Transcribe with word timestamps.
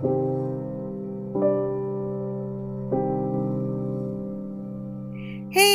Hey 0.00 0.06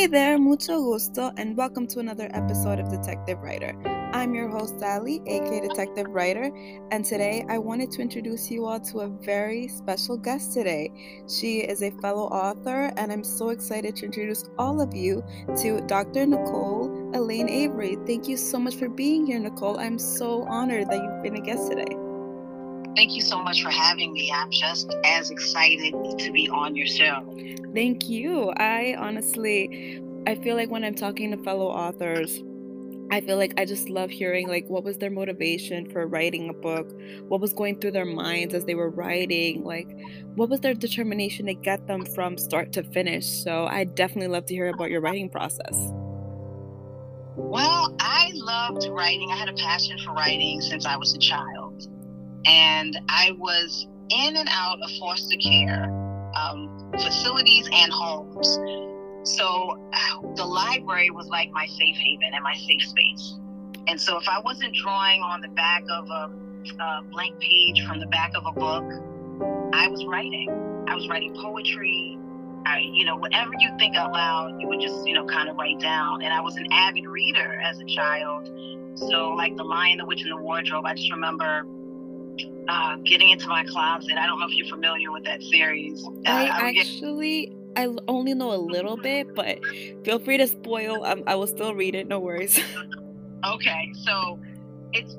there, 0.08 0.36
mucho 0.36 0.82
gusto, 0.82 1.30
and 1.36 1.56
welcome 1.56 1.86
to 1.86 2.00
another 2.00 2.28
episode 2.32 2.80
of 2.80 2.90
Detective 2.90 3.40
Writer. 3.40 3.72
I'm 4.12 4.34
your 4.34 4.48
host, 4.48 4.80
Sally, 4.80 5.22
aka 5.26 5.60
Detective 5.60 6.08
Writer, 6.08 6.50
and 6.90 7.04
today 7.04 7.44
I 7.48 7.58
wanted 7.58 7.92
to 7.92 8.02
introduce 8.02 8.50
you 8.50 8.66
all 8.66 8.80
to 8.80 8.98
a 9.00 9.08
very 9.08 9.68
special 9.68 10.16
guest 10.16 10.52
today. 10.52 10.90
She 11.28 11.58
is 11.58 11.82
a 11.82 11.92
fellow 12.02 12.24
author, 12.24 12.90
and 12.96 13.12
I'm 13.12 13.22
so 13.22 13.50
excited 13.50 13.94
to 13.96 14.06
introduce 14.06 14.50
all 14.58 14.80
of 14.80 14.92
you 14.92 15.22
to 15.58 15.80
Dr. 15.82 16.26
Nicole 16.26 17.12
Elaine 17.14 17.48
Avery. 17.48 17.96
Thank 18.08 18.26
you 18.26 18.36
so 18.36 18.58
much 18.58 18.74
for 18.74 18.88
being 18.88 19.24
here, 19.24 19.38
Nicole. 19.38 19.78
I'm 19.78 20.00
so 20.00 20.42
honored 20.48 20.90
that 20.90 21.00
you've 21.00 21.22
been 21.22 21.36
a 21.36 21.46
guest 21.46 21.70
today. 21.70 22.05
Thank 22.96 23.14
you 23.14 23.20
so 23.20 23.42
much 23.42 23.62
for 23.62 23.70
having 23.70 24.14
me. 24.14 24.32
I'm 24.34 24.50
just 24.50 24.94
as 25.04 25.30
excited 25.30 25.92
to 26.18 26.32
be 26.32 26.48
on 26.48 26.74
your 26.74 26.86
show. 26.86 27.22
Thank 27.74 28.08
you. 28.08 28.50
I 28.56 28.96
honestly, 28.98 30.02
I 30.26 30.34
feel 30.34 30.56
like 30.56 30.70
when 30.70 30.82
I'm 30.82 30.94
talking 30.94 31.30
to 31.30 31.36
fellow 31.44 31.66
authors, 31.66 32.42
I 33.12 33.20
feel 33.20 33.36
like 33.36 33.52
I 33.58 33.66
just 33.66 33.90
love 33.90 34.10
hearing 34.10 34.48
like 34.48 34.66
what 34.68 34.82
was 34.82 34.96
their 34.96 35.10
motivation 35.10 35.88
for 35.90 36.06
writing 36.06 36.48
a 36.48 36.54
book, 36.54 36.90
what 37.28 37.40
was 37.40 37.52
going 37.52 37.78
through 37.80 37.92
their 37.92 38.06
minds 38.06 38.54
as 38.54 38.64
they 38.64 38.74
were 38.74 38.90
writing, 38.90 39.62
like 39.62 39.88
what 40.34 40.48
was 40.48 40.60
their 40.60 40.74
determination 40.74 41.46
to 41.46 41.54
get 41.54 41.86
them 41.86 42.04
from 42.04 42.38
start 42.38 42.72
to 42.72 42.82
finish. 42.82 43.26
So 43.26 43.66
I 43.66 43.84
definitely 43.84 44.28
love 44.28 44.46
to 44.46 44.54
hear 44.54 44.68
about 44.68 44.90
your 44.90 45.02
writing 45.02 45.28
process. 45.28 45.92
Well, 47.36 47.94
I 48.00 48.30
loved 48.34 48.88
writing. 48.88 49.30
I 49.30 49.36
had 49.36 49.50
a 49.50 49.54
passion 49.54 49.98
for 49.98 50.12
writing 50.12 50.62
since 50.62 50.86
I 50.86 50.96
was 50.96 51.14
a 51.14 51.18
child. 51.18 51.65
And 52.46 52.98
I 53.08 53.32
was 53.38 53.86
in 54.10 54.36
and 54.36 54.48
out 54.50 54.80
of 54.82 54.90
foster 54.98 55.36
care 55.36 55.90
um, 56.36 56.90
facilities 56.92 57.68
and 57.72 57.92
homes. 57.92 58.58
So 59.24 59.78
the 60.36 60.44
library 60.44 61.10
was 61.10 61.26
like 61.26 61.50
my 61.50 61.66
safe 61.66 61.96
haven 61.96 62.30
and 62.32 62.42
my 62.42 62.54
safe 62.54 62.82
space. 62.82 63.34
And 63.88 64.00
so 64.00 64.18
if 64.18 64.28
I 64.28 64.40
wasn't 64.40 64.74
drawing 64.74 65.22
on 65.22 65.40
the 65.40 65.48
back 65.48 65.82
of 65.90 66.08
a, 66.10 66.30
a 66.80 67.02
blank 67.10 67.38
page 67.40 67.84
from 67.86 67.98
the 67.98 68.06
back 68.06 68.32
of 68.36 68.46
a 68.46 68.52
book, 68.52 68.84
I 69.72 69.88
was 69.88 70.04
writing. 70.06 70.50
I 70.88 70.94
was 70.94 71.08
writing 71.08 71.34
poetry. 71.34 72.18
I, 72.66 72.80
you 72.80 73.04
know, 73.04 73.16
whatever 73.16 73.52
you 73.58 73.70
think 73.78 73.96
out 73.96 74.12
loud, 74.12 74.60
you 74.60 74.66
would 74.68 74.80
just, 74.80 75.06
you 75.06 75.14
know, 75.14 75.24
kind 75.26 75.48
of 75.48 75.56
write 75.56 75.78
down. 75.78 76.22
And 76.22 76.32
I 76.32 76.40
was 76.40 76.56
an 76.56 76.66
avid 76.72 77.06
reader 77.06 77.60
as 77.60 77.78
a 77.78 77.84
child. 77.84 78.50
So, 78.94 79.30
like 79.30 79.56
The 79.56 79.62
Lion, 79.62 79.98
the 79.98 80.06
Witch, 80.06 80.22
and 80.22 80.32
the 80.32 80.36
Wardrobe, 80.36 80.84
I 80.86 80.94
just 80.94 81.12
remember 81.12 81.64
uh, 82.68 82.96
getting 83.04 83.30
into 83.30 83.48
my 83.48 83.64
closet. 83.64 84.16
I 84.18 84.26
don't 84.26 84.38
know 84.38 84.46
if 84.46 84.54
you're 84.54 84.68
familiar 84.68 85.12
with 85.12 85.24
that 85.24 85.42
series. 85.42 86.04
Uh, 86.04 86.10
I, 86.26 86.74
actually. 86.78 87.52
I 87.78 87.94
only 88.08 88.32
know 88.32 88.52
a 88.52 88.56
little 88.56 88.96
bit, 88.96 89.34
but 89.34 89.58
feel 90.02 90.18
free 90.18 90.38
to 90.38 90.46
spoil. 90.46 91.04
Um, 91.04 91.22
I 91.26 91.34
will 91.34 91.46
still 91.46 91.74
read 91.74 91.94
it. 91.94 92.08
No 92.08 92.18
worries. 92.18 92.58
okay, 93.46 93.92
so 94.02 94.40
it's. 94.94 95.16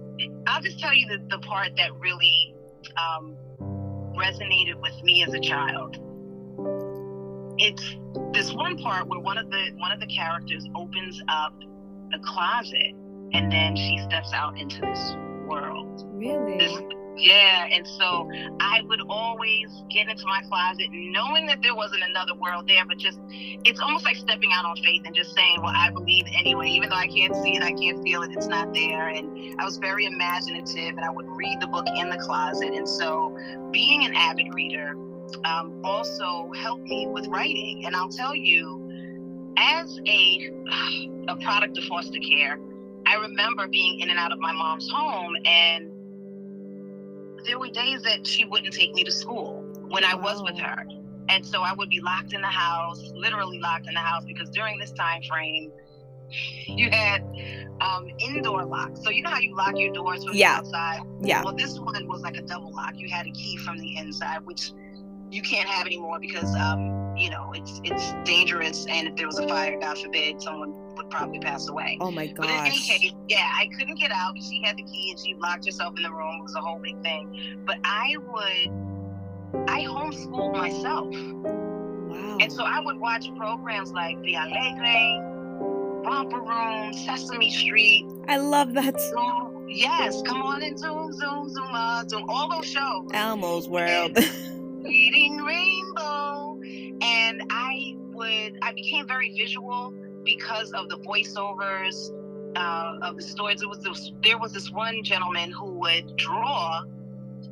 I'll 0.48 0.62
just 0.62 0.80
tell 0.80 0.94
you 0.94 1.08
the, 1.08 1.24
the 1.30 1.38
part 1.40 1.76
that 1.78 1.94
really 2.00 2.56
um, 2.98 3.38
resonated 4.18 4.82
with 4.82 5.04
me 5.04 5.24
as 5.24 5.34
a 5.36 5.40
child. 5.40 5.98
It's 7.60 7.96
this 8.34 8.52
one 8.54 8.78
part 8.80 9.08
where 9.08 9.20
one 9.20 9.38
of 9.38 9.52
the 9.52 9.72
one 9.78 9.92
of 9.92 10.00
the 10.00 10.08
characters 10.08 10.66
opens 10.76 11.22
up 11.28 11.54
a 12.14 12.20
closet 12.20 12.94
and 13.34 13.52
then 13.52 13.76
she 13.76 14.00
steps 14.00 14.32
out 14.34 14.58
into 14.58 14.82
this 14.82 15.16
world. 15.48 16.06
Really? 16.14 16.58
This, 16.58 16.72
yeah, 17.18 17.66
and 17.72 17.86
so 17.88 18.30
I 18.60 18.82
would 18.88 19.02
always 19.10 19.84
get 19.90 20.10
into 20.10 20.26
my 20.26 20.42
closet 20.48 20.88
knowing 20.92 21.48
that 21.48 21.62
there 21.62 21.76
wasn't 21.76 22.04
another 22.08 22.34
world 22.36 22.68
there, 22.68 22.86
but 22.86 22.98
just 22.98 23.20
it's 23.30 23.80
almost 23.80 24.06
like 24.06 24.16
stepping 24.16 24.52
out 24.54 24.66
on 24.66 24.76
faith 24.78 25.02
and 25.06 25.16
just 25.16 25.34
saying, 25.36 25.58
Well, 25.62 25.74
I 25.76 25.90
believe 25.90 26.26
anyway, 26.34 26.70
even 26.70 26.90
though 26.90 26.96
I 26.96 27.08
can't 27.08 27.36
see 27.36 27.56
it, 27.56 27.64
I 27.64 27.72
can't 27.72 28.02
feel 28.04 28.22
it, 28.22 28.32
it's 28.32 28.48
not 28.48 28.74
there. 28.74 29.10
And 29.10 29.60
I 29.60 29.66
was 29.66 29.78
very 29.78 30.06
imaginative 30.06 30.96
and 30.98 31.02
I 31.02 31.10
would 31.10 31.28
read 31.28 31.60
the 31.60 31.68
book 31.68 31.88
in 31.96 32.10
the 32.10 32.18
closet. 32.18 32.74
And 32.74 32.88
so 32.88 33.38
being 33.72 34.06
an 34.06 34.14
avid 34.16 34.54
reader 34.54 34.96
um, 35.44 35.82
also 35.84 36.52
helped 36.62 36.84
me 36.84 37.08
with 37.08 37.28
writing. 37.28 37.86
And 37.86 37.96
I'll 37.96 38.10
tell 38.10 38.36
you, 38.36 39.54
as 39.58 40.00
a, 40.08 40.52
a 41.28 41.36
product 41.38 41.78
of 41.78 41.84
foster 41.86 42.20
care, 42.20 42.60
I 43.08 43.16
remember 43.16 43.68
being 43.68 44.02
in 44.02 44.10
and 44.10 44.20
out 44.20 44.32
of 44.32 44.40
my 44.40 44.52
mom's 44.52 44.90
home 44.92 45.34
and 45.46 45.92
there 47.48 47.58
were 47.58 47.70
days 47.70 48.04
that 48.04 48.28
she 48.28 48.46
wouldn't 48.46 48.74
take 48.74 48.94
me 48.94 49.04
to 49.04 49.12
school 49.12 49.64
when 49.88 50.04
I 50.04 50.14
was 50.14 50.44
with 50.44 50.58
her. 50.60 50.86
And 51.30 51.46
so 51.46 51.62
I 51.62 51.74
would 51.74 51.90
be 51.90 52.02
locked 52.02 52.34
in 52.34 52.42
the 52.42 52.48
house, 52.48 53.02
literally 53.14 53.60
locked 53.60 53.88
in 53.88 53.94
the 53.94 54.00
house, 54.00 54.24
because 54.26 54.50
during 54.50 54.78
this 54.78 54.92
time 54.92 55.22
frame, 55.24 55.72
you 56.68 56.90
had 56.90 57.22
um, 57.82 58.10
indoor 58.20 58.66
locks. 58.66 59.02
So 59.04 59.10
you 59.10 59.22
know 59.22 59.30
how 59.30 59.40
you 59.40 59.56
lock 59.56 59.78
your 59.78 59.94
doors 59.94 60.24
from 60.24 60.36
yeah. 60.36 60.62
the 60.62 60.68
outside? 60.68 61.00
Yeah. 61.22 61.44
Well, 61.44 61.54
this 61.54 61.80
one 61.80 62.08
was 62.08 62.22
like 62.22 62.38
a 62.38 62.42
double 62.42 62.74
lock. 62.74 62.94
You 62.96 63.10
had 63.10 63.28
a 63.28 63.32
key 63.32 63.58
from 63.58 63.78
the 63.78 63.98
inside, 63.98 64.46
which 64.46 64.72
you 65.32 65.42
can't 65.42 65.68
have 65.68 65.86
anymore 65.86 66.20
because 66.20 66.54
um, 66.56 67.16
you 67.18 67.30
know 67.30 67.52
it's 67.54 67.82
it's 67.84 68.14
dangerous, 68.24 68.86
and 68.90 69.08
if 69.08 69.16
there 69.16 69.28
was 69.28 69.40
a 69.40 69.48
fire, 69.48 69.78
God 69.80 69.98
forbid, 69.98 70.42
someone 70.42 70.74
would 70.98 71.10
probably 71.10 71.40
pass 71.40 71.68
away. 71.70 71.98
Oh 72.02 72.12
my 72.12 72.28
god! 72.28 72.38
But 72.38 72.50
in 72.50 72.66
any 72.66 72.80
case, 72.80 73.14
yeah, 73.30 73.50
I 73.56 73.70
couldn't 73.78 74.00
get 74.00 74.12
out 74.12 74.38
she 74.42 74.62
had 74.64 74.78
the 74.78 74.84
key 74.84 75.12
and 75.12 75.20
she 75.20 75.36
locked 75.36 75.66
herself 75.66 75.96
in 75.98 76.04
the 76.04 76.12
room. 76.12 76.40
It 76.40 76.44
was 76.44 76.56
a 76.56 76.62
whole 76.62 76.80
big 76.80 77.02
thing. 77.02 77.62
But 77.66 77.78
I 77.84 78.16
would, 78.18 79.70
I 79.70 79.84
homeschooled 79.84 80.54
myself. 80.54 81.08
Wow. 81.12 82.38
And 82.40 82.52
so 82.52 82.64
I 82.64 82.80
would 82.80 82.98
watch 82.98 83.34
programs 83.36 83.92
like 83.92 84.22
The 84.22 84.36
Alegre, 84.36 85.22
Romper 86.06 86.42
Room, 86.42 86.94
Sesame 86.94 87.52
Street. 87.52 88.06
I 88.28 88.38
love 88.38 88.74
that. 88.74 89.00
Zoom, 89.00 89.68
yes, 89.70 90.22
come 90.24 90.42
on 90.42 90.64
and 90.64 90.78
Zoom, 90.78 91.12
Zoom, 91.14 91.50
Zoom, 91.50 91.70
uh, 91.72 92.06
Zoom, 92.08 92.30
all 92.30 92.50
those 92.50 92.66
shows. 92.66 93.10
Elmo's 93.14 93.68
World. 93.68 94.18
Reading 94.84 95.38
Rainbow. 95.38 96.60
And 97.02 97.44
I 97.50 97.96
would, 98.14 98.58
I 98.62 98.74
became 98.74 99.08
very 99.08 99.34
visual 99.38 99.94
because 100.28 100.74
of 100.74 100.90
the 100.90 100.98
voiceovers 100.98 102.12
uh, 102.58 102.98
of 103.02 103.16
the 103.16 103.24
stories. 103.24 103.62
It 103.62 103.70
was 103.70 103.80
this, 103.80 104.12
there 104.22 104.38
was 104.38 104.52
this 104.52 104.70
one 104.70 105.02
gentleman 105.04 105.52
who 105.52 105.72
would 105.80 106.16
draw, 106.18 106.82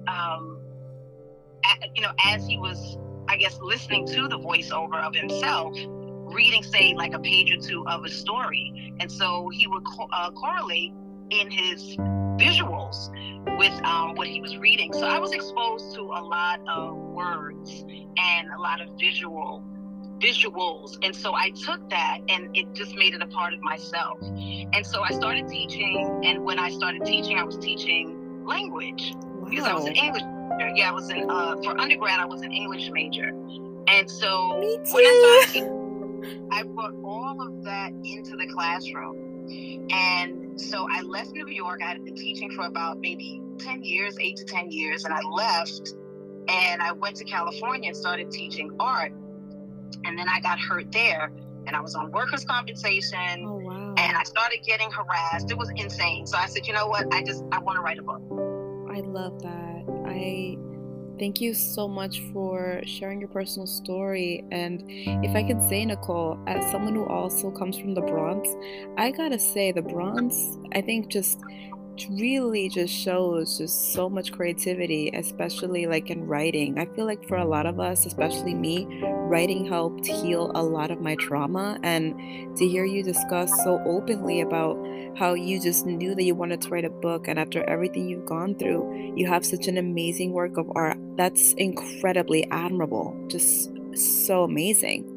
um, 0.07 0.59
at, 1.63 1.89
you 1.95 2.01
know, 2.01 2.11
as 2.25 2.45
he 2.45 2.57
was, 2.57 2.97
I 3.29 3.37
guess, 3.37 3.57
listening 3.61 4.05
to 4.07 4.27
the 4.27 4.37
voiceover 4.37 5.01
of 5.01 5.15
himself, 5.15 5.73
reading, 6.35 6.63
say, 6.63 6.93
like 6.93 7.13
a 7.13 7.19
page 7.19 7.49
or 7.51 7.57
two 7.57 7.87
of 7.87 8.03
a 8.03 8.09
story, 8.09 8.93
and 8.99 9.09
so 9.09 9.49
he 9.49 9.67
would 9.67 9.85
co- 9.85 10.09
uh, 10.11 10.31
correlate 10.31 10.91
in 11.29 11.49
his 11.49 11.95
visuals 12.37 13.09
with 13.57 13.73
um, 13.85 14.15
what 14.15 14.27
he 14.27 14.41
was 14.41 14.57
reading. 14.57 14.91
So 14.91 15.07
I 15.07 15.17
was 15.17 15.31
exposed 15.31 15.95
to 15.95 16.01
a 16.01 16.21
lot 16.21 16.59
of 16.67 16.93
words 16.97 17.85
and 18.17 18.49
a 18.51 18.59
lot 18.59 18.81
of 18.81 18.89
visual 18.99 19.63
visuals. 20.19 20.97
And 21.03 21.15
so 21.15 21.33
I 21.33 21.49
took 21.51 21.89
that 21.89 22.19
and 22.29 22.55
it 22.55 22.73
just 22.73 22.95
made 22.95 23.13
it 23.13 23.21
a 23.21 23.27
part 23.27 23.53
of 23.53 23.61
myself. 23.61 24.19
And 24.21 24.85
so 24.85 25.01
I 25.01 25.11
started 25.11 25.47
teaching. 25.47 26.21
And 26.25 26.43
when 26.43 26.59
I 26.59 26.69
started 26.69 27.05
teaching, 27.05 27.37
I 27.37 27.43
was 27.43 27.57
teaching 27.57 28.45
language 28.45 29.13
wow. 29.15 29.49
because 29.49 29.65
I 29.65 29.73
was 29.73 29.85
an 29.85 29.95
English 29.95 30.23
major. 30.23 30.71
Yeah, 30.75 30.89
I 30.89 30.91
was 30.91 31.09
in, 31.09 31.29
uh, 31.29 31.55
for 31.63 31.79
undergrad, 31.79 32.19
I 32.19 32.25
was 32.25 32.41
an 32.41 32.51
English 32.51 32.89
major. 32.91 33.29
And 33.87 34.09
so 34.09 34.57
Me 34.59 34.77
too. 34.77 34.93
when 34.93 35.05
I 35.05 35.45
started, 35.49 36.49
I 36.51 36.63
brought 36.63 36.93
all 37.03 37.41
of 37.41 37.63
that 37.63 37.91
into 38.03 38.35
the 38.35 38.47
classroom. 38.53 39.21
And 39.91 40.59
so 40.59 40.87
I 40.89 41.01
left 41.01 41.31
New 41.31 41.47
York. 41.47 41.81
I 41.83 41.89
had 41.89 42.03
been 42.03 42.15
teaching 42.15 42.51
for 42.51 42.65
about 42.65 42.99
maybe 42.99 43.41
10 43.59 43.83
years, 43.83 44.17
eight 44.19 44.37
to 44.37 44.45
10 44.45 44.71
years. 44.71 45.05
And 45.05 45.13
I 45.13 45.21
left 45.21 45.93
and 46.47 46.81
I 46.81 46.91
went 46.91 47.15
to 47.17 47.25
California 47.25 47.89
and 47.89 47.97
started 47.97 48.31
teaching 48.31 48.71
art 48.79 49.11
and 50.03 50.17
then 50.17 50.27
I 50.29 50.39
got 50.39 50.59
hurt 50.59 50.91
there 50.91 51.31
and 51.67 51.75
I 51.75 51.81
was 51.81 51.95
on 51.95 52.11
workers' 52.11 52.45
compensation. 52.45 53.45
Oh, 53.45 53.55
wow. 53.55 53.95
And 53.97 54.15
I 54.17 54.23
started 54.23 54.59
getting 54.65 54.91
harassed. 54.91 55.51
It 55.51 55.57
was 55.57 55.71
insane. 55.75 56.25
So 56.27 56.37
I 56.37 56.45
said, 56.47 56.67
you 56.67 56.73
know 56.73 56.87
what? 56.87 57.13
I 57.13 57.23
just 57.23 57.43
I 57.51 57.59
want 57.59 57.77
to 57.77 57.81
write 57.81 57.97
a 57.97 58.03
book. 58.03 58.21
I 58.91 58.99
love 59.01 59.41
that. 59.41 59.83
I 60.07 60.57
thank 61.17 61.41
you 61.41 61.53
so 61.53 61.87
much 61.87 62.21
for 62.33 62.81
sharing 62.85 63.19
your 63.19 63.29
personal 63.29 63.67
story. 63.67 64.43
And 64.51 64.83
if 64.87 65.35
I 65.35 65.43
can 65.43 65.61
say, 65.69 65.85
Nicole, 65.85 66.39
as 66.47 66.69
someone 66.71 66.93
who 66.93 67.05
also 67.05 67.51
comes 67.51 67.77
from 67.77 67.93
the 67.93 68.01
Bronx, 68.01 68.49
I 68.97 69.11
gotta 69.11 69.39
say 69.39 69.71
the 69.71 69.81
Bronx, 69.81 70.57
I 70.73 70.81
think 70.81 71.09
just 71.09 71.39
really 72.09 72.69
just 72.69 72.93
shows 72.93 73.57
just 73.57 73.93
so 73.93 74.09
much 74.09 74.31
creativity, 74.31 75.11
especially 75.13 75.87
like 75.87 76.09
in 76.09 76.27
writing. 76.27 76.77
I 76.77 76.85
feel 76.85 77.05
like 77.05 77.27
for 77.27 77.37
a 77.37 77.45
lot 77.45 77.65
of 77.65 77.79
us, 77.79 78.05
especially 78.05 78.53
me, 78.53 78.87
writing 79.01 79.65
helped 79.65 80.05
heal 80.05 80.51
a 80.55 80.61
lot 80.61 80.91
of 80.91 80.99
my 81.01 81.15
trauma. 81.15 81.79
And 81.83 82.57
to 82.57 82.67
hear 82.67 82.85
you 82.85 83.03
discuss 83.03 83.51
so 83.63 83.81
openly 83.85 84.41
about 84.41 84.77
how 85.17 85.33
you 85.33 85.61
just 85.61 85.85
knew 85.85 86.13
that 86.15 86.23
you 86.23 86.35
wanted 86.35 86.61
to 86.61 86.69
write 86.69 86.85
a 86.85 86.89
book, 86.89 87.27
and 87.27 87.39
after 87.39 87.63
everything 87.63 88.09
you've 88.09 88.25
gone 88.25 88.55
through, 88.55 89.13
you 89.15 89.27
have 89.27 89.45
such 89.45 89.67
an 89.67 89.77
amazing 89.77 90.33
work 90.33 90.57
of 90.57 90.69
art 90.75 90.97
that's 91.15 91.53
incredibly 91.53 92.49
admirable. 92.51 93.15
Just 93.29 93.71
so 93.95 94.43
amazing. 94.43 95.14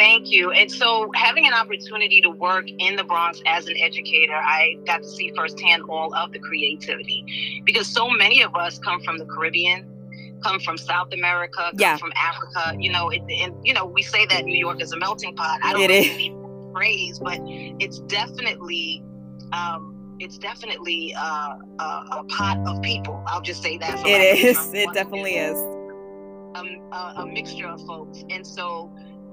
Thank 0.00 0.30
you. 0.30 0.50
And 0.50 0.72
so, 0.72 1.10
having 1.14 1.46
an 1.46 1.52
opportunity 1.52 2.22
to 2.22 2.30
work 2.30 2.64
in 2.78 2.96
the 2.96 3.04
Bronx 3.04 3.42
as 3.44 3.66
an 3.66 3.76
educator, 3.76 4.32
I 4.34 4.78
got 4.86 5.02
to 5.02 5.08
see 5.08 5.30
firsthand 5.36 5.82
all 5.90 6.14
of 6.14 6.32
the 6.32 6.38
creativity 6.38 7.62
because 7.66 7.86
so 7.86 8.08
many 8.08 8.42
of 8.42 8.56
us 8.56 8.78
come 8.78 9.02
from 9.02 9.18
the 9.18 9.26
Caribbean, 9.26 9.86
come 10.42 10.58
from 10.58 10.78
South 10.78 11.12
America, 11.12 11.64
come 11.64 11.74
yeah. 11.78 11.98
from 11.98 12.12
Africa. 12.16 12.78
You 12.78 12.92
know, 12.92 13.10
it, 13.10 13.20
and 13.28 13.54
you 13.62 13.74
know, 13.74 13.84
we 13.84 14.00
say 14.00 14.24
that 14.24 14.46
New 14.46 14.56
York 14.56 14.80
is 14.80 14.90
a 14.92 14.96
melting 14.96 15.36
pot. 15.36 15.60
I 15.62 15.74
don't 15.74 15.82
it 15.82 15.90
is. 15.90 16.72
phrase, 16.72 17.18
but 17.18 17.38
it's 17.44 17.98
definitely. 18.00 19.04
Um, 19.52 20.16
it's 20.18 20.38
definitely 20.38 21.14
uh, 21.14 21.56
a, 21.78 21.82
a, 21.82 22.24
pot 22.28 22.58
of 22.66 22.80
people. 22.82 23.22
I'll 23.26 23.40
just 23.40 23.62
say 23.62 23.76
that. 23.78 24.00
It 24.06 24.44
is. 24.44 24.72
It 24.72 24.88
definitely 24.94 25.34
is. 25.34 25.58
Um, 26.54 26.88
a, 26.90 27.12
a 27.16 27.26
mixture 27.26 27.66
of 27.68 27.84
folks, 27.86 28.24
and 28.30 28.46
so 28.46 28.90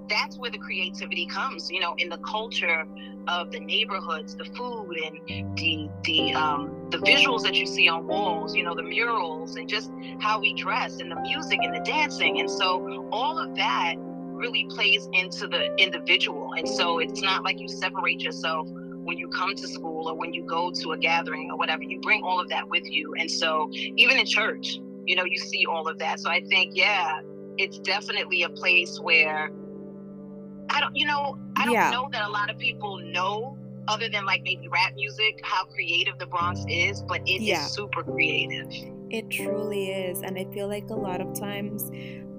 that's 0.09 0.37
where 0.37 0.51
the 0.51 0.57
creativity 0.57 1.25
comes 1.25 1.69
you 1.69 1.79
know 1.79 1.95
in 1.97 2.09
the 2.09 2.17
culture 2.19 2.85
of 3.27 3.51
the 3.51 3.59
neighborhoods 3.59 4.35
the 4.35 4.45
food 4.45 4.95
and 5.05 5.57
the 5.57 5.89
the 6.03 6.33
um, 6.33 6.87
the 6.91 6.97
visuals 6.99 7.43
that 7.43 7.55
you 7.55 7.65
see 7.65 7.89
on 7.89 8.07
walls 8.07 8.55
you 8.55 8.63
know 8.63 8.73
the 8.75 8.83
murals 8.83 9.55
and 9.55 9.67
just 9.67 9.91
how 10.19 10.39
we 10.39 10.53
dress 10.53 10.99
and 10.99 11.11
the 11.11 11.19
music 11.21 11.59
and 11.61 11.73
the 11.73 11.79
dancing. 11.79 12.39
And 12.39 12.49
so 12.49 13.07
all 13.11 13.37
of 13.37 13.55
that 13.55 13.95
really 13.97 14.65
plays 14.69 15.07
into 15.13 15.47
the 15.47 15.75
individual. 15.77 16.51
And 16.57 16.67
so 16.67 16.99
it's 16.99 17.21
not 17.21 17.43
like 17.43 17.59
you 17.59 17.67
separate 17.67 18.21
yourself 18.21 18.67
when 18.69 19.17
you 19.17 19.27
come 19.29 19.55
to 19.55 19.67
school 19.67 20.09
or 20.09 20.15
when 20.15 20.33
you 20.33 20.43
go 20.43 20.71
to 20.71 20.91
a 20.91 20.97
gathering 20.97 21.49
or 21.51 21.57
whatever. 21.57 21.83
You 21.83 21.99
bring 22.01 22.23
all 22.23 22.39
of 22.39 22.49
that 22.49 22.69
with 22.69 22.83
you. 22.85 23.13
And 23.17 23.29
so 23.29 23.69
even 23.73 24.17
in 24.17 24.25
church 24.25 24.79
you 25.05 25.15
know 25.15 25.23
you 25.23 25.37
see 25.37 25.65
all 25.65 25.87
of 25.87 25.97
that. 25.99 26.19
So 26.19 26.29
i 26.29 26.41
think 26.41 26.71
yeah 26.75 27.21
it's 27.57 27.79
definitely 27.79 28.43
a 28.43 28.49
place 28.49 28.99
where 28.99 29.49
I 30.69 30.79
don't, 30.81 30.95
you 30.95 31.05
know, 31.05 31.37
I 31.55 31.65
don't 31.65 31.73
yeah. 31.73 31.91
know 31.91 32.09
that 32.11 32.23
a 32.23 32.29
lot 32.29 32.49
of 32.49 32.57
people 32.57 32.97
know, 32.97 33.57
other 33.87 34.09
than 34.09 34.25
like 34.25 34.43
maybe 34.43 34.67
rap 34.67 34.93
music, 34.95 35.39
how 35.43 35.65
creative 35.65 36.19
the 36.19 36.25
Bronx 36.25 36.65
is, 36.67 37.01
but 37.03 37.21
it 37.21 37.41
yeah. 37.41 37.65
is 37.65 37.71
super 37.71 38.03
creative. 38.03 38.67
It 39.09 39.29
truly 39.29 39.91
is. 39.91 40.21
And 40.21 40.37
I 40.37 40.45
feel 40.53 40.67
like 40.67 40.89
a 40.89 40.95
lot 40.95 41.21
of 41.21 41.39
times, 41.39 41.89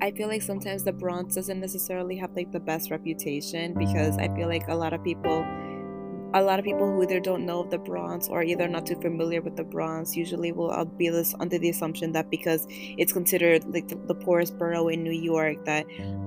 I 0.02 0.10
feel 0.10 0.28
like 0.28 0.42
sometimes 0.42 0.84
the 0.84 0.92
Bronx 0.92 1.34
doesn't 1.34 1.58
necessarily 1.58 2.16
have 2.16 2.36
like 2.36 2.52
the 2.52 2.60
best 2.60 2.90
reputation 2.90 3.74
because 3.74 4.18
I 4.18 4.28
feel 4.34 4.48
like 4.48 4.68
a 4.68 4.74
lot 4.74 4.92
of 4.92 5.02
people 5.02 5.46
a 6.34 6.42
lot 6.42 6.58
of 6.58 6.64
people 6.64 6.86
who 6.86 7.02
either 7.02 7.20
don't 7.20 7.46
know 7.46 7.60
of 7.60 7.70
the 7.70 7.78
Bronx 7.78 8.28
or 8.28 8.42
either 8.42 8.68
not 8.68 8.84
too 8.86 9.00
familiar 9.00 9.40
with 9.40 9.56
the 9.56 9.64
Bronx 9.64 10.14
usually 10.14 10.52
will 10.52 10.70
uh, 10.70 10.84
be 10.84 11.08
this 11.08 11.34
under 11.40 11.58
the 11.58 11.70
assumption 11.70 12.12
that 12.12 12.30
because 12.30 12.66
it's 12.68 13.12
considered 13.12 13.64
like 13.72 13.88
the, 13.88 13.96
the 14.06 14.14
poorest 14.14 14.58
borough 14.58 14.88
in 14.88 15.02
New 15.02 15.12
York 15.12 15.64
that 15.64 15.86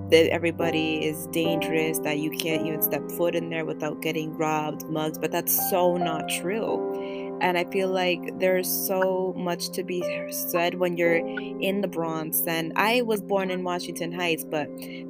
that 0.10 0.30
everybody 0.32 1.06
is 1.06 1.28
dangerous 1.28 2.00
that 2.00 2.18
you 2.18 2.32
can't 2.32 2.66
even 2.66 2.82
step 2.82 3.10
foot 3.12 3.36
in 3.36 3.50
there 3.50 3.64
without 3.64 4.02
getting 4.02 4.36
robbed 4.38 4.84
mugged 4.90 5.22
but 5.22 5.32
that's 5.32 5.70
so 5.70 5.98
not 5.98 6.28
true 6.28 7.21
and 7.42 7.58
i 7.58 7.64
feel 7.66 7.90
like 7.90 8.40
there's 8.40 8.70
so 8.70 9.34
much 9.36 9.70
to 9.70 9.84
be 9.84 10.02
said 10.32 10.76
when 10.76 10.96
you're 10.96 11.18
in 11.18 11.82
the 11.82 11.88
bronx 11.88 12.42
and 12.48 12.72
i 12.76 13.02
was 13.02 13.22
born 13.22 13.52
in 13.52 13.64
washington 13.64 14.12
heights 14.12 14.44
but 14.44 14.68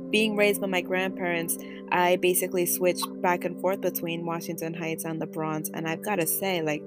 being 0.09 0.35
raised 0.35 0.59
by 0.59 0.67
my 0.67 0.81
grandparents 0.81 1.57
i 1.91 2.15
basically 2.17 2.65
switched 2.65 3.07
back 3.21 3.45
and 3.45 3.59
forth 3.61 3.81
between 3.81 4.25
washington 4.25 4.73
heights 4.73 5.03
and 5.03 5.21
the 5.21 5.27
bronx 5.27 5.69
and 5.73 5.87
i've 5.87 6.03
got 6.03 6.15
to 6.15 6.25
say 6.25 6.61
like 6.61 6.81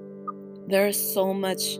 there's 0.67 0.99
so 1.13 1.33
much 1.33 1.77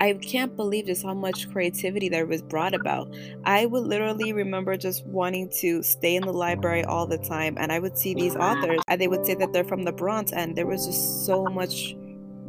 I 0.00 0.12
can't 0.14 0.54
believe 0.56 0.86
just 0.86 1.02
how 1.02 1.14
much 1.14 1.50
creativity 1.50 2.08
there 2.08 2.26
was 2.26 2.42
brought 2.42 2.74
about. 2.74 3.14
I 3.44 3.66
would 3.66 3.84
literally 3.84 4.32
remember 4.32 4.76
just 4.76 5.06
wanting 5.06 5.48
to 5.60 5.82
stay 5.82 6.16
in 6.16 6.22
the 6.22 6.32
library 6.32 6.84
all 6.84 7.06
the 7.06 7.18
time, 7.18 7.56
and 7.58 7.72
I 7.72 7.78
would 7.78 7.96
see 7.96 8.12
these 8.12 8.36
authors, 8.36 8.80
and 8.88 9.00
they 9.00 9.08
would 9.08 9.24
say 9.24 9.34
that 9.36 9.52
they're 9.52 9.64
from 9.64 9.84
the 9.84 9.92
Bronx, 9.92 10.32
and 10.32 10.54
there 10.54 10.66
was 10.66 10.86
just 10.86 11.24
so 11.24 11.44
much 11.44 11.96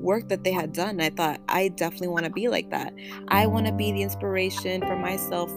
work 0.08 0.30
that 0.30 0.46
they 0.46 0.54
had 0.54 0.72
done. 0.72 1.02
I 1.02 1.10
thought, 1.10 1.42
I 1.50 1.68
definitely 1.68 2.08
want 2.08 2.24
to 2.24 2.32
be 2.32 2.48
like 2.48 2.70
that. 2.72 2.94
I 3.28 3.46
want 3.46 3.68
to 3.68 3.74
be 3.74 3.92
the 3.92 4.02
inspiration 4.02 4.82
for 4.82 4.96
myself 4.96 5.52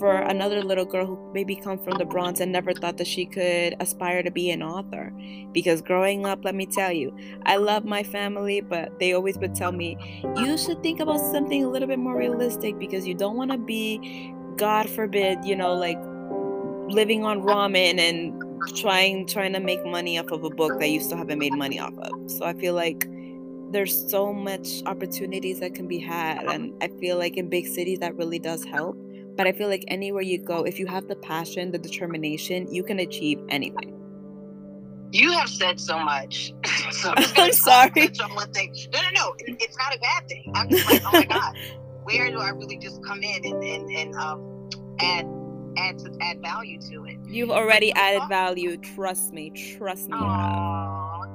for 0.00 0.16
another 0.16 0.64
little 0.64 0.84
girl 0.84 1.06
who 1.06 1.30
maybe 1.32 1.54
comes 1.54 1.80
from 1.84 1.96
the 1.96 2.04
Bronx 2.04 2.40
and 2.40 2.50
never 2.50 2.74
thought 2.74 2.96
that 2.96 3.06
she 3.06 3.24
could 3.24 3.76
aspire 3.78 4.24
to 4.24 4.32
be 4.32 4.50
an 4.50 4.60
author. 4.60 5.12
Because 5.52 5.80
growing 5.80 6.26
up, 6.26 6.44
let 6.44 6.56
me 6.56 6.66
tell 6.66 6.90
you, 6.90 7.16
I 7.44 7.56
love 7.56 7.84
my 7.84 8.02
family, 8.02 8.60
but 8.60 8.98
they 8.98 9.12
always 9.12 9.38
would 9.38 9.54
tell 9.54 9.70
me, 9.70 9.96
you 10.36 10.58
should 10.58 10.82
think 10.82 10.98
about 10.98 11.20
something 11.20 11.64
a 11.64 11.70
little 11.70 11.86
bit 11.86 12.00
more 12.00 12.18
realistic 12.18 12.76
because 12.80 13.06
you 13.06 13.14
don't 13.14 13.36
want 13.36 13.52
to 13.52 13.58
be, 13.58 14.34
God 14.56 14.90
forbid, 14.90 15.44
you 15.44 15.54
know, 15.54 15.74
like 15.74 15.98
living 16.92 17.24
on 17.24 17.42
ramen 17.42 17.98
and 18.00 18.42
trying 18.74 19.26
trying 19.26 19.52
to 19.52 19.60
make 19.60 19.84
money 19.84 20.18
off 20.18 20.30
of 20.32 20.42
a 20.42 20.50
book 20.50 20.78
that 20.80 20.88
you 20.88 20.98
still 21.00 21.18
haven't 21.18 21.38
made 21.38 21.54
money 21.54 21.78
off 21.78 21.96
of. 21.98 22.30
So 22.30 22.44
I 22.44 22.54
feel 22.54 22.74
like 22.74 23.08
there's 23.70 24.08
so 24.10 24.32
much 24.32 24.82
opportunities 24.86 25.60
that 25.60 25.74
can 25.74 25.88
be 25.88 25.98
had 25.98 26.44
and 26.44 26.72
I 26.82 26.88
feel 26.88 27.18
like 27.18 27.36
in 27.36 27.48
big 27.48 27.66
cities 27.66 27.98
that 27.98 28.14
really 28.16 28.38
does 28.38 28.64
help 28.64 28.96
but 29.36 29.46
I 29.46 29.52
feel 29.52 29.68
like 29.68 29.84
anywhere 29.88 30.22
you 30.22 30.38
go, 30.38 30.64
if 30.64 30.78
you 30.78 30.86
have 30.86 31.08
the 31.08 31.16
passion, 31.16 31.70
the 31.70 31.78
determination, 31.78 32.72
you 32.72 32.82
can 32.82 33.00
achieve 33.00 33.38
anything. 33.50 33.92
You 35.12 35.32
have 35.32 35.48
said 35.48 35.78
so 35.78 35.98
much. 35.98 36.54
so 36.90 37.12
I'm, 37.16 37.24
I'm 37.36 37.52
sorry. 37.52 37.90
one 38.32 38.52
thing. 38.52 38.74
No, 38.92 39.00
no, 39.02 39.08
no. 39.14 39.34
It's 39.38 39.76
not 39.76 39.94
a 39.94 39.98
bad 39.98 40.28
thing. 40.28 40.50
I'm 40.54 40.70
just 40.70 40.90
like, 40.90 41.02
oh 41.04 41.12
my 41.12 41.24
God, 41.28 41.54
where 42.04 42.30
do 42.30 42.38
I 42.38 42.48
really 42.50 42.78
just 42.78 43.04
come 43.04 43.22
in 43.22 43.44
and, 43.44 43.62
and, 43.62 43.90
and 43.90 44.14
um, 44.16 44.70
add 45.00 45.26
add 45.78 45.98
to, 45.98 46.16
add 46.22 46.40
value 46.40 46.80
to 46.90 47.04
it? 47.04 47.18
You've 47.26 47.50
already 47.50 47.92
added 47.92 48.22
value. 48.28 48.78
Trust 48.78 49.32
me. 49.32 49.50
Trust 49.50 50.08
me. 50.08 50.16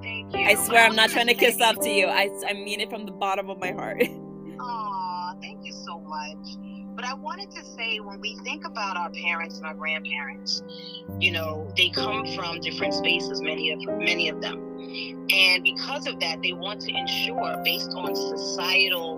Thank 0.01 0.33
you. 0.33 0.39
I 0.39 0.55
swear 0.55 0.85
I'm 0.85 0.95
not 0.95 1.09
trying 1.09 1.27
to 1.27 1.33
kiss 1.33 1.59
up 1.61 1.79
to 1.81 1.89
you. 1.89 2.07
I, 2.07 2.29
I 2.47 2.53
mean 2.53 2.79
it 2.79 2.89
from 2.89 3.05
the 3.05 3.11
bottom 3.11 3.49
of 3.49 3.59
my 3.59 3.71
heart. 3.71 4.03
Oh, 4.63 5.33
thank 5.41 5.65
you 5.65 5.73
so 5.73 5.99
much. 6.01 6.57
But 6.93 7.03
I 7.05 7.15
wanted 7.15 7.49
to 7.51 7.65
say 7.65 7.99
when 7.99 8.21
we 8.21 8.37
think 8.43 8.63
about 8.63 8.95
our 8.95 9.09
parents 9.09 9.57
and 9.57 9.65
our 9.65 9.73
grandparents, 9.73 10.61
you 11.19 11.31
know, 11.31 11.71
they 11.75 11.89
come 11.89 12.27
from 12.35 12.59
different 12.59 12.93
spaces, 12.93 13.41
many 13.41 13.71
of 13.71 13.79
many 13.97 14.29
of 14.29 14.39
them. 14.39 14.59
And 15.31 15.63
because 15.63 16.05
of 16.05 16.19
that, 16.19 16.43
they 16.43 16.53
want 16.53 16.81
to 16.81 16.91
ensure, 16.91 17.59
based 17.63 17.91
on 17.95 18.15
societal 18.15 19.17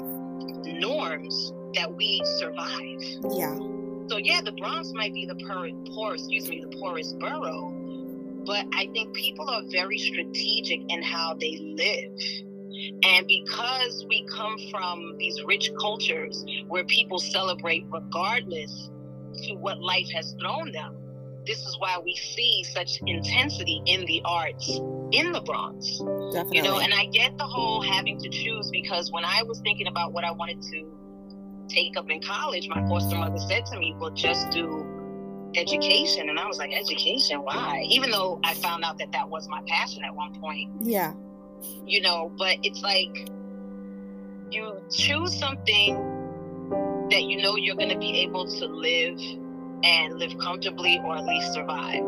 norms, 0.63 1.51
that 1.75 1.93
we 1.93 2.21
survive. 2.37 3.01
Yeah. 3.31 3.57
So 4.07 4.17
yeah, 4.17 4.41
the 4.41 4.51
Bronx 4.51 4.91
might 4.93 5.13
be 5.13 5.25
the 5.25 5.35
poor, 5.35 5.69
poor 5.93 6.13
excuse 6.13 6.47
me, 6.47 6.63
the 6.69 6.77
poorest 6.77 7.17
borough, 7.19 7.71
but 8.45 8.65
I 8.73 8.89
think 8.93 9.13
people 9.13 9.49
are 9.49 9.61
very 9.71 9.97
strategic 9.97 10.81
in 10.89 11.01
how 11.01 11.35
they 11.39 11.57
live 11.77 12.11
and 13.03 13.27
because 13.27 14.05
we 14.07 14.25
come 14.25 14.57
from 14.71 15.15
these 15.17 15.41
rich 15.43 15.71
cultures 15.79 16.45
where 16.67 16.83
people 16.85 17.19
celebrate 17.19 17.85
regardless 17.91 18.89
to 19.43 19.53
what 19.55 19.81
life 19.81 20.07
has 20.13 20.35
thrown 20.39 20.71
them, 20.71 20.95
this 21.45 21.59
is 21.59 21.75
why 21.77 21.99
we 22.03 22.15
see 22.15 22.63
such 22.63 22.99
intensity 23.05 23.81
in 23.85 24.05
the 24.05 24.21
arts 24.25 24.79
in 25.11 25.31
the 25.31 25.41
Bronx. 25.41 25.99
Definitely. 26.31 26.57
You 26.57 26.63
know, 26.63 26.79
and 26.79 26.93
I 26.93 27.05
get 27.05 27.37
the 27.37 27.45
whole 27.45 27.81
having 27.81 28.17
to 28.19 28.29
choose 28.29 28.69
because 28.71 29.11
when 29.11 29.25
I 29.25 29.43
was 29.43 29.59
thinking 29.59 29.87
about 29.87 30.13
what 30.13 30.23
I 30.23 30.31
wanted 30.31 30.61
to 30.61 30.85
take 31.67 31.97
up 31.97 32.09
in 32.09 32.21
college, 32.21 32.67
my 32.69 32.87
foster 32.87 33.15
mother 33.15 33.37
said 33.37 33.65
to 33.67 33.77
me, 33.77 33.93
Well, 33.97 34.11
just 34.11 34.49
do 34.51 34.92
education. 35.55 36.29
And 36.29 36.39
I 36.39 36.47
was 36.47 36.57
like, 36.57 36.71
Education? 36.73 37.39
Why? 37.39 37.85
Even 37.89 38.11
though 38.11 38.39
I 38.43 38.53
found 38.55 38.83
out 38.83 38.97
that 38.99 39.11
that 39.11 39.29
was 39.29 39.47
my 39.47 39.61
passion 39.67 40.03
at 40.03 40.15
one 40.15 40.33
point. 40.39 40.71
Yeah 40.81 41.13
you 41.85 42.01
know, 42.01 42.31
but 42.37 42.57
it's 42.63 42.81
like 42.81 43.29
you 44.51 44.81
choose 44.91 45.37
something 45.37 45.95
that 47.09 47.23
you 47.23 47.41
know 47.41 47.55
you're 47.55 47.75
going 47.75 47.89
to 47.89 47.97
be 47.97 48.19
able 48.19 48.45
to 48.45 48.65
live 48.65 49.19
and 49.83 50.19
live 50.19 50.37
comfortably 50.39 50.99
or 51.03 51.17
at 51.17 51.25
least 51.25 51.53
survive. 51.53 52.03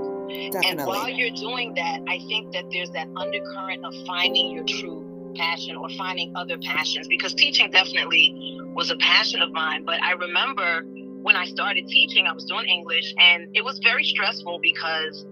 Definitely. 0.52 0.70
And 0.70 0.86
while 0.86 1.10
you're 1.10 1.36
doing 1.36 1.74
that, 1.76 2.00
I 2.08 2.20
think 2.28 2.54
that 2.54 2.66
there's 2.72 2.90
that 2.92 3.08
undercurrent 3.16 3.86
of 3.86 3.94
finding 4.06 4.52
your 4.52 4.64
true 4.64 5.34
passion 5.36 5.76
or 5.76 5.90
finding 5.90 6.32
other 6.36 6.58
passions 6.60 7.08
because 7.08 7.34
teaching 7.34 7.70
definitely 7.70 8.58
was 8.74 8.90
a 8.90 8.96
passion 8.98 9.42
of 9.42 9.52
mine. 9.52 9.84
But 9.84 10.02
I 10.02 10.14
remember 10.14 10.86
when 11.26 11.36
I 11.36 11.46
started 11.46 11.88
teaching, 11.88 12.28
I 12.28 12.34
was 12.34 12.46
doing 12.46 12.68
English 12.68 13.12
and 13.18 13.48
it 13.56 13.66
was 13.66 13.80
very 13.80 14.04
stressful 14.04 14.60
because 14.62 15.26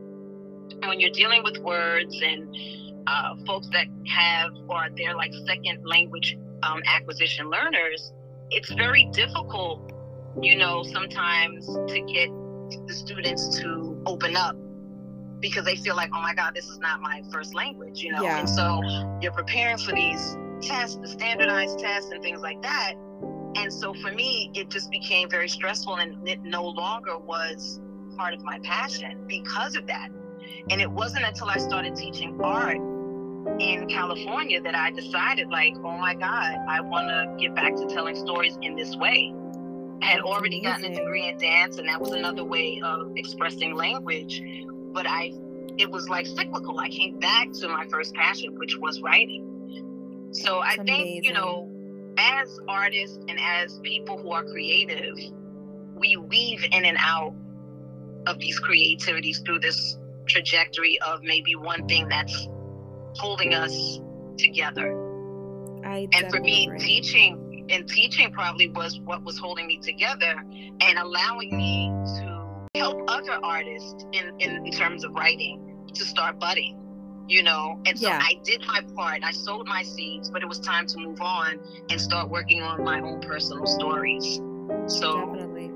when 0.88 1.00
you're 1.00 1.12
dealing 1.12 1.44
with 1.44 1.60
words 1.60 2.20
and 2.20 2.58
uh, 3.06 3.36
folks 3.46 3.70
that 3.74 3.86
have 4.08 4.50
or 4.68 4.88
they're 4.98 5.16
like 5.16 5.32
second 5.46 5.86
language 5.86 6.36
um, 6.64 6.82
acquisition 6.88 7.48
learners, 7.48 8.12
it's 8.50 8.74
very 8.74 9.08
difficult, 9.14 9.94
you 10.42 10.56
know, 10.56 10.82
sometimes 10.82 11.68
to 11.68 12.02
get 12.12 12.30
the 12.88 12.94
students 12.96 13.60
to 13.60 14.02
open 14.08 14.36
up 14.36 14.56
because 15.42 15.64
they 15.64 15.76
feel 15.76 15.96
like, 15.96 16.10
oh 16.16 16.22
my 16.24 16.34
God, 16.34 16.56
this 16.56 16.66
is 16.70 16.80
not 16.80 17.02
my 17.02 17.22
first 17.32 17.54
language, 17.54 18.02
you 18.02 18.12
know? 18.14 18.24
Yeah. 18.24 18.40
And 18.40 18.50
so 18.50 18.82
you're 19.22 19.32
preparing 19.32 19.78
for 19.78 19.94
these 19.94 20.38
tests, 20.60 20.98
the 21.00 21.08
standardized 21.08 21.78
tests 21.78 22.10
and 22.10 22.24
things 22.24 22.42
like 22.42 22.64
that. 22.64 22.96
And 23.56 23.72
so 23.72 23.94
for 23.94 24.12
me, 24.12 24.52
it 24.54 24.70
just 24.70 24.90
became 24.90 25.30
very 25.30 25.48
stressful 25.48 25.98
and 25.98 26.28
it 26.28 26.42
no 26.44 26.66
longer 26.66 27.18
was 27.18 27.80
part 28.18 28.34
of 28.34 28.44
my 28.44 28.60
passion 28.64 29.26
because 29.28 29.76
of 29.76 29.88
that. 29.88 30.10
And 30.70 30.82
it 30.82 30.90
wasn't 30.90 31.26
until 31.26 31.50
I 31.50 31.58
started 31.58 31.96
teaching 31.96 32.40
art 32.42 32.78
in 33.60 33.88
California 33.90 34.62
that 34.62 34.76
I 34.76 34.92
decided, 34.92 35.50
like, 35.50 35.76
oh 35.84 35.98
my 35.98 36.14
God, 36.14 36.58
I 36.70 36.82
want 36.82 37.10
to 37.10 37.36
get 37.38 37.54
back 37.56 37.76
to 37.76 37.86
telling 37.88 38.16
stories 38.16 38.58
in 38.62 38.76
this 38.76 38.96
way. 38.96 39.34
I 40.02 40.06
had 40.06 40.22
already 40.22 40.62
gotten 40.62 40.86
a 40.86 40.96
degree 40.96 41.28
in 41.28 41.38
dance, 41.38 41.78
and 41.78 41.88
that 41.88 42.00
was 42.00 42.12
another 42.12 42.44
way 42.44 42.82
of 42.84 43.12
expressing 43.16 43.76
language. 43.76 44.42
But 44.94 45.06
I, 45.08 45.34
it 45.78 45.90
was 45.90 46.10
like 46.10 46.26
cyclical. 46.26 46.80
I 46.80 46.90
came 46.90 47.20
back 47.20 47.52
to 47.54 47.68
my 47.68 47.86
first 47.88 48.14
passion, 48.14 48.58
which 48.58 48.78
was 48.78 49.02
writing. 49.02 50.30
So 50.32 50.62
That's 50.64 50.80
I 50.80 50.84
think, 50.84 51.02
amazing. 51.02 51.24
you 51.24 51.34
know, 51.34 51.70
as 52.18 52.60
artists 52.68 53.18
and 53.28 53.40
as 53.40 53.80
people 53.84 54.18
who 54.18 54.32
are 54.32 54.44
creative, 54.44 55.18
we 55.96 56.18
weave 56.18 56.64
in 56.72 56.86
and 56.86 56.98
out 57.00 57.34
of 58.28 58.40
these 58.40 58.60
creativities 58.60 59.40
through 59.40 59.60
this 59.60 59.98
trajectory 60.26 61.00
of 61.02 61.22
maybe 61.24 61.56
one 61.56 61.88
thing 61.88 62.08
that's 62.08 62.48
holding 63.16 63.54
us 63.54 64.00
together. 64.38 64.92
I 65.86 66.08
and 66.14 66.32
for 66.32 66.40
me, 66.40 66.70
teaching 66.80 67.68
and 67.70 67.88
teaching 67.88 68.32
probably 68.32 68.70
was 68.70 69.00
what 69.02 69.24
was 69.24 69.38
holding 69.38 69.68
me 69.68 69.80
together 69.80 70.44
and 70.82 70.98
allowing 70.98 71.56
me 71.56 71.92
to 72.20 72.68
help 72.76 73.02
other 73.08 73.38
artists 73.44 74.06
in, 74.12 74.40
in 74.40 74.72
terms 74.72 75.04
of 75.04 75.14
writing 75.14 75.86
to 75.94 76.06
start 76.06 76.40
budding 76.40 76.83
you 77.28 77.42
know 77.42 77.80
and 77.86 77.98
so 77.98 78.08
yeah. 78.08 78.20
i 78.22 78.40
did 78.44 78.62
my 78.68 78.82
part 78.96 79.24
i 79.24 79.32
sowed 79.32 79.68
my 79.68 79.82
seeds 79.82 80.30
but 80.30 80.42
it 80.42 80.48
was 80.48 80.60
time 80.60 80.86
to 80.86 80.98
move 80.98 81.22
on 81.22 81.60
and 81.90 82.00
start 82.00 82.30
working 82.30 82.62
on 82.62 82.84
my 82.84 83.00
own 83.00 83.22
personal 83.22 83.66
stories 83.66 84.42
so 84.88 85.26
definitely 85.26 85.72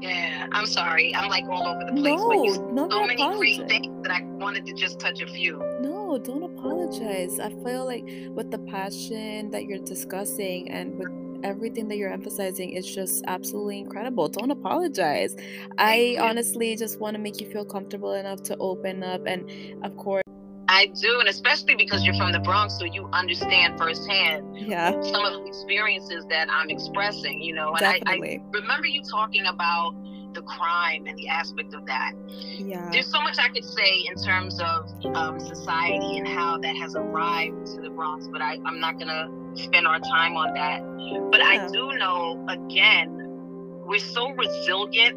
yeah 0.00 0.46
i'm 0.52 0.66
sorry 0.66 1.14
i'm 1.14 1.28
like 1.28 1.44
all 1.44 1.66
over 1.66 1.84
the 1.84 1.92
place 1.92 2.18
no, 2.18 2.28
but 2.28 2.38
you 2.38 2.70
no 2.72 2.88
so 2.88 3.06
many 3.06 3.14
apologize. 3.14 3.38
great 3.38 3.68
things 3.68 4.02
that 4.02 4.12
i 4.12 4.22
wanted 4.22 4.64
to 4.64 4.72
just 4.72 4.98
touch 4.98 5.20
a 5.20 5.26
few 5.26 5.58
no 5.80 6.18
don't 6.18 6.42
apologize 6.42 7.38
i 7.40 7.50
feel 7.62 7.84
like 7.84 8.04
with 8.30 8.50
the 8.50 8.58
passion 8.70 9.50
that 9.50 9.64
you're 9.64 9.84
discussing 9.84 10.70
and 10.70 10.98
with 10.98 11.08
everything 11.44 11.88
that 11.88 11.98
you're 11.98 12.12
emphasizing 12.12 12.70
is 12.70 12.92
just 12.92 13.22
absolutely 13.26 13.78
incredible. 13.78 14.28
Don't 14.28 14.50
apologize. 14.50 15.36
I 15.76 16.16
honestly 16.18 16.74
just 16.74 16.98
want 16.98 17.14
to 17.16 17.20
make 17.20 17.38
you 17.38 17.50
feel 17.50 17.66
comfortable 17.66 18.14
enough 18.14 18.42
to 18.44 18.56
open 18.56 19.02
up. 19.02 19.26
And 19.26 19.84
of 19.84 19.94
course, 19.98 20.24
I 20.68 20.86
do, 20.86 21.20
and 21.20 21.28
especially 21.28 21.74
because 21.74 22.04
you're 22.04 22.14
from 22.14 22.32
the 22.32 22.38
Bronx, 22.38 22.78
so 22.78 22.84
you 22.84 23.08
understand 23.12 23.78
firsthand 23.78 24.56
yeah. 24.56 24.90
some 25.02 25.24
of 25.24 25.32
the 25.32 25.44
experiences 25.46 26.24
that 26.30 26.48
I'm 26.50 26.70
expressing, 26.70 27.42
you 27.42 27.54
know. 27.54 27.70
And 27.70 27.80
Definitely. 27.80 28.42
I, 28.42 28.56
I 28.56 28.60
remember 28.60 28.86
you 28.86 29.02
talking 29.02 29.46
about 29.46 29.94
the 30.34 30.42
crime 30.42 31.06
and 31.06 31.16
the 31.16 31.28
aspect 31.28 31.74
of 31.74 31.86
that. 31.86 32.12
Yeah. 32.28 32.88
There's 32.90 33.06
so 33.06 33.20
much 33.20 33.38
I 33.38 33.48
could 33.48 33.64
say 33.64 34.04
in 34.08 34.22
terms 34.22 34.60
of 34.60 34.90
um, 35.14 35.38
society 35.38 36.18
and 36.18 36.26
how 36.26 36.58
that 36.58 36.76
has 36.76 36.96
arrived 36.96 37.66
to 37.74 37.80
the 37.80 37.90
Bronx, 37.90 38.26
but 38.28 38.42
I, 38.42 38.58
I'm 38.64 38.80
not 38.80 38.98
going 38.98 39.08
to 39.08 39.62
spend 39.62 39.86
our 39.86 40.00
time 40.00 40.36
on 40.36 40.54
that. 40.54 40.80
But 41.30 41.40
yeah. 41.40 41.66
I 41.66 41.70
do 41.70 41.92
know, 41.98 42.44
again, 42.48 43.16
we're 43.86 43.98
so 43.98 44.30
resilient 44.30 45.16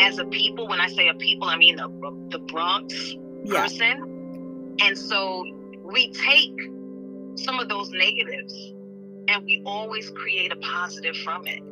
as 0.00 0.18
a 0.18 0.24
people. 0.24 0.66
When 0.66 0.80
I 0.80 0.88
say 0.88 1.08
a 1.08 1.14
people, 1.14 1.48
I 1.48 1.56
mean 1.56 1.76
the, 1.76 1.88
the 2.30 2.38
Bronx 2.40 3.14
yeah. 3.44 3.62
person 3.62 4.15
and 4.80 4.96
so 4.96 5.44
we 5.82 6.12
take 6.12 6.52
some 7.36 7.58
of 7.60 7.68
those 7.68 7.90
negatives 7.90 8.52
and 9.28 9.44
we 9.44 9.62
always 9.64 10.10
create 10.10 10.52
a 10.52 10.56
positive 10.56 11.16
from 11.18 11.46
it. 11.46 11.62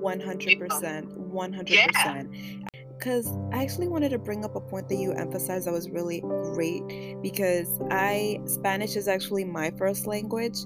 100%. 0.00 1.30
100%. 1.32 2.66
Because 2.98 3.28
I 3.52 3.62
actually 3.62 3.88
wanted 3.88 4.10
to 4.10 4.18
bring 4.18 4.44
up 4.44 4.56
a 4.56 4.60
point 4.60 4.88
that 4.90 4.96
you 4.96 5.12
emphasized 5.12 5.66
that 5.66 5.72
was 5.72 5.88
really 5.88 6.20
great 6.20 6.82
because 7.22 7.80
I, 7.90 8.40
Spanish 8.44 8.94
is 8.94 9.08
actually 9.08 9.44
my 9.44 9.70
first 9.78 10.06
language 10.06 10.58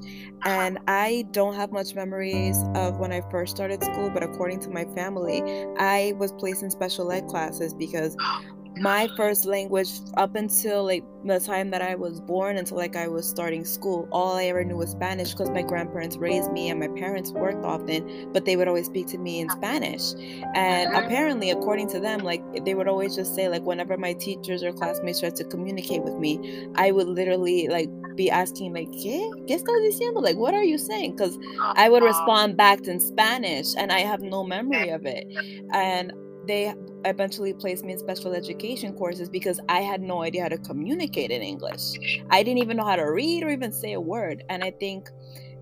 uh-huh. 0.42 0.50
and 0.50 0.78
I 0.88 1.26
don't 1.30 1.54
have 1.54 1.70
much 1.70 1.94
memories 1.94 2.56
of 2.74 2.98
when 2.98 3.12
I 3.12 3.22
first 3.30 3.54
started 3.54 3.84
school, 3.84 4.10
but 4.10 4.24
according 4.24 4.58
to 4.60 4.70
my 4.70 4.84
family, 4.96 5.42
I 5.78 6.14
was 6.18 6.32
placed 6.32 6.64
in 6.64 6.70
special 6.70 7.12
ed 7.12 7.28
classes 7.28 7.72
because 7.72 8.16
my 8.76 9.08
first 9.16 9.44
language 9.44 9.88
up 10.16 10.34
until 10.34 10.84
like 10.84 11.04
the 11.24 11.40
time 11.40 11.70
that 11.70 11.80
I 11.80 11.94
was 11.94 12.20
born 12.20 12.56
until 12.56 12.76
like 12.76 12.96
I 12.96 13.08
was 13.08 13.28
starting 13.28 13.64
school. 13.64 14.08
All 14.10 14.36
I 14.36 14.44
ever 14.44 14.64
knew 14.64 14.76
was 14.76 14.90
Spanish 14.90 15.30
because 15.32 15.50
my 15.50 15.62
grandparents 15.62 16.16
raised 16.16 16.50
me 16.52 16.68
and 16.68 16.80
my 16.80 16.88
parents 16.88 17.30
worked 17.30 17.64
often, 17.64 18.30
but 18.32 18.44
they 18.44 18.56
would 18.56 18.68
always 18.68 18.86
speak 18.86 19.06
to 19.08 19.18
me 19.18 19.40
in 19.40 19.48
Spanish. 19.50 20.14
And 20.54 20.92
uh-huh. 20.92 21.04
apparently, 21.04 21.50
according 21.50 21.88
to 21.90 22.00
them, 22.00 22.20
like 22.20 22.42
they 22.64 22.74
would 22.74 22.88
always 22.88 23.14
just 23.14 23.34
say 23.34 23.48
like 23.48 23.62
whenever 23.62 23.96
my 23.96 24.12
teachers 24.14 24.62
or 24.62 24.72
classmates 24.72 25.20
tried 25.20 25.36
to 25.36 25.44
communicate 25.44 26.02
with 26.02 26.14
me, 26.14 26.68
I 26.74 26.90
would 26.90 27.08
literally 27.08 27.68
like 27.68 27.88
be 28.16 28.30
asking 28.30 28.74
like 28.74 28.90
¿Qué? 28.90 29.30
¿Qué 29.46 29.56
estás 29.56 29.80
diciendo? 29.82 30.22
Like 30.22 30.36
what 30.36 30.52
are 30.52 30.64
you 30.64 30.78
saying? 30.78 31.16
Because 31.16 31.38
I 31.60 31.88
would 31.88 32.02
respond 32.02 32.56
back 32.56 32.86
in 32.86 33.00
Spanish 33.00 33.74
and 33.76 33.92
I 33.92 34.00
have 34.00 34.20
no 34.20 34.44
memory 34.44 34.90
of 34.90 35.06
it. 35.06 35.26
And 35.72 36.12
they 36.46 36.74
eventually 37.04 37.52
placed 37.52 37.84
me 37.84 37.92
in 37.92 37.98
special 37.98 38.32
education 38.34 38.94
courses 38.94 39.28
because 39.28 39.60
I 39.68 39.80
had 39.80 40.00
no 40.00 40.22
idea 40.22 40.42
how 40.42 40.48
to 40.48 40.58
communicate 40.58 41.30
in 41.30 41.42
English. 41.42 42.20
I 42.30 42.42
didn't 42.42 42.62
even 42.62 42.76
know 42.76 42.84
how 42.84 42.96
to 42.96 43.04
read 43.04 43.42
or 43.42 43.50
even 43.50 43.72
say 43.72 43.92
a 43.92 44.00
word. 44.00 44.44
And 44.48 44.64
I 44.64 44.70
think 44.70 45.08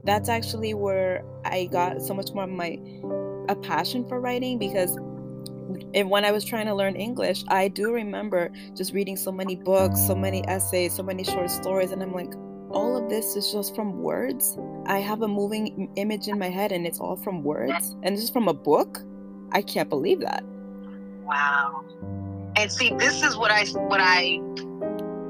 that's 0.05 0.29
actually 0.29 0.75
where 0.75 1.25
I 1.45 1.67
got 1.67 2.03
so 2.03 2.15
much 2.15 2.33
more 2.33 2.45
of 2.45 2.51
my 2.51 2.79
a 3.49 3.57
passion 3.57 4.07
for 4.07 4.21
writing 4.21 4.59
because 4.59 4.97
and 5.95 6.11
when 6.11 6.25
I 6.25 6.33
was 6.33 6.45
trying 6.45 6.67
to 6.67 6.75
learn 6.75 6.97
English, 6.97 7.45
I 7.49 7.69
do 7.69 7.93
remember 7.93 8.51
just 8.75 8.93
reading 8.93 9.17
so 9.17 9.33
many 9.33 9.57
books, 9.57 10.01
so 10.07 10.15
many 10.15 10.47
essays, 10.49 10.95
so 10.95 11.03
many 11.03 11.25
short 11.25 11.51
stories, 11.51 11.93
and 11.93 12.03
I'm 12.03 12.13
like, 12.13 12.33
all 12.71 12.97
of 12.97 13.09
this 13.09 13.37
is 13.37 13.53
just 13.53 13.75
from 13.75 14.03
words. 14.03 14.59
I 14.87 14.99
have 14.99 15.23
a 15.23 15.29
moving 15.29 15.91
image 15.97 16.29
in 16.29 16.39
my 16.39 16.49
head, 16.49 16.73
and 16.73 16.87
it's 16.87 17.01
all 17.01 17.17
from 17.17 17.43
words, 17.43 17.97
and 18.03 18.15
this 18.17 18.25
is 18.25 18.31
from 18.31 18.49
a 18.49 18.55
book. 18.55 19.01
I 19.53 19.63
can't 19.63 19.89
believe 19.89 20.21
that. 20.21 20.45
Wow. 21.33 21.85
And 22.57 22.71
see, 22.71 22.91
this 22.99 23.23
is 23.23 23.37
what 23.37 23.51
I 23.51 23.65
what 23.89 24.01
I 24.01 24.39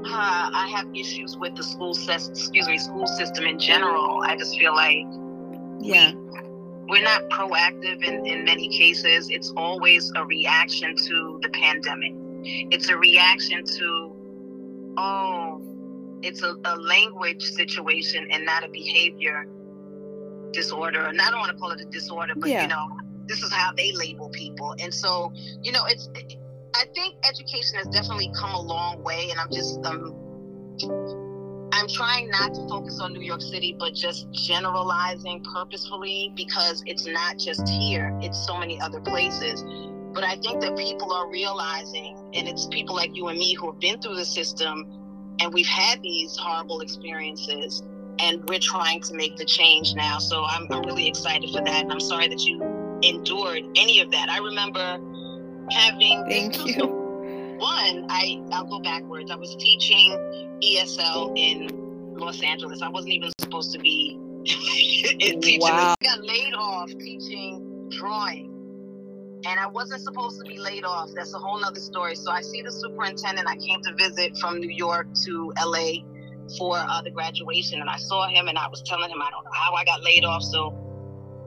uh, 0.05 0.49
I 0.53 0.67
have 0.75 0.87
issues 0.93 1.37
with 1.37 1.55
the 1.55 1.63
school 1.63 1.93
system. 1.93 2.33
Excuse 2.33 2.67
me, 2.67 2.77
school 2.77 3.07
system 3.07 3.45
in 3.45 3.57
general. 3.57 4.21
I 4.21 4.35
just 4.35 4.59
feel 4.59 4.75
like 4.75 5.05
yeah. 5.79 6.11
We, 6.11 6.23
we're 6.89 7.03
not 7.03 7.29
proactive 7.29 8.03
in, 8.03 8.25
in 8.25 8.43
many 8.43 8.67
cases. 8.67 9.29
It's 9.29 9.51
always 9.55 10.11
a 10.15 10.25
reaction 10.25 10.95
to 10.95 11.39
the 11.41 11.49
pandemic. 11.49 12.13
It's 12.43 12.89
a 12.89 12.97
reaction 12.97 13.63
to, 13.63 14.15
oh, 14.97 15.61
it's 16.21 16.43
a, 16.43 16.55
a 16.65 16.75
language 16.75 17.41
situation 17.41 18.27
and 18.31 18.45
not 18.45 18.65
a 18.65 18.67
behavior 18.67 19.47
disorder. 20.51 21.05
And 21.05 21.21
I 21.21 21.29
don't 21.31 21.39
want 21.39 21.51
to 21.51 21.57
call 21.57 21.71
it 21.71 21.79
a 21.79 21.85
disorder, 21.85 22.33
but 22.35 22.49
yeah. 22.49 22.63
you 22.63 22.67
know, 22.67 22.87
this 23.27 23.41
is 23.41 23.51
how 23.51 23.71
they 23.73 23.91
label 23.91 24.29
people. 24.29 24.75
And 24.79 24.93
so, 24.93 25.31
you 25.61 25.71
know, 25.71 25.85
it's 25.85 26.09
I 26.75 26.85
think 26.95 27.15
education 27.27 27.77
has 27.77 27.87
definitely 27.87 28.31
come 28.35 28.53
a 28.53 28.61
long 28.61 29.03
way 29.03 29.29
and 29.29 29.39
I'm 29.39 29.51
just 29.51 29.83
um 29.85 30.15
I'm 31.73 31.87
trying 31.87 32.29
not 32.29 32.53
to 32.53 32.67
focus 32.67 32.99
on 32.99 33.13
New 33.13 33.21
York 33.21 33.41
City, 33.41 33.75
but 33.77 33.93
just 33.93 34.31
generalizing 34.31 35.43
purposefully 35.53 36.31
because 36.35 36.83
it's 36.85 37.07
not 37.07 37.37
just 37.37 37.67
here, 37.67 38.17
it's 38.21 38.45
so 38.45 38.57
many 38.57 38.79
other 38.79 39.01
places. 39.01 39.63
But 40.13 40.23
I 40.23 40.35
think 40.35 40.61
that 40.61 40.77
people 40.77 41.11
are 41.11 41.27
realizing, 41.31 42.15
and 42.35 42.47
it's 42.47 42.67
people 42.67 42.95
like 42.95 43.15
you 43.15 43.27
and 43.29 43.39
me 43.39 43.55
who 43.55 43.71
have 43.71 43.79
been 43.79 43.99
through 43.99 44.15
the 44.15 44.25
system 44.25 44.85
and 45.39 45.53
we've 45.53 45.67
had 45.67 46.01
these 46.03 46.37
horrible 46.37 46.81
experiences 46.81 47.83
and 48.19 48.47
we're 48.47 48.59
trying 48.59 49.01
to 49.01 49.15
make 49.15 49.35
the 49.37 49.45
change 49.45 49.95
now. 49.95 50.19
So 50.19 50.45
I'm, 50.45 50.67
I'm 50.71 50.83
really 50.83 51.07
excited 51.07 51.49
for 51.49 51.61
that. 51.61 51.83
And 51.83 51.91
I'm 51.91 51.99
sorry 51.99 52.27
that 52.27 52.45
you 52.45 52.59
endured 53.03 53.63
any 53.75 53.99
of 53.99 54.11
that. 54.11 54.29
I 54.29 54.37
remember 54.39 54.99
having 55.71 56.25
thank 56.29 56.65
you. 56.65 56.87
One, 57.59 58.07
I 58.09 58.41
I'll 58.51 58.65
go 58.65 58.79
backwards. 58.79 59.31
I 59.31 59.35
was 59.35 59.55
teaching 59.55 60.11
ESL 60.63 61.37
in 61.37 62.15
Los 62.17 62.41
Angeles. 62.41 62.81
I 62.81 62.89
wasn't 62.89 63.13
even 63.13 63.31
supposed 63.39 63.71
to 63.73 63.79
be 63.79 64.19
teaching. 64.45 65.61
Wow. 65.61 65.95
I 66.01 66.05
got 66.05 66.23
laid 66.23 66.53
off 66.53 66.89
teaching 66.89 67.89
drawing. 67.89 68.49
And 69.45 69.59
I 69.59 69.67
wasn't 69.67 70.01
supposed 70.01 70.39
to 70.39 70.45
be 70.45 70.57
laid 70.57 70.85
off. 70.85 71.09
That's 71.13 71.33
a 71.33 71.37
whole 71.37 71.59
nother 71.59 71.79
story. 71.79 72.15
So 72.15 72.31
I 72.31 72.39
see 72.39 72.61
the 72.61 72.71
superintendent. 72.71 73.45
I 73.45 73.57
came 73.57 73.81
to 73.81 73.93
visit 73.95 74.37
from 74.37 74.59
New 74.59 74.69
York 74.69 75.07
to 75.25 75.53
LA 75.61 76.05
for 76.57 76.77
uh, 76.77 77.01
the 77.01 77.11
graduation, 77.11 77.81
and 77.81 77.89
I 77.89 77.97
saw 77.97 78.27
him, 78.27 78.47
and 78.47 78.57
I 78.57 78.69
was 78.69 78.81
telling 78.83 79.09
him 79.09 79.21
I 79.21 79.29
don't 79.31 79.43
know 79.43 79.51
how 79.53 79.73
I 79.73 79.83
got 79.83 80.01
laid 80.01 80.23
off. 80.23 80.43
So 80.43 80.92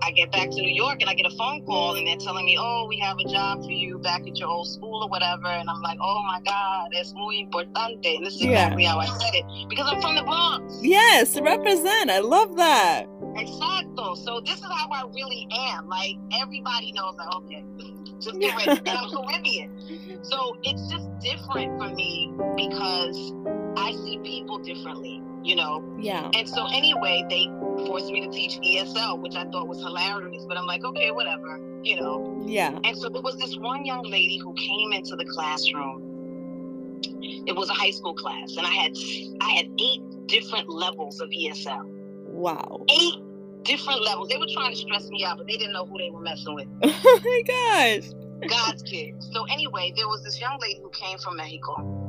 I 0.06 0.12
get 0.12 0.30
back 0.30 0.50
to 0.50 0.62
New 0.62 0.72
York 0.72 1.00
and 1.00 1.10
I 1.10 1.14
get 1.14 1.26
a 1.26 1.36
phone 1.36 1.66
call 1.66 1.96
and 1.96 2.06
they're 2.06 2.16
telling 2.16 2.46
me, 2.46 2.56
oh, 2.60 2.86
we 2.88 2.96
have 3.00 3.16
a 3.18 3.28
job 3.28 3.64
for 3.64 3.72
you 3.72 3.98
back 3.98 4.20
at 4.20 4.38
your 4.38 4.48
old 4.48 4.68
school 4.68 5.02
or 5.02 5.08
whatever. 5.08 5.48
And 5.48 5.68
I'm 5.68 5.82
like, 5.82 5.98
oh 6.00 6.22
my 6.24 6.40
God, 6.46 6.90
es 6.94 7.12
muy 7.12 7.44
importante. 7.44 8.14
And 8.14 8.24
this 8.24 8.36
is 8.36 8.42
exactly 8.42 8.84
yeah. 8.84 8.92
how 8.92 9.00
I 9.00 9.06
said 9.06 9.34
it 9.34 9.68
because 9.68 9.90
I'm 9.90 10.00
from 10.00 10.14
the 10.14 10.22
Bronx. 10.22 10.78
Yes, 10.80 11.40
represent. 11.40 12.10
I 12.10 12.20
love 12.20 12.54
that. 12.56 13.06
Exacto. 13.34 14.16
So 14.16 14.40
this 14.46 14.58
is 14.58 14.70
how 14.70 14.88
I 14.92 15.02
really 15.12 15.48
am. 15.50 15.88
Like 15.88 16.14
everybody 16.40 16.92
knows 16.92 17.16
that, 17.16 17.34
okay, 17.38 17.64
just 18.20 18.38
get 18.38 18.56
ready. 18.56 18.80
and 18.86 18.88
I'm 18.88 19.10
Caribbean. 19.10 20.22
So 20.22 20.56
it's 20.62 20.88
just 20.88 21.18
different 21.18 21.80
for 21.80 21.92
me 21.92 22.32
because 22.54 23.32
I 23.76 23.92
see 23.92 24.18
people 24.24 24.58
differently 24.58 25.22
you 25.46 25.54
know? 25.54 25.82
Yeah. 25.98 26.28
And 26.34 26.48
so 26.48 26.66
anyway, 26.66 27.24
they 27.30 27.46
forced 27.86 28.10
me 28.10 28.20
to 28.26 28.30
teach 28.30 28.58
ESL, 28.58 29.20
which 29.20 29.36
I 29.36 29.44
thought 29.44 29.68
was 29.68 29.78
hilarious, 29.78 30.44
but 30.46 30.58
I'm 30.58 30.66
like, 30.66 30.84
okay, 30.84 31.12
whatever, 31.12 31.60
you 31.82 32.00
know? 32.00 32.42
Yeah. 32.44 32.78
And 32.82 32.98
so 32.98 33.08
there 33.08 33.22
was 33.22 33.36
this 33.36 33.56
one 33.56 33.84
young 33.84 34.02
lady 34.02 34.38
who 34.38 34.52
came 34.54 34.92
into 34.92 35.14
the 35.14 35.24
classroom. 35.24 37.00
It 37.46 37.54
was 37.54 37.70
a 37.70 37.74
high 37.74 37.92
school 37.92 38.14
class, 38.14 38.56
and 38.56 38.66
I 38.66 38.70
had 38.70 38.92
I 39.40 39.50
had 39.50 39.66
eight 39.78 40.02
different 40.26 40.68
levels 40.68 41.20
of 41.20 41.28
ESL. 41.28 41.86
Wow. 42.24 42.84
Eight 42.88 43.14
different 43.62 44.02
levels. 44.02 44.28
They 44.28 44.36
were 44.36 44.48
trying 44.52 44.72
to 44.72 44.76
stress 44.76 45.08
me 45.10 45.24
out, 45.24 45.38
but 45.38 45.46
they 45.46 45.56
didn't 45.56 45.72
know 45.72 45.86
who 45.86 45.98
they 45.98 46.10
were 46.10 46.20
messing 46.20 46.54
with. 46.54 46.66
oh 46.82 47.20
my 47.24 47.42
gosh. 47.46 48.10
God's 48.48 48.82
kids. 48.82 49.30
So 49.32 49.44
anyway, 49.44 49.92
there 49.96 50.08
was 50.08 50.24
this 50.24 50.40
young 50.40 50.58
lady 50.60 50.80
who 50.82 50.90
came 50.90 51.18
from 51.18 51.36
Mexico 51.36 52.05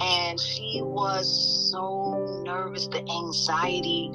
and 0.00 0.40
she 0.40 0.80
was 0.82 1.70
so 1.70 2.42
nervous. 2.44 2.86
The 2.88 3.00
anxiety 3.10 4.10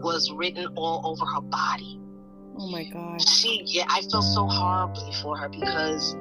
was 0.00 0.30
written 0.32 0.66
all 0.76 1.02
over 1.04 1.24
her 1.24 1.40
body. 1.40 2.00
Oh 2.56 2.68
my 2.68 2.84
God. 2.84 3.20
She, 3.20 3.62
yeah, 3.66 3.84
I 3.88 4.02
felt 4.02 4.24
so 4.24 4.46
horribly 4.46 5.12
for 5.22 5.36
her 5.36 5.48
because 5.48 6.16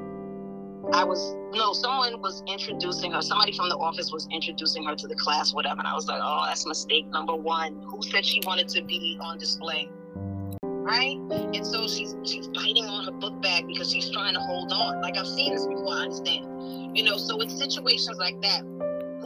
I 0.93 1.03
was, 1.03 1.35
no, 1.53 1.73
someone 1.73 2.21
was 2.21 2.43
introducing 2.47 3.11
her. 3.11 3.21
Somebody 3.21 3.51
from 3.53 3.69
the 3.69 3.77
office 3.77 4.11
was 4.11 4.27
introducing 4.31 4.83
her 4.83 4.95
to 4.95 5.07
the 5.07 5.15
class, 5.15 5.53
whatever. 5.53 5.79
And 5.79 5.87
I 5.87 5.93
was 5.93 6.07
like, 6.07 6.19
oh, 6.21 6.45
that's 6.47 6.65
mistake 6.65 7.07
number 7.07 7.35
one. 7.35 7.81
Who 7.87 8.01
said 8.03 8.25
she 8.25 8.41
wanted 8.45 8.67
to 8.69 8.83
be 8.83 9.17
on 9.21 9.37
display? 9.37 9.89
Right? 10.61 11.17
And 11.31 11.65
so 11.65 11.87
she's 11.87 12.15
she's 12.23 12.47
biting 12.47 12.85
on 12.85 13.05
her 13.05 13.11
book 13.11 13.41
bag 13.41 13.67
because 13.67 13.91
she's 13.91 14.09
trying 14.09 14.35
to 14.35 14.39
hold 14.39 14.71
on. 14.71 15.01
Like 15.01 15.17
I've 15.17 15.27
seen 15.27 15.53
this 15.53 15.65
before, 15.65 15.93
I 15.93 16.03
understand. 16.03 16.95
You 16.97 17.03
know, 17.03 17.17
so 17.17 17.39
in 17.41 17.49
situations 17.49 18.17
like 18.17 18.41
that, 18.41 18.63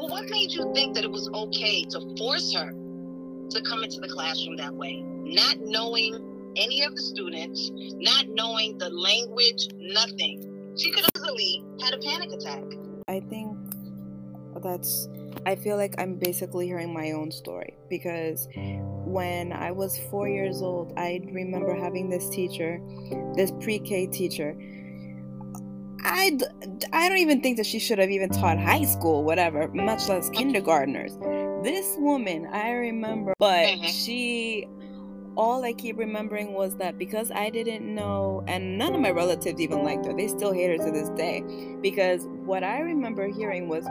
well, 0.02 0.10
what 0.10 0.30
made 0.32 0.52
you 0.52 0.74
think 0.74 0.96
that 0.96 1.04
it 1.04 1.12
was 1.12 1.30
okay 1.30 1.84
to 1.84 2.16
force 2.18 2.54
her 2.56 2.72
to 2.72 3.62
come 3.62 3.84
into 3.84 4.00
the 4.00 4.10
classroom 4.10 4.56
that 4.58 4.74
way? 4.74 5.04
Not 5.04 5.58
knowing 5.60 6.54
any 6.56 6.82
of 6.82 6.96
the 6.96 7.02
students, 7.02 7.70
not 7.74 8.28
knowing 8.30 8.80
the 8.80 8.90
language, 8.90 9.68
nothing. 9.76 10.74
She 10.76 10.92
could 10.92 11.06
easily 11.16 11.64
had 11.84 11.94
a 11.94 12.00
panic 12.00 12.32
attack. 12.32 12.64
I 13.08 13.20
think 13.20 13.56
that's 14.64 15.08
I 15.46 15.56
feel 15.56 15.78
like 15.78 15.96
I'm 16.00 16.16
basically 16.16 16.66
hearing 16.66 16.94
my 16.94 17.12
own 17.12 17.32
story 17.32 17.78
because 17.90 18.48
when 19.06 19.54
I 19.54 19.72
was 19.72 20.00
4 20.10 20.28
years 20.30 20.62
old, 20.62 20.94
I 20.98 21.22
remember 21.32 21.76
having 21.76 22.10
this 22.10 22.28
teacher, 22.30 22.82
this 23.36 23.52
pre-K 23.60 24.08
teacher 24.08 24.58
I, 26.04 26.38
I 26.94 27.10
don't 27.10 27.18
even 27.20 27.42
think 27.42 27.58
that 27.58 27.66
she 27.66 27.80
should 27.80 28.00
have 28.00 28.10
even 28.10 28.30
taught 28.30 28.60
high 28.60 28.86
school, 28.86 29.24
whatever, 29.24 29.68
much 29.70 30.08
less 30.10 30.30
kindergartners. 30.30 31.18
This 31.64 31.96
woman, 32.00 32.48
I 32.52 32.72
remember, 32.72 33.34
but 33.38 33.68
mm-hmm. 33.68 33.86
she, 33.86 34.68
all 35.36 35.64
I 35.64 35.74
keep 35.74 35.98
remembering 35.98 36.54
was 36.54 36.76
that 36.78 36.98
because 36.98 37.32
I 37.32 37.50
didn't 37.50 37.84
know, 37.94 38.44
and 38.48 38.78
none 38.78 38.96
of 38.96 39.02
my 39.02 39.12
relatives 39.12 39.62
even 39.62 39.84
liked 39.84 40.06
her, 40.06 40.14
they 40.14 40.28
still 40.28 40.54
hate 40.54 40.78
her 40.78 40.86
to 40.86 40.92
this 40.92 41.10
day. 41.10 41.44
Because 41.82 42.28
what 42.46 42.64
I 42.64 42.80
remember 42.80 43.28
hearing 43.28 43.68
was 43.68 43.86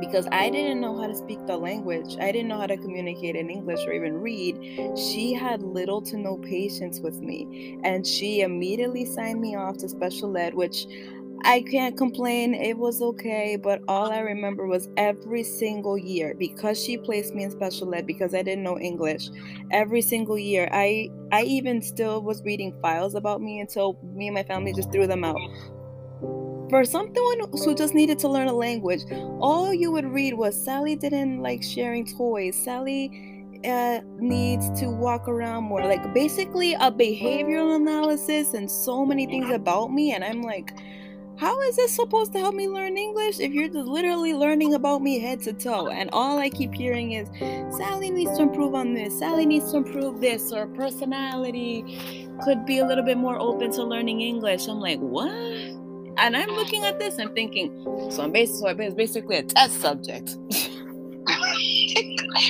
because 0.00 0.26
I 0.30 0.50
didn't 0.50 0.80
know 0.80 0.98
how 1.00 1.06
to 1.06 1.14
speak 1.14 1.46
the 1.46 1.56
language, 1.56 2.16
I 2.20 2.30
didn't 2.32 2.48
know 2.48 2.58
how 2.58 2.66
to 2.66 2.76
communicate 2.76 3.36
in 3.36 3.48
English 3.48 3.80
or 3.86 3.92
even 3.92 4.20
read, 4.20 4.58
she 4.98 5.32
had 5.32 5.62
little 5.62 6.02
to 6.02 6.18
no 6.18 6.36
patience 6.36 7.00
with 7.00 7.20
me. 7.20 7.78
And 7.82 8.06
she 8.06 8.42
immediately 8.42 9.04
signed 9.04 9.40
me 9.40 9.56
off 9.56 9.78
to 9.78 9.88
special 9.88 10.36
ed, 10.36 10.54
which 10.54 10.86
I 11.46 11.60
can't 11.62 11.96
complain. 11.96 12.54
It 12.54 12.76
was 12.76 13.00
okay, 13.00 13.56
but 13.56 13.80
all 13.86 14.10
I 14.10 14.18
remember 14.18 14.66
was 14.66 14.88
every 14.96 15.44
single 15.44 15.96
year 15.96 16.34
because 16.36 16.82
she 16.82 16.98
placed 16.98 17.34
me 17.34 17.44
in 17.44 17.52
special 17.52 17.94
ed 17.94 18.04
because 18.04 18.34
I 18.34 18.42
didn't 18.42 18.64
know 18.64 18.78
English. 18.80 19.28
Every 19.70 20.02
single 20.02 20.38
year, 20.38 20.68
I 20.72 21.08
I 21.30 21.42
even 21.44 21.82
still 21.82 22.20
was 22.22 22.42
reading 22.42 22.74
files 22.82 23.14
about 23.14 23.40
me 23.40 23.60
until 23.60 23.96
me 24.02 24.26
and 24.26 24.34
my 24.34 24.42
family 24.42 24.72
just 24.72 24.90
threw 24.90 25.06
them 25.06 25.22
out. 25.24 25.38
For 26.68 26.84
someone 26.84 27.40
who 27.52 27.74
just 27.76 27.94
needed 27.94 28.18
to 28.20 28.28
learn 28.28 28.48
a 28.48 28.52
language, 28.52 29.02
all 29.40 29.72
you 29.72 29.92
would 29.92 30.04
read 30.04 30.34
was 30.34 30.56
Sally 30.64 30.96
didn't 30.96 31.40
like 31.40 31.62
sharing 31.62 32.04
toys. 32.04 32.56
Sally 32.56 33.12
uh, 33.64 34.00
needs 34.18 34.68
to 34.80 34.90
walk 34.90 35.28
around 35.28 35.64
more. 35.64 35.84
Like 35.84 36.12
basically 36.12 36.74
a 36.74 36.90
behavioral 36.90 37.76
analysis 37.76 38.52
and 38.54 38.68
so 38.68 39.06
many 39.06 39.26
things 39.26 39.48
about 39.50 39.92
me, 39.92 40.12
and 40.12 40.24
I'm 40.24 40.42
like 40.42 40.72
how 41.38 41.60
is 41.62 41.76
this 41.76 41.94
supposed 41.94 42.32
to 42.32 42.38
help 42.38 42.54
me 42.54 42.66
learn 42.68 42.96
English 42.96 43.40
if 43.40 43.52
you're 43.52 43.68
just 43.68 43.86
literally 43.86 44.32
learning 44.32 44.72
about 44.74 45.02
me 45.02 45.18
head 45.18 45.40
to 45.42 45.52
toe? 45.52 45.88
And 45.88 46.08
all 46.12 46.38
I 46.38 46.48
keep 46.48 46.72
hearing 46.72 47.12
is 47.12 47.28
Sally 47.76 48.10
needs 48.10 48.36
to 48.38 48.42
improve 48.42 48.74
on 48.74 48.94
this, 48.94 49.18
Sally 49.18 49.44
needs 49.44 49.70
to 49.72 49.78
improve 49.78 50.20
this, 50.20 50.50
or 50.52 50.66
personality 50.68 52.28
could 52.42 52.64
be 52.64 52.78
a 52.78 52.86
little 52.86 53.04
bit 53.04 53.18
more 53.18 53.38
open 53.38 53.70
to 53.72 53.84
learning 53.84 54.22
English. 54.22 54.66
I'm 54.66 54.80
like, 54.80 54.98
what? 54.98 55.30
And 56.18 56.34
I'm 56.34 56.48
looking 56.50 56.84
at 56.84 56.98
this 56.98 57.18
and 57.18 57.34
thinking, 57.34 57.70
so 58.10 58.22
I'm 58.22 58.32
basically, 58.32 58.86
it's 58.86 58.94
basically 58.94 59.36
a 59.36 59.42
test 59.42 59.80
subject. 59.82 60.30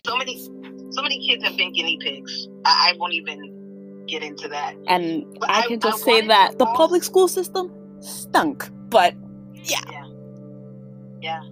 so 0.07 0.17
many, 0.17 0.39
so 0.91 1.03
many 1.03 1.27
kids 1.27 1.43
have 1.43 1.57
been 1.57 1.73
guinea 1.73 1.99
pigs. 2.01 2.47
I, 2.65 2.93
I 2.93 2.97
won't 2.99 3.15
even 3.15 4.05
get 4.07 4.23
into 4.23 4.47
that. 4.49 4.77
And 4.87 5.25
but 5.41 5.51
I, 5.51 5.61
I 5.61 5.67
can 5.67 5.81
just 5.81 6.07
I 6.07 6.21
say 6.21 6.27
that 6.29 6.59
the 6.59 6.67
public 6.67 7.03
school 7.03 7.27
system 7.27 7.73
stunk. 8.07 8.69
But 8.89 9.15
yeah. 9.55 9.81
Yeah. 9.91 10.07
Yeah. 11.21 11.43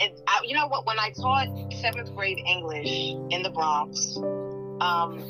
And 0.00 0.12
I, 0.26 0.40
you 0.44 0.54
know 0.54 0.66
what? 0.66 0.86
When 0.86 0.98
I 0.98 1.10
taught 1.10 1.48
seventh 1.80 2.14
grade 2.14 2.38
English 2.46 3.14
in 3.30 3.42
the 3.42 3.50
Bronx, 3.50 4.16
um, 4.80 5.22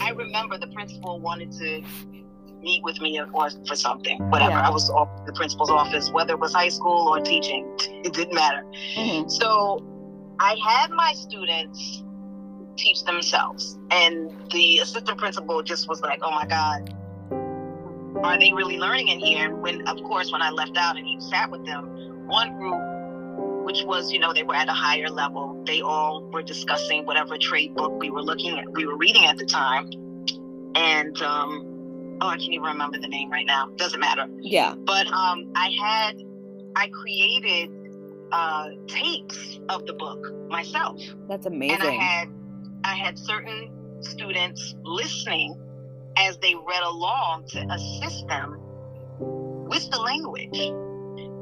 I 0.00 0.10
remember 0.10 0.58
the 0.58 0.66
principal 0.68 1.20
wanted 1.20 1.52
to 1.52 1.82
meet 2.60 2.82
with 2.82 3.00
me 3.00 3.20
or 3.20 3.50
for 3.66 3.76
something, 3.76 4.18
whatever. 4.30 4.52
Yeah. 4.52 4.66
I 4.66 4.70
was 4.70 4.88
off 4.90 5.08
the 5.26 5.32
principal's 5.32 5.70
office, 5.70 6.10
whether 6.10 6.34
it 6.34 6.40
was 6.40 6.54
high 6.54 6.68
school 6.68 7.08
or 7.08 7.20
teaching, 7.20 7.66
it 8.04 8.12
didn't 8.12 8.34
matter. 8.34 8.64
Mm-hmm. 8.96 9.28
So 9.28 9.84
I 10.38 10.56
had 10.64 10.90
my 10.90 11.12
students 11.14 12.02
teach 12.76 13.04
themselves, 13.04 13.78
and 13.90 14.32
the 14.50 14.78
assistant 14.78 15.18
principal 15.18 15.62
just 15.62 15.88
was 15.88 16.00
like, 16.00 16.20
"Oh 16.22 16.30
my 16.30 16.46
God, 16.46 16.94
are 18.22 18.38
they 18.38 18.52
really 18.52 18.78
learning 18.78 19.08
in 19.08 19.18
here? 19.18 19.54
When, 19.54 19.86
of 19.88 20.02
course, 20.04 20.32
when 20.32 20.42
I 20.42 20.50
left 20.50 20.76
out 20.76 20.96
and 20.96 21.06
he 21.06 21.18
sat 21.20 21.50
with 21.50 21.64
them, 21.64 22.26
one 22.26 22.56
group, 22.56 23.64
which 23.64 23.82
was, 23.84 24.12
you 24.12 24.18
know, 24.18 24.32
they 24.32 24.42
were 24.42 24.54
at 24.54 24.68
a 24.68 24.72
higher 24.72 25.08
level, 25.08 25.62
they 25.66 25.80
all 25.80 26.22
were 26.32 26.42
discussing 26.42 27.04
whatever 27.04 27.36
trade 27.38 27.74
book 27.74 27.92
we 27.98 28.10
were 28.10 28.22
looking 28.22 28.58
at, 28.58 28.70
we 28.72 28.86
were 28.86 28.96
reading 28.96 29.24
at 29.26 29.38
the 29.38 29.46
time. 29.46 29.90
And, 30.74 31.20
um, 31.22 32.18
oh, 32.20 32.28
I 32.28 32.36
can't 32.36 32.52
even 32.52 32.62
remember 32.62 32.98
the 32.98 33.08
name 33.08 33.30
right 33.30 33.46
now. 33.46 33.68
Doesn't 33.76 34.00
matter. 34.00 34.26
Yeah. 34.40 34.74
But 34.74 35.06
um, 35.08 35.52
I 35.54 35.70
had, 35.80 36.22
I 36.76 36.88
created 36.88 37.70
uh, 38.30 38.68
tapes 38.86 39.60
of 39.68 39.86
the 39.86 39.92
book 39.92 40.48
myself. 40.48 41.00
That's 41.28 41.46
amazing. 41.46 41.80
And 41.80 41.88
I 41.88 42.02
had, 42.02 42.28
I 42.84 42.94
had 42.94 43.18
certain 43.18 43.70
students 44.00 44.74
listening 44.84 45.56
as 46.28 46.38
they 46.38 46.54
read 46.54 46.82
along 46.82 47.44
to 47.48 47.66
assist 47.70 48.26
them 48.28 48.58
with 49.68 49.90
the 49.90 49.98
language. 49.98 50.58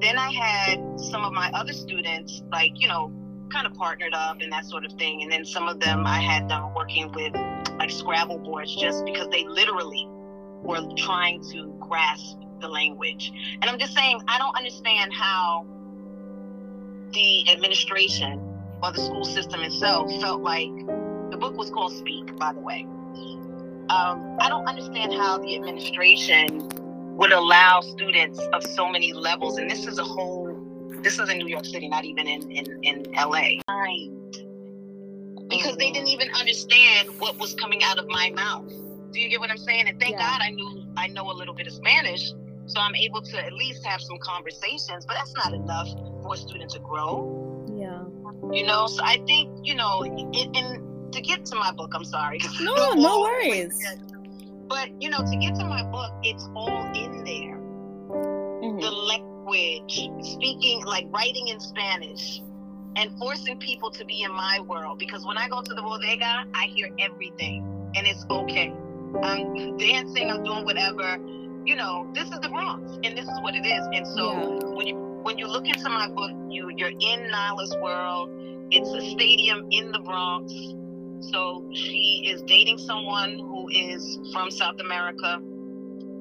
Then 0.00 0.16
I 0.16 0.30
had 0.30 0.98
some 0.98 1.24
of 1.24 1.32
my 1.32 1.50
other 1.52 1.72
students, 1.72 2.42
like, 2.50 2.72
you 2.76 2.88
know, 2.88 3.12
kind 3.52 3.66
of 3.66 3.74
partnered 3.74 4.14
up 4.14 4.40
and 4.40 4.50
that 4.52 4.64
sort 4.64 4.84
of 4.84 4.92
thing. 4.92 5.22
And 5.22 5.30
then 5.30 5.44
some 5.44 5.68
of 5.68 5.80
them 5.80 6.06
I 6.06 6.20
had 6.20 6.48
them 6.48 6.74
working 6.74 7.12
with 7.12 7.34
like 7.78 7.90
Scrabble 7.90 8.38
boards 8.38 8.74
just 8.74 9.04
because 9.04 9.28
they 9.28 9.46
literally 9.46 10.06
were 10.62 10.80
trying 10.96 11.42
to 11.50 11.74
grasp 11.80 12.38
the 12.60 12.68
language. 12.68 13.32
And 13.60 13.64
I'm 13.64 13.78
just 13.78 13.94
saying, 13.94 14.20
I 14.28 14.38
don't 14.38 14.56
understand 14.56 15.12
how 15.12 15.66
the 17.12 17.50
administration 17.50 18.40
or 18.82 18.92
the 18.92 19.00
school 19.00 19.24
system 19.24 19.60
itself 19.60 20.10
felt 20.20 20.40
like 20.42 20.70
the 21.30 21.36
book 21.38 21.56
was 21.56 21.70
called 21.70 21.92
Speak, 21.92 22.36
by 22.36 22.52
the 22.52 22.60
way 22.60 22.86
um, 23.88 24.36
I 24.40 24.48
don't 24.48 24.66
understand 24.66 25.12
how 25.12 25.38
the 25.38 25.56
administration 25.56 26.68
would 27.16 27.32
allow 27.32 27.80
students 27.80 28.40
of 28.52 28.62
so 28.62 28.88
many 28.88 29.12
levels, 29.12 29.58
and 29.58 29.70
this 29.70 29.86
is 29.86 29.98
a 29.98 30.04
whole, 30.04 30.56
this 31.02 31.18
is 31.18 31.28
in 31.28 31.38
New 31.38 31.48
York 31.48 31.64
City, 31.64 31.88
not 31.88 32.04
even 32.04 32.26
in, 32.26 32.50
in, 32.50 32.82
in 32.82 33.12
LA. 33.12 33.60
Because 35.48 35.76
they 35.76 35.90
didn't 35.90 36.08
even 36.08 36.30
understand 36.30 37.08
what 37.18 37.38
was 37.38 37.54
coming 37.54 37.82
out 37.82 37.98
of 37.98 38.06
my 38.08 38.30
mouth. 38.30 38.72
Do 39.12 39.20
you 39.20 39.28
get 39.28 39.40
what 39.40 39.50
I'm 39.50 39.58
saying? 39.58 39.88
And 39.88 39.98
thank 39.98 40.12
Yeah. 40.12 40.18
God 40.18 40.40
I 40.42 40.50
knew 40.50 40.84
I 40.96 41.08
know 41.08 41.30
a 41.30 41.34
little 41.34 41.54
bit 41.54 41.66
of 41.66 41.72
Spanish, 41.72 42.32
so 42.66 42.80
I'm 42.80 42.94
able 42.94 43.20
to 43.20 43.44
at 43.44 43.52
least 43.52 43.84
have 43.84 44.00
some 44.00 44.18
conversations. 44.18 45.04
But 45.04 45.14
that's 45.14 45.34
not 45.34 45.52
enough 45.52 45.88
for 46.22 46.34
a 46.34 46.36
student 46.36 46.70
to 46.70 46.78
grow. 46.78 47.66
Yeah. 47.76 48.04
You 48.52 48.64
know, 48.64 48.86
so 48.86 49.02
I 49.02 49.18
think 49.26 49.66
you 49.66 49.74
know, 49.74 50.02
it, 50.04 50.56
and 50.56 50.89
to 51.12 51.20
get 51.20 51.44
to 51.46 51.56
my 51.56 51.72
book, 51.72 51.92
I'm 51.94 52.04
sorry. 52.04 52.40
No, 52.60 52.92
no 52.94 53.20
worries. 53.20 53.78
But 54.68 54.90
you 55.02 55.10
know, 55.10 55.18
to 55.18 55.36
get 55.36 55.54
to 55.56 55.64
my 55.64 55.82
book, 55.84 56.12
it's 56.22 56.48
all 56.54 56.84
in 56.94 57.24
there. 57.24 57.58
Mhm. 58.08 58.80
The 58.80 58.90
language, 58.90 60.10
speaking, 60.34 60.84
like 60.84 61.06
writing 61.10 61.48
in 61.48 61.58
Spanish, 61.60 62.40
and 62.96 63.10
forcing 63.18 63.58
people 63.58 63.90
to 63.90 64.04
be 64.04 64.22
in 64.22 64.32
my 64.32 64.60
world. 64.60 64.98
Because 64.98 65.24
when 65.26 65.38
I 65.38 65.48
go 65.48 65.62
to 65.62 65.74
the 65.74 65.82
bodega, 65.82 66.44
I 66.54 66.66
hear 66.74 66.88
everything, 66.98 67.64
and 67.96 68.06
it's 68.06 68.24
okay. 68.30 68.72
I'm 69.22 69.76
dancing, 69.76 70.30
I'm 70.30 70.44
doing 70.44 70.64
whatever. 70.64 71.18
You 71.64 71.76
know, 71.76 72.08
this 72.14 72.24
is 72.30 72.38
the 72.40 72.48
Bronx, 72.48 72.98
and 73.04 73.16
this 73.18 73.26
is 73.26 73.40
what 73.40 73.54
it 73.54 73.66
is. 73.66 73.86
And 73.92 74.06
so 74.06 74.32
Yeah. 74.32 74.66
when 74.76 74.86
you 74.86 74.96
when 75.22 75.36
you 75.36 75.46
look 75.46 75.66
into 75.68 75.88
my 75.90 76.08
book, 76.08 76.30
you 76.48 76.70
you're 76.76 76.88
in 77.10 77.20
Nyla's 77.30 77.76
world. 77.82 78.30
It's 78.70 78.88
a 78.90 79.00
stadium 79.10 79.66
in 79.70 79.90
the 79.92 79.98
Bronx. 79.98 80.52
So 81.20 81.68
she 81.72 82.24
is 82.26 82.42
dating 82.42 82.78
someone 82.78 83.38
who 83.38 83.68
is 83.68 84.18
from 84.33 84.50
South 84.50 84.80
America, 84.80 85.40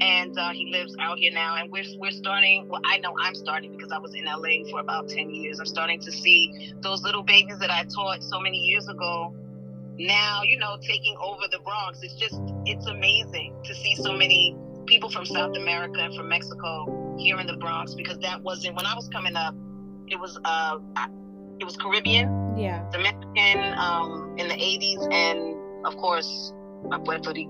and 0.02 0.38
uh, 0.38 0.50
he 0.50 0.72
lives 0.72 0.96
out 1.00 1.18
here 1.20 1.32
now. 1.34 1.56
And 1.56 1.72
we're 1.72 1.86
we're 1.98 2.12
starting. 2.12 2.68
Well, 2.68 2.82
I 2.86 2.98
know 2.98 3.14
I'm 3.20 3.36
starting 3.36 3.72
because 3.72 3.92
I 3.92 3.98
was 3.98 4.14
in 4.14 4.26
LA 4.26 4.70
for 4.70 4.80
about 4.80 5.08
ten 5.08 5.30
years. 5.30 5.60
I'm 5.60 5.66
starting 5.66 6.00
to 6.02 6.12
see 6.12 6.74
those 6.82 7.04
little 7.04 7.24
babies 7.24 7.60
that 7.60 7.72
I 7.72 7.86
taught 7.86 8.24
so 8.24 8.40
many 8.40 8.58
years 8.58 8.88
ago. 8.88 9.34
Now, 9.98 10.42
you 10.44 10.58
know, 10.58 10.78
taking 10.82 11.16
over 11.22 11.44
the 11.52 11.60
Bronx. 11.60 12.02
It's 12.04 12.16
just 12.16 12.40
it's 12.66 12.86
amazing 12.88 13.56
to 13.66 13.74
see 13.76 13.96
so 13.96 14.14
many 14.14 14.56
people 14.86 15.10
from 15.10 15.26
South 15.26 15.56
America 15.56 16.00
and 16.02 16.16
from 16.16 16.28
Mexico 16.28 17.16
here 17.18 17.40
in 17.40 17.48
the 17.48 17.58
Bronx 17.58 17.94
because 17.94 18.18
that 18.20 18.42
wasn't 18.42 18.76
when 18.76 18.86
I 18.86 18.96
was 18.96 19.08
coming 19.10 19.36
up. 19.36 19.56
It 20.08 20.20
was 20.20 20.40
uh, 20.44 20.80
it 21.60 21.65
was 21.65 21.76
Caribbean 21.78 22.56
Yeah. 22.58 22.84
the 22.91 23.00
Mexican 23.00 23.74
um, 23.78 24.36
in 24.38 24.48
the 24.48 24.56
80s, 24.56 25.02
and 25.13 25.86
of 25.86 25.95
course, 25.98 26.54
uh, 26.91 27.00
Puerto, 27.00 27.32
Ric- 27.34 27.48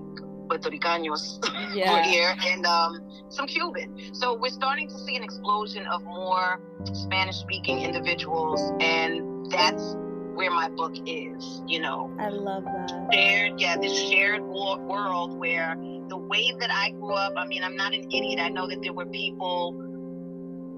Puerto 0.48 0.70
Ricanos 0.70 1.38
were 1.74 2.02
here, 2.02 2.34
and 2.48 2.66
um, 2.66 3.00
some 3.28 3.46
Cuban. 3.46 4.14
So 4.14 4.34
we're 4.36 4.50
starting 4.50 4.88
to 4.88 4.98
see 4.98 5.16
an 5.16 5.22
explosion 5.22 5.86
of 5.86 6.02
more 6.04 6.60
Spanish 6.92 7.36
speaking 7.36 7.80
individuals, 7.82 8.60
and 8.80 9.50
that's 9.50 9.94
where 10.34 10.50
my 10.50 10.68
book 10.70 10.94
is, 11.06 11.62
you 11.66 11.80
know. 11.80 12.10
I 12.18 12.28
love 12.28 12.64
that. 12.64 13.08
Shared, 13.12 13.60
yeah, 13.60 13.76
this 13.76 13.96
shared 14.10 14.42
world 14.42 15.38
where 15.38 15.76
the 16.08 16.16
way 16.16 16.52
that 16.60 16.70
I 16.72 16.90
grew 16.90 17.14
up, 17.14 17.34
I 17.36 17.46
mean, 17.46 17.62
I'm 17.62 17.76
not 17.76 17.92
an 17.94 18.04
idiot. 18.10 18.40
I 18.40 18.48
know 18.48 18.66
that 18.68 18.80
there 18.82 18.92
were 18.92 19.06
people 19.06 19.74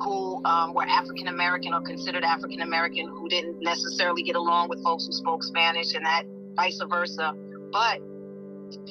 who 0.01 0.45
um, 0.45 0.75
were 0.75 0.85
African 0.85 1.29
American 1.29 1.75
or 1.75 1.83
considered 1.83 2.25
African 2.25 2.63
American 2.63 3.09
who 3.09 3.29
didn't 3.29 3.61
necessarily 3.61 4.23
get 4.23 4.37
along 4.37 4.69
with 4.69 4.83
folks 4.83 5.07
who 5.07 5.13
spoke 5.13 5.43
Spanish 5.43 5.95
and 5.95 6.05
that 6.05 6.25
vice 6.55 6.81
versa. 6.89 7.35
But 7.71 8.01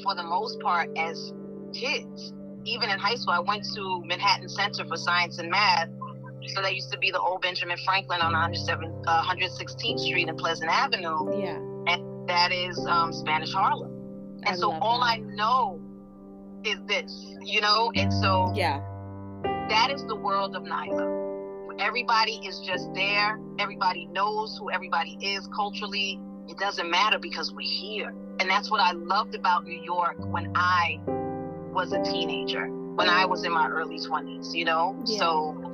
for 0.03 0.15
the 0.15 0.23
most 0.23 0.59
part, 0.61 0.89
as 0.97 1.33
kids, 1.73 2.33
even 2.65 2.89
in 2.89 2.99
high 2.99 3.15
school, 3.15 3.33
I 3.33 3.39
went 3.39 3.63
to 3.75 4.03
Manhattan 4.05 4.49
Center 4.49 4.85
for 4.85 4.97
Science 4.97 5.39
and 5.39 5.49
Math. 5.49 5.89
So 6.47 6.61
that 6.61 6.73
used 6.73 6.91
to 6.91 6.97
be 6.97 7.11
the 7.11 7.19
old 7.19 7.41
Benjamin 7.41 7.77
Franklin 7.85 8.19
on 8.21 8.31
107, 8.31 9.03
uh, 9.05 9.23
116th 9.23 9.99
Street 9.99 10.27
and 10.27 10.37
Pleasant 10.37 10.71
Avenue. 10.71 11.39
Yeah. 11.39 11.57
And 11.87 12.27
that 12.27 12.51
is 12.51 12.83
um, 12.87 13.13
Spanish 13.13 13.53
Harlem. 13.53 13.91
And 14.43 14.55
I 14.55 14.55
so 14.55 14.71
all 14.71 14.99
that. 14.99 15.05
I 15.05 15.17
know 15.17 15.79
is 16.63 16.77
this, 16.87 17.35
you 17.43 17.61
know? 17.61 17.91
And 17.95 18.11
so 18.11 18.51
Yeah. 18.55 18.81
That 19.69 19.91
is 19.91 20.03
the 20.05 20.15
world 20.15 20.55
of 20.55 20.63
Nyla. 20.63 21.79
Everybody 21.79 22.39
is 22.45 22.59
just 22.59 22.93
there. 22.93 23.39
Everybody 23.59 24.07
knows 24.07 24.57
who 24.59 24.71
everybody 24.71 25.17
is 25.21 25.47
culturally. 25.55 26.19
It 26.47 26.57
doesn't 26.57 26.89
matter 26.89 27.17
because 27.19 27.53
we're 27.53 27.67
here. 27.67 28.13
And 28.39 28.49
that's 28.49 28.69
what 28.69 28.81
I 28.81 28.91
loved 28.91 29.35
about 29.35 29.65
New 29.65 29.81
York 29.81 30.15
when 30.19 30.51
I 30.55 30.99
was 31.71 31.93
a 31.93 32.01
teenager, 32.03 32.67
when 32.67 33.09
I 33.09 33.25
was 33.25 33.43
in 33.43 33.51
my 33.51 33.67
early 33.67 33.99
20s, 33.99 34.53
you 34.53 34.65
know? 34.65 34.95
Yeah. 35.05 35.19
So 35.19 35.71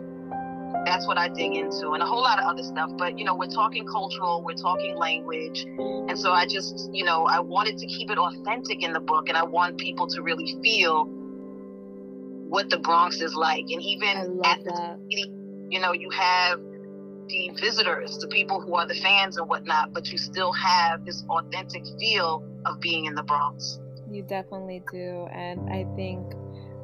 that's 0.86 1.08
what 1.08 1.18
I 1.18 1.28
dig 1.30 1.56
into 1.56 1.92
and 1.92 2.04
a 2.04 2.06
whole 2.06 2.22
lot 2.22 2.40
of 2.40 2.46
other 2.46 2.64
stuff. 2.64 2.92
But, 2.98 3.18
you 3.18 3.26
know, 3.26 3.36
we're 3.36 3.48
talking 3.48 3.86
cultural, 3.86 4.44
we're 4.44 4.54
talking 4.54 4.96
language. 4.96 5.66
And 5.78 6.18
so 6.18 6.32
I 6.32 6.46
just, 6.46 6.90
you 6.94 7.04
know, 7.04 7.26
I 7.26 7.40
wanted 7.40 7.78
to 7.80 7.88
keep 7.88 8.12
it 8.12 8.18
authentic 8.18 8.84
in 8.84 8.94
the 8.94 9.00
book 9.00 9.30
and 9.30 9.38
I 9.38 9.44
want 9.44 9.78
people 9.78 10.08
to 10.08 10.22
really 10.22 10.56
feel 10.64 11.10
what 12.50 12.70
the 12.70 12.80
Bronx 12.80 13.22
is 13.22 13.34
like. 13.34 13.66
And 13.70 13.82
even 13.82 14.42
at 14.44 14.64
the 14.64 14.72
that. 14.72 14.98
you 15.10 15.80
know, 15.80 15.94
you 15.94 16.10
have 16.12 16.60
the 17.28 17.52
visitors, 17.60 18.18
the 18.20 18.28
people 18.28 18.62
who 18.62 18.76
are 18.76 18.88
the 18.88 18.96
fans 18.96 19.38
and 19.38 19.50
whatnot, 19.50 19.94
but 19.94 20.08
you 20.08 20.18
still 20.18 20.52
have 20.54 21.06
this 21.06 21.24
authentic 21.30 21.84
feel 22.00 22.44
of 22.66 22.80
being 22.80 23.06
in 23.06 23.16
the 23.16 23.24
Bronx. 23.24 23.80
You 24.10 24.24
definitely 24.24 24.82
do. 24.92 25.28
And 25.34 25.70
I 25.70 25.86
think 25.96 26.26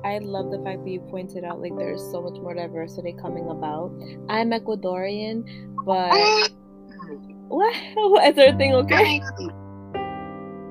I 0.04 0.18
love 0.18 0.52
the 0.52 0.62
fact 0.64 0.84
that 0.84 0.90
you 0.90 1.00
pointed 1.00 1.46
out 1.46 1.62
like 1.62 1.76
there's 1.78 2.02
so 2.12 2.22
much 2.22 2.40
more 2.42 2.54
diversity 2.54 3.16
coming 3.22 3.50
about. 3.50 3.92
I'm 4.28 4.52
Ecuadorian, 4.52 5.46
but 5.86 6.12
what? 7.48 8.28
Is 8.28 8.38
everything 8.38 8.74
okay? 8.74 9.22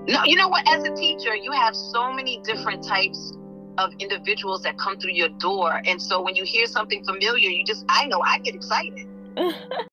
No, 0.09 0.25
you 0.25 0.37
know 0.37 0.49
what? 0.49 0.69
As 0.69 0.85
a 0.85 0.95
teacher, 0.95 1.35
you 1.35 1.53
have 1.53 1.75
so 1.75 2.13
many 2.13 2.41
different 2.45 2.85
types 2.85 3.33
of 3.79 3.93
individuals 3.99 4.63
that 4.63 4.79
come 4.79 4.99
through 4.99 5.13
your 5.13 5.29
door. 5.41 5.81
And 5.85 6.01
so 6.01 6.21
when 6.21 6.35
you 6.37 6.45
hear 6.45 6.67
something 6.67 7.05
familiar, 7.05 7.49
you 7.49 7.65
just, 7.65 7.85
I 7.89 8.07
know, 8.07 8.21
I 8.21 8.39
get 8.39 8.55
excited. 8.55 9.09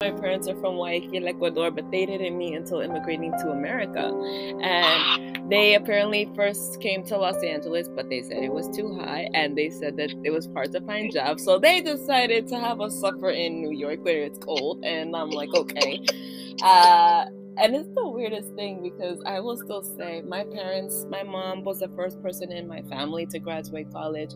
My 0.02 0.12
parents 0.12 0.50
are 0.50 0.56
from 0.56 0.76
Guayaquil, 0.76 1.28
Ecuador, 1.28 1.72
but 1.72 1.90
they 1.92 2.06
didn't 2.06 2.38
meet 2.38 2.56
until 2.56 2.82
immigrating 2.82 3.32
to 3.40 3.52
America. 3.52 4.12
And 4.62 5.50
they 5.50 5.76
apparently 5.76 6.30
first 6.36 6.82
came 6.82 7.04
to 7.06 7.18
Los 7.18 7.42
Angeles, 7.44 7.88
but 7.88 8.10
they 8.10 8.22
said 8.22 8.44
it 8.44 8.52
was 8.52 8.68
too 8.76 9.00
high, 9.00 9.30
and 9.34 9.58
they 9.58 9.70
said 9.70 9.96
that 9.98 10.12
it 10.24 10.32
was 10.32 10.50
hard 10.54 10.74
to 10.74 10.82
find 10.82 11.12
jobs. 11.12 11.44
So 11.46 11.58
they 11.58 11.80
decided 11.80 12.48
to 12.50 12.60
have 12.60 12.82
us 12.82 13.00
suffer 13.00 13.30
in 13.30 13.62
New 13.62 13.72
York 13.72 14.04
where 14.04 14.24
it's 14.24 14.40
cold. 14.40 14.84
And 14.84 15.16
I'm 15.16 15.30
like, 15.30 15.54
okay. 15.56 16.04
Uh, 16.62 17.26
and 17.58 17.76
it's 17.76 17.90
the 17.96 18.09
weirdest 18.20 18.54
thing 18.56 18.84
because 18.84 19.22
I 19.26 19.40
will 19.40 19.58
still 19.58 19.82
say 19.82 20.22
my 20.22 20.44
parents, 20.44 21.06
my 21.10 21.24
mom 21.24 21.64
was 21.64 21.80
the 21.80 21.88
first 21.96 22.22
person 22.22 22.52
in 22.52 22.68
my 22.68 22.82
family 22.84 23.26
to 23.28 23.40
graduate 23.40 23.92
college. 23.92 24.34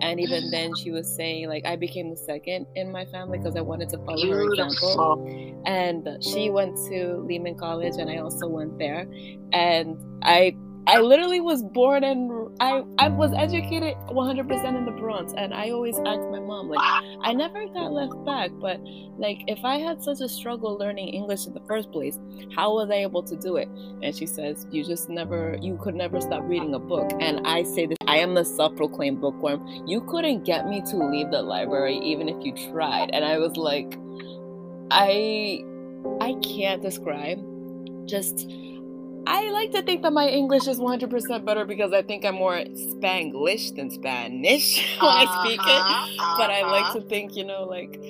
And 0.00 0.20
even 0.20 0.50
then, 0.50 0.74
she 0.74 0.90
was 0.90 1.08
saying, 1.14 1.48
like, 1.48 1.64
I 1.64 1.76
became 1.76 2.10
the 2.10 2.16
second 2.16 2.66
in 2.76 2.92
my 2.92 3.06
family 3.06 3.38
because 3.38 3.56
I 3.56 3.62
wanted 3.62 3.88
to 3.90 3.98
follow 3.98 4.30
her 4.30 4.52
example. 4.52 5.62
And 5.66 6.22
she 6.22 6.50
went 6.50 6.76
to 6.88 7.24
Lehman 7.26 7.56
College 7.56 7.94
and 7.98 8.10
I 8.10 8.18
also 8.18 8.48
went 8.48 8.78
there. 8.78 9.06
And 9.52 9.96
I 10.22 10.54
I 10.86 10.98
literally 10.98 11.40
was 11.40 11.62
born 11.62 12.02
and 12.02 12.50
I 12.60 12.82
I 12.98 13.08
was 13.08 13.32
educated 13.34 13.94
100% 14.08 14.76
in 14.76 14.84
the 14.84 14.90
Bronx 14.90 15.32
and 15.36 15.54
I 15.54 15.70
always 15.70 15.96
asked 15.98 16.28
my 16.28 16.40
mom 16.40 16.68
like 16.68 16.80
I 17.22 17.32
never 17.32 17.66
got 17.68 17.92
left 17.92 18.24
back 18.24 18.50
but 18.60 18.80
like 19.16 19.44
if 19.46 19.64
I 19.64 19.78
had 19.78 20.02
such 20.02 20.20
a 20.20 20.28
struggle 20.28 20.76
learning 20.76 21.08
English 21.08 21.46
in 21.46 21.54
the 21.54 21.62
first 21.68 21.92
place 21.92 22.18
how 22.56 22.74
was 22.74 22.90
I 22.90 22.96
able 22.96 23.22
to 23.22 23.36
do 23.36 23.56
it? 23.56 23.68
And 24.02 24.14
she 24.14 24.26
says 24.26 24.66
you 24.72 24.84
just 24.84 25.08
never 25.08 25.56
you 25.62 25.78
could 25.80 25.94
never 25.94 26.20
stop 26.20 26.42
reading 26.44 26.74
a 26.74 26.80
book. 26.80 27.12
And 27.20 27.46
I 27.46 27.62
say 27.62 27.86
this 27.86 27.96
I 28.08 28.16
am 28.16 28.34
the 28.34 28.44
self-proclaimed 28.44 29.20
bookworm. 29.20 29.86
You 29.86 30.00
couldn't 30.00 30.44
get 30.44 30.66
me 30.66 30.82
to 30.90 30.96
leave 30.96 31.30
the 31.30 31.42
library 31.42 31.98
even 31.98 32.28
if 32.28 32.44
you 32.44 32.52
tried. 32.72 33.10
And 33.12 33.24
I 33.24 33.38
was 33.38 33.56
like 33.56 33.96
I 34.90 35.64
I 36.20 36.34
can't 36.42 36.82
describe. 36.82 37.38
Just 38.04 38.48
I 39.26 39.50
like 39.50 39.70
to 39.72 39.82
think 39.82 40.02
that 40.02 40.12
my 40.12 40.28
English 40.28 40.66
is 40.66 40.78
100% 40.78 41.44
better 41.44 41.64
because 41.64 41.92
I 41.92 42.02
think 42.02 42.24
I'm 42.24 42.34
more 42.34 42.56
Spanglish 42.56 43.74
than 43.76 43.90
Spanish 43.90 44.96
when 45.00 45.10
I 45.10 45.44
speak 45.44 45.60
it. 45.60 45.66
Uh-huh, 45.66 46.34
But 46.38 46.50
I 46.50 46.62
like 46.62 46.86
uh-huh. 46.86 47.00
to 47.00 47.08
think, 47.08 47.36
you 47.36 47.44
know, 47.44 47.64
like 47.64 48.00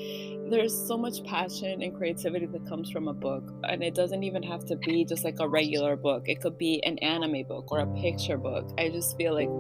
there's 0.51 0.75
so 0.87 0.97
much 0.97 1.23
passion 1.25 1.83
and 1.83 1.95
creativity 1.95 2.47
that 2.47 2.67
comes 2.67 2.91
from 2.91 3.09
a 3.09 3.13
book. 3.13 3.45
And 3.65 3.83
it 3.83 3.95
doesn't 3.95 4.23
even 4.23 4.43
have 4.43 4.65
to 4.67 4.77
be 4.77 5.05
just 5.05 5.25
like 5.25 5.37
a 5.41 5.49
regular 5.49 5.97
book. 5.97 6.25
It 6.27 6.41
could 6.41 6.57
be 6.59 6.83
an 6.85 6.99
anime 6.99 7.45
book 7.47 7.71
or 7.73 7.81
a 7.81 7.87
picture 7.95 8.39
book. 8.39 8.71
I 8.79 8.89
just 8.89 9.17
feel 9.17 9.35
like 9.35 9.51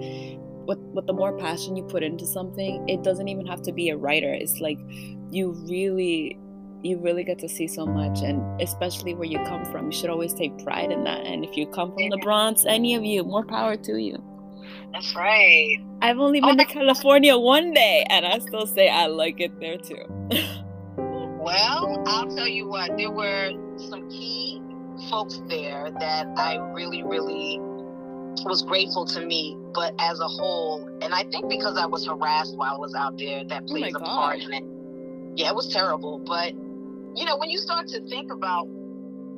with, 0.66 0.78
with 0.94 1.06
the 1.06 1.12
more 1.12 1.36
passion 1.38 1.76
you 1.76 1.84
put 1.84 2.02
into 2.02 2.26
something, 2.26 2.88
it 2.88 3.02
doesn't 3.02 3.28
even 3.28 3.46
have 3.46 3.62
to 3.62 3.72
be 3.72 3.90
a 3.90 3.96
writer. 3.96 4.32
It's 4.32 4.60
like 4.60 4.78
you 5.30 5.52
really 5.68 6.38
you 6.82 6.98
really 6.98 7.24
get 7.24 7.38
to 7.38 7.48
see 7.48 7.66
so 7.68 7.86
much 7.86 8.22
and 8.22 8.60
especially 8.60 9.14
where 9.14 9.28
you 9.28 9.38
come 9.44 9.64
from 9.66 9.86
you 9.86 9.92
should 9.92 10.10
always 10.10 10.34
take 10.34 10.56
pride 10.64 10.90
in 10.90 11.04
that 11.04 11.24
and 11.24 11.44
if 11.44 11.56
you 11.56 11.66
come 11.66 11.92
from 11.92 12.08
the 12.10 12.18
bronx 12.18 12.64
any 12.66 12.94
of 12.94 13.04
you 13.04 13.22
more 13.24 13.44
power 13.44 13.76
to 13.76 13.98
you 13.98 14.22
That's 14.92 15.14
right. 15.14 15.76
i've 16.02 16.18
only 16.18 16.40
Oh 16.42 16.48
been 16.48 16.58
to 16.58 16.64
california 16.64 17.36
one 17.38 17.72
day 17.72 18.04
and 18.10 18.26
i 18.26 18.38
still 18.38 18.66
say 18.66 18.88
i 18.88 19.06
like 19.06 19.40
it 19.40 19.58
there 19.60 19.78
too 19.78 20.04
Well, 21.42 22.04
I'll 22.06 22.28
tell 22.28 22.46
you 22.46 22.68
what, 22.68 22.96
there 22.96 23.10
were 23.10 23.50
some 23.76 24.08
key 24.08 24.62
folks 25.10 25.40
there 25.48 25.90
that 25.98 26.26
I 26.36 26.54
really, 26.72 27.02
really 27.02 27.58
was 28.44 28.62
grateful 28.62 29.04
to 29.06 29.26
me, 29.26 29.56
but 29.74 29.92
as 29.98 30.20
a 30.20 30.28
whole, 30.28 30.88
and 31.02 31.12
I 31.12 31.24
think 31.24 31.48
because 31.48 31.76
I 31.76 31.86
was 31.86 32.06
harassed 32.06 32.56
while 32.56 32.76
I 32.76 32.78
was 32.78 32.94
out 32.94 33.18
there, 33.18 33.42
that 33.42 33.64
Oh 33.64 33.66
plays 33.66 33.92
my 33.92 34.00
a 34.00 34.04
part 34.04 34.38
in 34.38 34.52
it. 34.52 34.64
Yeah, 35.34 35.48
it 35.48 35.54
was 35.56 35.66
terrible. 35.72 36.20
But 36.20 36.54
you 37.14 37.24
know, 37.24 37.36
when 37.36 37.50
you 37.50 37.58
start 37.58 37.88
to 37.88 38.00
think 38.08 38.32
about, 38.32 38.66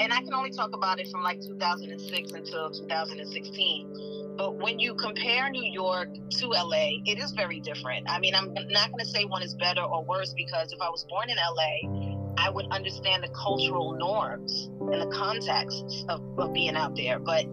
and 0.01 0.13
I 0.13 0.21
can 0.23 0.35
only 0.35 0.51
talk 0.51 0.75
about 0.75 0.99
it 0.99 1.09
from 1.11 1.23
like 1.23 1.41
2006 1.41 2.33
until 2.33 2.71
2016. 2.71 4.35
But 4.37 4.57
when 4.57 4.81
you 4.81 4.95
compare 4.95 5.49
New 5.51 5.71
York 5.71 6.09
to 6.39 6.49
LA, 6.49 6.99
it 7.07 7.19
is 7.19 7.33
very 7.33 7.61
different. 7.61 8.11
I 8.11 8.19
mean, 8.19 8.35
I'm 8.35 8.53
not 8.53 8.91
going 8.91 8.99
to 8.99 9.07
say 9.07 9.25
one 9.25 9.43
is 9.43 9.55
better 9.55 9.83
or 9.83 10.05
worse 10.05 10.35
because 10.35 10.73
if 10.73 10.81
I 10.81 10.91
was 10.91 11.05
born 11.09 11.31
in 11.31 11.37
LA, 11.37 12.35
I 12.37 12.51
would 12.51 12.67
understand 12.73 13.23
the 13.23 13.29
cultural 13.29 13.93
norms 13.93 14.71
and 14.81 15.01
the 15.01 15.17
contexts 15.17 16.05
of, 16.09 16.21
of 16.39 16.53
being 16.53 16.75
out 16.75 16.97
there. 16.97 17.21
But 17.21 17.47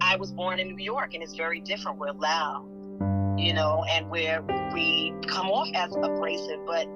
I 0.00 0.16
was 0.16 0.32
born 0.32 0.58
in 0.58 0.74
New 0.74 0.84
York 0.84 1.14
and 1.14 1.22
it's 1.22 1.36
very 1.36 1.60
different. 1.60 1.98
We're 1.98 2.12
loud, 2.12 2.68
you 3.38 3.52
know, 3.54 3.84
and 3.88 4.10
where 4.10 4.42
we 4.72 5.14
come 5.28 5.48
off 5.48 5.68
as 5.74 5.94
abrasive, 5.94 6.66
but 6.66 6.88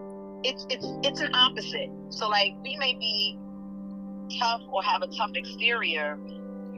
it's 0.44 0.66
it's 0.70 0.87
it's 1.02 1.20
an 1.20 1.35
opposite. 1.35 1.90
So 2.11 2.28
like 2.28 2.55
we 2.62 2.76
may 2.76 2.94
be 2.94 3.38
tough 4.38 4.62
or 4.72 4.83
have 4.83 5.02
a 5.02 5.07
tough 5.09 5.31
exterior, 5.35 6.18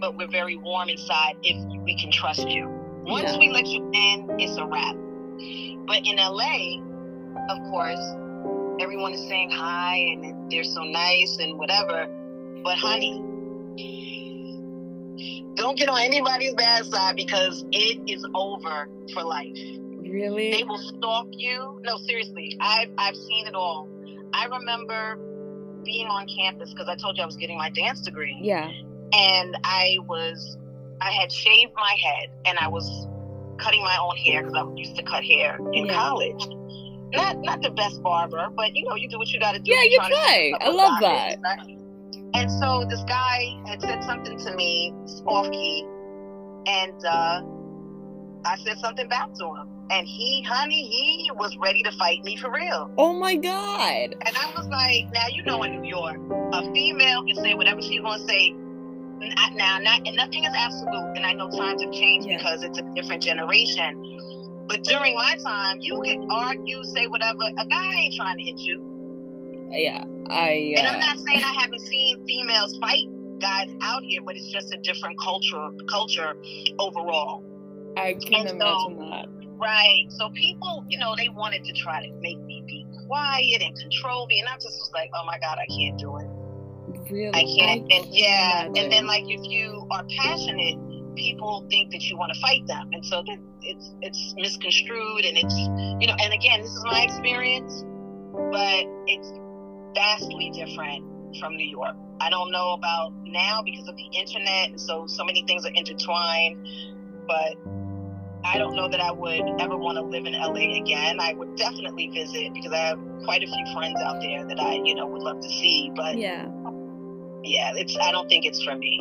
but 0.00 0.16
we're 0.16 0.30
very 0.30 0.56
warm 0.56 0.88
inside 0.88 1.34
if 1.42 1.56
we 1.82 1.98
can 1.98 2.10
trust 2.10 2.48
you. 2.48 2.68
Once 3.06 3.32
Yeah. 3.32 3.38
we 3.38 3.50
let 3.50 3.66
you 3.66 3.90
in, 3.92 4.30
it's 4.38 4.56
a 4.56 4.64
wrap. 4.66 4.96
But 5.86 6.06
in 6.06 6.16
LA, 6.16 6.80
of 7.50 7.58
course, 7.70 8.00
everyone 8.80 9.12
is 9.12 9.20
saying 9.28 9.50
hi 9.50 9.96
and 9.96 10.50
they're 10.50 10.64
so 10.64 10.82
nice 10.82 11.36
and 11.40 11.58
whatever. 11.58 12.06
But 12.64 12.76
honey, 12.78 13.22
don't 15.54 15.78
get 15.78 15.88
on 15.88 16.00
anybody's 16.00 16.54
bad 16.54 16.86
side 16.86 17.16
because 17.16 17.64
it 17.72 18.00
is 18.10 18.26
over 18.34 18.88
for 19.12 19.22
life. 19.22 19.56
They 20.20 20.64
will 20.64 20.78
stalk 20.78 21.26
you. 21.32 21.80
No, 21.84 21.96
seriously, 21.98 22.56
I've 22.60 22.90
I've 22.98 23.16
seen 23.16 23.46
it 23.46 23.54
all. 23.54 23.88
I 24.32 24.46
remember 24.46 25.18
being 25.84 26.06
on 26.06 26.26
campus 26.26 26.70
because 26.72 26.88
I 26.88 26.96
told 26.96 27.16
you 27.16 27.22
I 27.22 27.26
was 27.26 27.36
getting 27.36 27.58
my 27.58 27.70
dance 27.70 28.00
degree, 28.00 28.38
Yeah. 28.40 28.70
and 29.12 29.56
I 29.64 29.98
was 30.08 30.56
I 31.00 31.10
had 31.12 31.30
shaved 31.30 31.72
my 31.76 31.96
head 32.02 32.30
and 32.46 32.58
I 32.58 32.68
was 32.68 33.06
cutting 33.58 33.82
my 33.82 33.96
own 34.00 34.16
hair 34.16 34.42
because 34.42 34.54
I 34.56 34.72
used 34.74 34.96
to 34.96 35.02
cut 35.02 35.24
hair 35.24 35.58
in 35.72 35.86
Yeah. 35.86 35.94
college. 35.94 36.46
Not 37.12 37.38
not 37.42 37.62
the 37.62 37.70
best 37.70 38.02
barber, 38.02 38.48
but 38.56 38.74
you 38.74 38.84
know 38.88 38.94
you 38.96 39.08
do 39.08 39.18
what 39.18 39.28
you 39.28 39.38
got 39.38 39.52
to 39.52 39.58
do. 39.60 39.72
Yeah, 39.72 39.82
you 39.82 39.98
try. 39.98 40.52
I 40.60 40.68
love 40.70 41.00
that. 41.00 41.36
And 42.34 42.50
so 42.50 42.84
this 42.88 43.02
guy 43.06 43.54
had 43.66 43.80
said 43.80 44.02
something 44.04 44.36
to 44.38 44.54
me 44.56 44.92
off 45.26 45.48
key, 45.52 45.86
and 46.66 47.04
uh, 47.04 47.42
I 48.44 48.56
said 48.64 48.78
something 48.78 49.08
back 49.08 49.32
to 49.34 49.44
him. 49.54 49.68
And 49.90 50.06
he, 50.06 50.42
honey, 50.42 50.82
he 50.88 51.30
was 51.34 51.56
ready 51.58 51.82
to 51.82 51.92
fight 51.92 52.24
me 52.24 52.36
for 52.36 52.50
real. 52.50 52.90
Oh 52.98 53.12
my 53.12 53.34
god. 53.36 54.14
And 54.26 54.36
I 54.36 54.50
was 54.56 54.66
like, 54.68 55.12
now 55.12 55.26
you 55.32 55.42
know 55.44 55.62
in 55.62 55.80
New 55.82 55.88
York, 55.88 56.16
a 56.52 56.62
female 56.72 57.24
can 57.24 57.36
say 57.36 57.54
whatever 57.54 57.82
she's 57.82 58.00
gonna 58.00 58.24
say. 58.26 58.48
N- 59.22 59.32
Now, 59.54 59.78
not 59.78 60.06
and 60.06 60.16
nothing 60.16 60.44
is 60.44 60.52
absolute, 60.56 61.12
and 61.16 61.24
I 61.24 61.32
know 61.34 61.48
times 61.50 61.82
have 61.82 61.92
changed 61.92 62.26
Yeah. 62.28 62.38
because 62.38 62.62
it's 62.62 62.78
a 62.78 62.82
different 62.94 63.22
generation. 63.22 64.20
But 64.66 64.82
during 64.84 65.14
my 65.14 65.36
time, 65.44 65.78
you 65.80 66.00
could 66.02 66.26
argue, 66.30 66.82
say 66.84 67.06
whatever. 67.06 67.40
A 67.58 67.66
guy 67.66 67.94
ain't 67.94 68.14
trying 68.14 68.38
to 68.38 68.42
hit 68.42 68.58
you. 68.58 68.82
Yeah. 69.70 70.04
I 70.30 70.74
And 70.78 70.86
I'm 70.88 70.94
uh, 70.96 70.98
not 70.98 71.18
saying 71.18 71.42
I 71.44 71.54
haven't 71.60 71.80
seen 71.80 72.24
females 72.26 72.76
fight 72.78 73.04
guys 73.40 73.68
out 73.82 74.02
here, 74.02 74.22
but 74.24 74.36
it's 74.36 74.48
just 74.48 74.72
a 74.72 74.78
different 74.78 75.18
culture 75.20 75.68
culture 75.90 76.34
overall. 76.78 77.44
I 77.96 78.14
can 78.14 78.34
and 78.46 78.48
so- 78.48 78.54
imagine 78.90 79.10
that. 79.10 79.28
Right. 79.64 80.04
So 80.10 80.28
people, 80.30 80.84
you 80.88 80.98
know, 80.98 81.14
they 81.16 81.30
wanted 81.30 81.64
to 81.64 81.72
try 81.72 82.06
to 82.06 82.12
make 82.20 82.38
me 82.40 82.62
be 82.66 82.86
quiet 83.06 83.62
and 83.62 83.74
control 83.78 84.26
me. 84.26 84.38
And 84.40 84.48
I 84.48 84.54
just 84.56 84.66
was 84.66 84.90
like, 84.92 85.08
oh 85.14 85.24
my 85.24 85.38
God, 85.38 85.56
I 85.58 85.66
can't 85.74 85.98
do 85.98 86.18
it. 86.18 86.28
Really. 87.10 87.32
I 87.34 87.44
can't. 87.44 87.90
and 87.90 88.06
yeah. 88.14 88.66
And 88.66 88.92
then 88.92 89.06
like 89.06 89.24
if 89.26 89.40
you 89.50 89.86
are 89.90 90.04
passionate, 90.18 90.76
people 91.16 91.66
think 91.70 91.92
that 91.92 92.02
you 92.02 92.18
want 92.18 92.34
to 92.34 92.40
fight 92.40 92.66
them. 92.66 92.90
And 92.92 93.04
so 93.06 93.24
it's 93.62 93.94
it's 94.02 94.34
misconstrued 94.36 95.24
and 95.24 95.38
it's 95.38 95.56
you 95.56 96.08
know, 96.08 96.16
and 96.20 96.34
again, 96.34 96.60
this 96.60 96.70
is 96.70 96.84
my 96.84 97.02
experience, 97.02 97.84
but 98.52 98.84
it's 99.06 99.32
vastly 99.94 100.50
different 100.50 101.38
from 101.40 101.56
New 101.56 101.68
York. 101.68 101.96
I 102.20 102.28
don't 102.28 102.52
know 102.52 102.74
about 102.74 103.14
now 103.24 103.62
because 103.64 103.88
of 103.88 103.96
the 103.96 104.08
internet 104.12 104.70
and 104.70 104.80
so 104.80 105.06
so 105.06 105.24
many 105.24 105.42
things 105.46 105.64
are 105.64 105.72
intertwined, 105.74 106.68
but 107.26 107.56
I 108.44 108.58
don't 108.58 108.76
know 108.76 108.88
that 108.88 109.00
I 109.00 109.10
would 109.10 109.60
ever 109.60 109.76
want 109.76 109.96
to 109.96 110.02
live 110.04 110.26
in 110.26 110.34
LA 110.34 110.76
again. 110.78 111.18
I 111.18 111.32
would 111.32 111.56
definitely 111.56 112.08
visit 112.08 112.52
because 112.52 112.72
I 112.72 112.78
have 112.78 112.98
quite 113.24 113.42
a 113.42 113.46
few 113.46 113.74
friends 113.74 113.98
out 114.00 114.20
there 114.20 114.46
that 114.46 114.60
I, 114.60 114.74
you 114.84 114.94
know, 114.94 115.06
would 115.06 115.22
love 115.22 115.40
to 115.40 115.48
see. 115.48 115.90
But 115.96 116.18
Yeah. 116.18 116.48
yeah, 117.42 117.72
it's 117.74 117.96
I 117.96 118.12
don't 118.12 118.28
think 118.28 118.44
it's 118.44 118.62
for 118.62 118.76
me. 118.76 119.00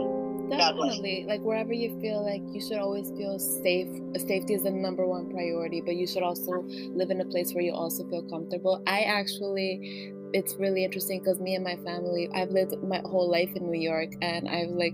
Definitely. 0.49 1.25
Like 1.27 1.41
wherever 1.41 1.73
you 1.73 1.99
feel 1.99 2.23
like 2.23 2.41
you 2.53 2.61
should 2.61 2.77
always 2.77 3.09
feel 3.11 3.37
safe. 3.39 3.87
Safety 4.17 4.53
is 4.53 4.63
the 4.63 4.71
number 4.71 5.05
one 5.07 5.29
priority, 5.29 5.81
but 5.81 5.95
you 5.95 6.07
should 6.07 6.23
also 6.23 6.63
live 6.93 7.09
in 7.09 7.21
a 7.21 7.25
place 7.25 7.53
where 7.53 7.63
you 7.63 7.73
also 7.73 8.07
feel 8.09 8.23
comfortable. 8.23 8.81
I 8.87 9.01
actually 9.01 10.13
it's 10.33 10.55
really 10.55 10.83
interesting 10.83 11.19
because 11.19 11.39
me 11.39 11.55
and 11.55 11.63
my 11.63 11.75
family, 11.77 12.29
I've 12.33 12.49
lived 12.49 12.75
my 12.83 13.01
whole 13.05 13.29
life 13.29 13.51
in 13.55 13.69
New 13.69 13.79
York, 13.79 14.09
and 14.21 14.49
I've 14.49 14.69
like, 14.69 14.93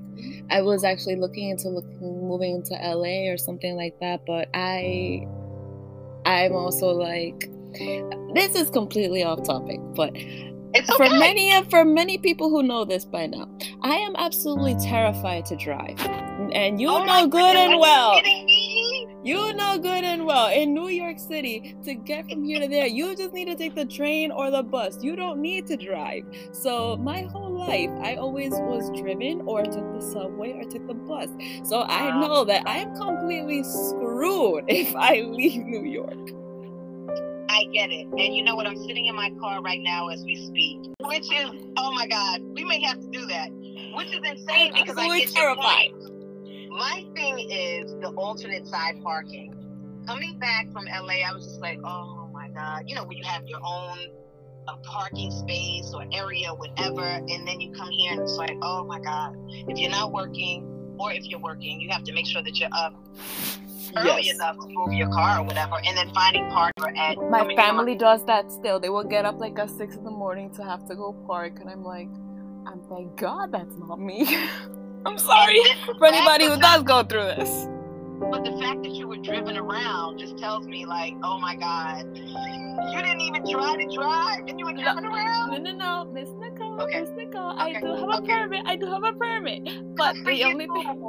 I 0.52 0.62
was 0.62 0.84
actually 0.84 1.16
looking 1.16 1.50
into 1.50 1.70
looking, 1.70 2.00
moving 2.28 2.56
into 2.56 2.74
LA 2.76 3.32
or 3.32 3.38
something 3.38 3.76
like 3.76 4.00
that. 4.02 4.26
But 4.26 4.50
I, 4.54 5.26
I'm 6.26 6.54
also 6.54 6.88
like, 6.90 7.50
this 8.34 8.56
is 8.56 8.70
completely 8.70 9.24
off 9.24 9.44
topic, 9.44 9.80
but 9.96 10.12
It's 10.74 10.90
for 10.96 11.06
okay. 11.06 11.18
many 11.18 11.64
for 11.70 11.86
many 11.86 12.18
people 12.18 12.50
who 12.50 12.62
know 12.64 12.86
this 12.86 13.06
by 13.06 13.26
now, 13.28 13.48
I 13.82 13.96
am 13.96 14.16
absolutely 14.18 14.76
terrified 14.76 15.46
to 15.48 15.56
drive, 15.56 16.00
and 16.54 16.80
you 16.80 16.90
Oh 16.90 17.06
know 17.06 17.28
good 17.28 17.56
are 17.56 17.70
and 17.72 17.80
well. 17.80 18.22
You 19.22 19.54
know 19.54 19.78
good 19.78 20.06
and 20.06 20.26
well. 20.26 20.48
In 20.48 20.74
New 20.74 20.88
York 20.88 21.20
City, 21.20 21.76
to 21.84 21.94
get 21.94 22.30
from 22.30 22.46
here 22.46 22.62
to 22.62 22.70
there, 22.70 22.88
you 22.88 23.18
just 23.18 23.34
need 23.34 23.46
to 23.46 23.56
take 23.56 23.76
the 23.76 23.86
train 23.86 24.32
or 24.32 24.50
the 24.50 24.64
bus. 24.64 25.04
You 25.04 25.18
don't 25.18 25.42
need 25.42 25.68
to 25.68 25.76
drive. 25.76 26.24
So 26.54 26.96
my 26.96 27.24
whole 27.24 27.50
life, 27.52 27.90
I 28.02 28.16
always 28.16 28.52
was 28.52 28.90
driven 28.98 29.42
or 29.42 29.64
took 29.64 29.94
the 29.94 30.02
subway 30.02 30.54
or 30.54 30.64
took 30.64 30.88
the 30.88 30.94
bus. 30.94 31.28
So 31.64 31.84
I 31.84 32.18
know 32.22 32.46
that 32.46 32.64
I'm 32.66 32.96
completely 32.96 33.62
screwed 33.64 34.64
if 34.70 34.96
I 34.96 35.22
leave 35.22 35.66
New 35.66 35.84
York. 35.84 36.30
I 37.50 37.66
get 37.74 37.92
it. 37.92 38.08
And 38.08 38.34
you 38.34 38.44
know 38.44 38.56
what? 38.56 38.68
I'm 38.68 38.78
sitting 38.78 39.08
in 39.08 39.16
my 39.16 39.32
car 39.32 39.62
right 39.62 39.82
now 39.82 40.08
as 40.08 40.24
we 40.24 40.36
speak, 40.36 40.94
which 41.02 41.30
is 41.34 41.50
oh 41.76 41.92
my 41.92 42.08
god, 42.08 42.42
we 42.54 42.64
may 42.64 42.80
have 42.84 43.02
to 43.02 43.08
do 43.08 43.26
that. 43.26 43.52
Which 43.96 44.08
is 44.14 44.22
insane 44.24 44.72
I'm 44.76 44.86
because 44.86 44.98
I 44.98 45.08
get 45.20 45.36
your 45.36 45.56
terrified. 45.56 45.92
point. 45.92 46.19
My 46.70 47.06
thing 47.16 47.40
is 47.50 47.92
the 48.02 48.10
alternate 48.16 48.68
side 48.68 49.02
parking. 49.04 49.54
Coming 50.08 50.40
back 50.40 50.72
from 50.72 50.86
LA, 50.86 51.26
I 51.28 51.34
was 51.34 51.46
just 51.46 51.60
like, 51.62 51.80
oh 51.84 52.30
my 52.34 52.50
god. 52.50 52.84
You 52.88 52.96
know, 52.96 53.04
when 53.06 53.18
you 53.18 53.24
have 53.24 53.44
your 53.48 53.60
own 53.64 53.98
uh, 54.68 54.76
parking 54.84 55.32
space 55.32 55.92
or 55.94 56.06
area, 56.14 56.50
whatever, 56.54 57.04
and 57.04 57.48
then 57.48 57.60
you 57.60 57.72
come 57.74 57.90
here 57.90 58.12
and 58.14 58.22
it's 58.22 58.36
like, 58.38 58.56
oh 58.62 58.86
my 58.86 59.00
god. 59.00 59.36
If 59.68 59.78
you're 59.80 59.90
not 59.92 60.12
working, 60.12 60.96
or 61.00 61.12
if 61.12 61.26
you're 61.26 61.40
working, 61.40 61.80
you 61.82 61.90
have 61.90 62.04
to 62.06 62.14
make 62.14 62.26
sure 62.28 62.42
that 62.44 62.58
you're 62.60 62.70
up 62.74 62.94
early 63.98 64.24
Yes. 64.26 64.36
enough 64.36 64.58
to 64.60 64.68
move 64.68 64.94
your 64.94 65.10
car 65.10 65.40
or 65.40 65.44
whatever, 65.44 65.76
and 65.86 65.98
then 65.98 66.12
finding 66.14 66.48
parking 66.50 66.98
at 66.98 67.18
My 67.18 67.40
coming 67.40 67.56
from- 67.58 67.66
family 67.66 67.96
does 67.96 68.24
that 68.26 68.52
still. 68.52 68.80
They 68.80 68.90
will 68.90 69.04
get 69.04 69.26
up 69.26 69.40
like 69.40 69.58
at 69.60 69.70
six 69.72 69.96
in 69.96 70.04
the 70.04 70.12
morning 70.12 70.52
to 70.56 70.64
have 70.64 70.86
to 70.88 70.96
go 70.96 71.14
park, 71.26 71.60
and 71.60 71.70
I'm 71.70 71.84
like, 71.84 72.10
I'm 72.68 72.82
thank 72.90 73.16
God 73.16 73.52
that's 73.52 73.76
not 73.78 74.00
me. 74.00 74.28
I'm 75.06 75.18
sorry 75.18 75.60
And 75.60 75.66
then 75.66 75.88
the 75.88 75.94
for 75.98 76.08
anybody 76.08 76.46
who 76.46 76.58
does 76.60 76.84
go 76.84 77.04
through 77.04 77.26
this. 77.26 77.68
But 78.32 78.44
the 78.44 78.52
fact 78.60 78.84
that 78.84 78.92
you 78.92 79.08
were 79.08 79.18
driven 79.18 79.58
around 79.58 80.20
just 80.20 80.38
tells 80.38 80.68
me, 80.68 80.86
like, 80.86 81.14
oh 81.24 81.40
my 81.40 81.56
God, 81.56 82.06
you 82.16 83.02
didn't 83.02 83.22
even 83.22 83.50
try 83.50 83.76
to 83.76 83.96
drive, 83.96 84.48
and 84.48 84.60
you 84.60 84.66
were 84.66 84.74
driven 84.74 85.06
around. 85.06 85.64
No, 85.64 85.72
no, 85.72 86.06
no, 86.06 86.12
Miss 86.12 86.30
Nicole, 86.40 86.82
Okay. 86.82 87.02
Miss 87.02 87.10
Nicole, 87.18 87.54
I 87.58 87.74
do 87.80 87.88
have 87.88 88.10
a 88.10 88.18
Okay. 88.18 88.28
permit. 88.28 88.64
I 88.66 88.76
do 88.76 88.86
have 88.88 89.04
a 89.04 89.14
permit. 89.14 89.70
But 89.96 90.16
the 90.26 90.44
only 90.46 90.68
thing, 90.68 91.04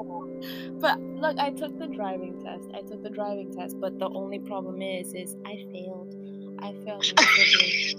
but 0.80 0.98
look, 1.00 1.38
I 1.38 1.50
took 1.50 1.78
the 1.78 1.86
driving 1.86 2.42
test. 2.42 2.70
I 2.74 2.80
took 2.82 3.02
the 3.02 3.10
driving 3.10 3.52
test, 3.52 3.78
but 3.80 3.98
the 4.00 4.08
only 4.08 4.40
problem 4.40 4.82
is, 4.82 5.14
is 5.14 5.36
I 5.46 5.64
failed. 5.72 6.14
I 6.58 6.72
failed 6.84 7.04
miserably. 7.16 7.96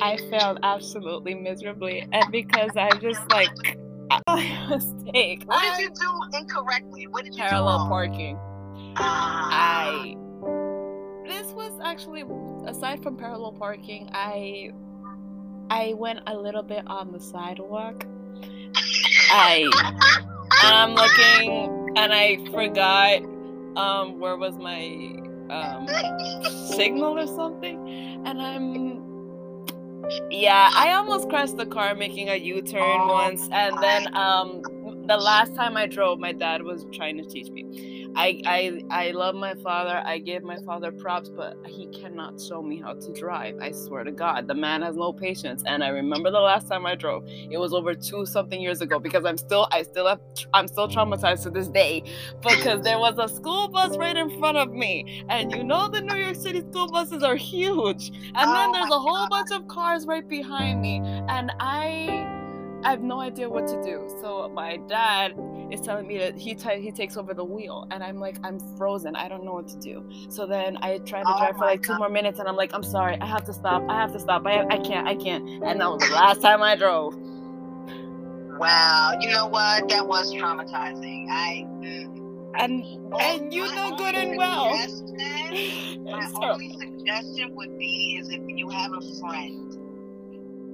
I 0.00 0.16
failed 0.30 0.58
absolutely 0.62 1.34
miserably, 1.34 2.06
and 2.12 2.30
because 2.30 2.76
I 2.76 2.90
just 2.94 3.20
like 3.30 3.50
a 4.10 4.66
mistake. 4.70 5.44
What 5.46 5.64
I- 5.64 5.76
did 5.76 5.82
you 5.82 5.90
do 6.30 6.38
incorrectly? 6.38 7.06
What 7.06 7.24
did 7.24 7.34
you 7.34 7.42
do 7.42 7.48
parallel 7.48 7.88
parking. 7.88 8.38
Ah. 8.96 9.48
I 9.52 10.16
this 11.26 11.48
was 11.52 11.72
actually 11.84 12.24
aside 12.66 13.02
from 13.02 13.16
parallel 13.16 13.52
parking, 13.52 14.08
I 14.12 14.70
I 15.70 15.94
went 15.94 16.20
a 16.26 16.36
little 16.36 16.62
bit 16.62 16.86
on 16.86 17.12
the 17.12 17.20
sidewalk. 17.20 18.06
I 19.30 19.68
and 20.62 20.74
I'm 20.74 20.94
looking 20.94 21.92
and 21.96 22.12
I 22.12 22.36
forgot 22.52 23.22
um, 23.76 24.18
where 24.18 24.36
was 24.36 24.56
my 24.56 24.86
um, 25.50 25.86
signal 26.76 27.18
or 27.18 27.26
something, 27.26 28.22
and 28.26 28.40
I'm. 28.40 28.95
Yeah, 30.30 30.70
I 30.74 30.92
almost 30.92 31.28
crashed 31.28 31.56
the 31.56 31.66
car 31.66 31.94
making 31.94 32.28
a 32.28 32.36
U-turn 32.36 32.80
Oh 32.82 33.12
once, 33.12 33.48
and 33.50 33.76
then 33.82 34.14
um, 34.14 34.62
the 35.06 35.16
last 35.16 35.54
time 35.54 35.76
I 35.76 35.86
drove, 35.86 36.18
my 36.18 36.32
dad 36.32 36.62
was 36.62 36.86
trying 36.92 37.16
to 37.18 37.24
teach 37.24 37.50
me. 37.50 37.95
I, 38.16 38.40
I 38.46 38.82
I 38.90 39.10
love 39.10 39.34
my 39.34 39.54
father. 39.56 40.02
I 40.04 40.18
give 40.18 40.42
my 40.42 40.58
father 40.64 40.90
props, 40.90 41.28
but 41.28 41.54
he 41.66 41.86
cannot 41.88 42.40
show 42.40 42.62
me 42.62 42.80
how 42.80 42.94
to 42.94 43.12
drive. 43.12 43.56
I 43.60 43.72
swear 43.72 44.04
to 44.04 44.12
God, 44.12 44.48
the 44.48 44.54
man 44.54 44.82
has 44.82 44.96
no 44.96 45.12
patience. 45.12 45.62
And 45.66 45.84
I 45.84 45.88
remember 45.88 46.30
the 46.30 46.40
last 46.40 46.68
time 46.68 46.86
I 46.86 46.94
drove, 46.94 47.24
it 47.28 47.58
was 47.58 47.74
over 47.74 47.94
two 47.94 48.24
something 48.26 48.60
years 48.60 48.80
ago. 48.80 48.98
Because 48.98 49.24
I'm 49.24 49.36
still 49.36 49.68
I 49.70 49.82
still 49.82 50.06
have 50.06 50.20
I'm 50.54 50.66
still 50.66 50.88
traumatized 50.88 51.42
to 51.44 51.50
this 51.50 51.68
day 51.68 52.02
because 52.40 52.82
there 52.82 52.98
was 52.98 53.18
a 53.18 53.28
school 53.32 53.68
bus 53.68 53.96
right 53.98 54.16
in 54.16 54.38
front 54.38 54.56
of 54.56 54.72
me, 54.72 55.24
and 55.28 55.52
you 55.52 55.62
know 55.62 55.88
the 55.88 56.00
New 56.00 56.16
York 56.16 56.36
City 56.36 56.60
school 56.60 56.88
buses 56.88 57.22
are 57.22 57.36
huge, 57.36 58.08
and 58.34 58.54
then 58.56 58.70
Oh 58.70 58.72
there's 58.72 58.90
a 58.90 58.98
whole 58.98 59.28
bunch 59.28 59.50
of 59.52 59.68
cars 59.68 60.06
right 60.06 60.26
behind 60.26 60.80
me, 60.80 61.00
and 61.28 61.52
I. 61.60 62.32
I 62.84 62.90
have 62.90 63.02
no 63.02 63.20
idea 63.20 63.48
what 63.48 63.66
to 63.66 63.82
do. 63.82 64.06
So 64.20 64.48
my 64.54 64.76
dad 64.76 65.34
is 65.72 65.80
telling 65.80 66.06
me 66.06 66.18
that 66.18 66.36
he 66.36 66.54
t- 66.54 66.80
he 66.80 66.92
takes 66.92 67.16
over 67.16 67.34
the 67.34 67.44
wheel, 67.44 67.86
and 67.90 68.02
I'm 68.02 68.18
like 68.18 68.38
I'm 68.44 68.60
frozen. 68.76 69.16
I 69.16 69.28
don't 69.28 69.44
know 69.44 69.54
what 69.54 69.68
to 69.68 69.78
do. 69.78 70.08
So 70.28 70.46
then 70.46 70.78
I 70.82 70.98
try 70.98 71.24
to 71.24 71.28
Oh 71.28 71.38
drive 71.38 71.56
for 71.56 71.66
like 71.66 71.82
two 71.82 71.96
more 71.98 72.08
minutes, 72.10 72.38
and 72.38 72.48
I'm 72.48 72.56
like 72.56 72.72
I'm 72.74 72.84
sorry. 72.84 73.18
I 73.20 73.26
have 73.26 73.44
to 73.46 73.52
stop. 73.52 73.84
I 73.88 73.94
have 74.00 74.12
to 74.12 74.20
stop. 74.20 74.46
I 74.46 74.64
I 74.70 74.78
can't. 74.78 75.06
I 75.08 75.16
can't. 75.16 75.48
And 75.64 75.80
that 75.80 75.90
was 75.90 76.02
the 76.02 76.14
last 76.14 76.42
time 76.42 76.62
I 76.62 76.76
drove. 76.76 77.16
Wow, 78.58 79.18
you 79.20 79.30
know 79.30 79.46
what? 79.46 79.88
That 79.88 80.06
was 80.06 80.32
traumatizing. 80.32 81.28
I. 81.30 81.66
And 82.58 82.84
and 83.20 83.52
you 83.52 83.74
know 83.74 83.96
good 83.96 84.14
and 84.14 84.36
well. 84.36 84.72
My 86.04 86.30
only 86.42 86.76
suggestion 86.78 87.54
would 87.56 87.78
be 87.78 88.18
is 88.20 88.30
if 88.30 88.42
you 88.46 88.70
have 88.70 88.92
a 88.92 89.00
friend 89.20 89.65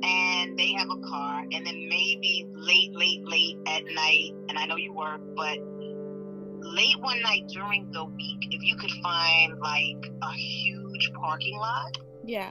and 0.02 0.58
they 0.58 0.72
have 0.72 0.88
a 0.90 0.98
car, 1.08 1.40
and 1.52 1.66
then 1.66 1.88
maybe 1.88 2.46
late, 2.52 2.92
late, 2.92 3.24
late 3.24 3.56
at 3.66 3.84
night, 3.84 4.30
and 4.48 4.58
I 4.58 4.66
know 4.66 4.76
you 4.76 4.92
work, 4.92 5.20
but 5.36 5.58
late 6.60 6.98
one 7.00 7.20
night 7.22 7.48
during 7.48 7.90
the 7.92 8.04
week, 8.04 8.38
if 8.50 8.62
you 8.62 8.76
could 8.76 8.90
find 9.02 9.58
like 9.60 10.12
a 10.22 10.32
huge 10.32 11.12
parking 11.14 11.56
lot, 11.56 11.98
Yeah. 12.24 12.50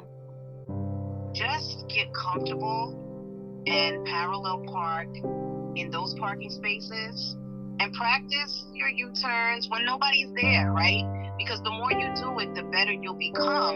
just 1.34 1.88
get 1.88 2.14
comfortable 2.14 2.98
and 3.68 4.06
parallel 4.06 4.64
park 4.66 5.08
in 5.76 5.90
those 5.92 6.14
parking 6.16 6.50
spaces 6.50 7.38
and 7.80 7.94
practice 7.94 8.66
your 8.74 8.90
U-turns 8.90 9.70
when 9.70 9.86
nobody's 9.86 10.32
there, 10.42 10.72
right? 10.72 11.04
Because 11.38 11.62
the 11.64 11.72
more 11.72 11.92
you 11.92 12.14
do 12.16 12.38
it, 12.40 12.54
the 12.54 12.64
better 12.64 12.92
you'll 12.92 13.14
become, 13.16 13.76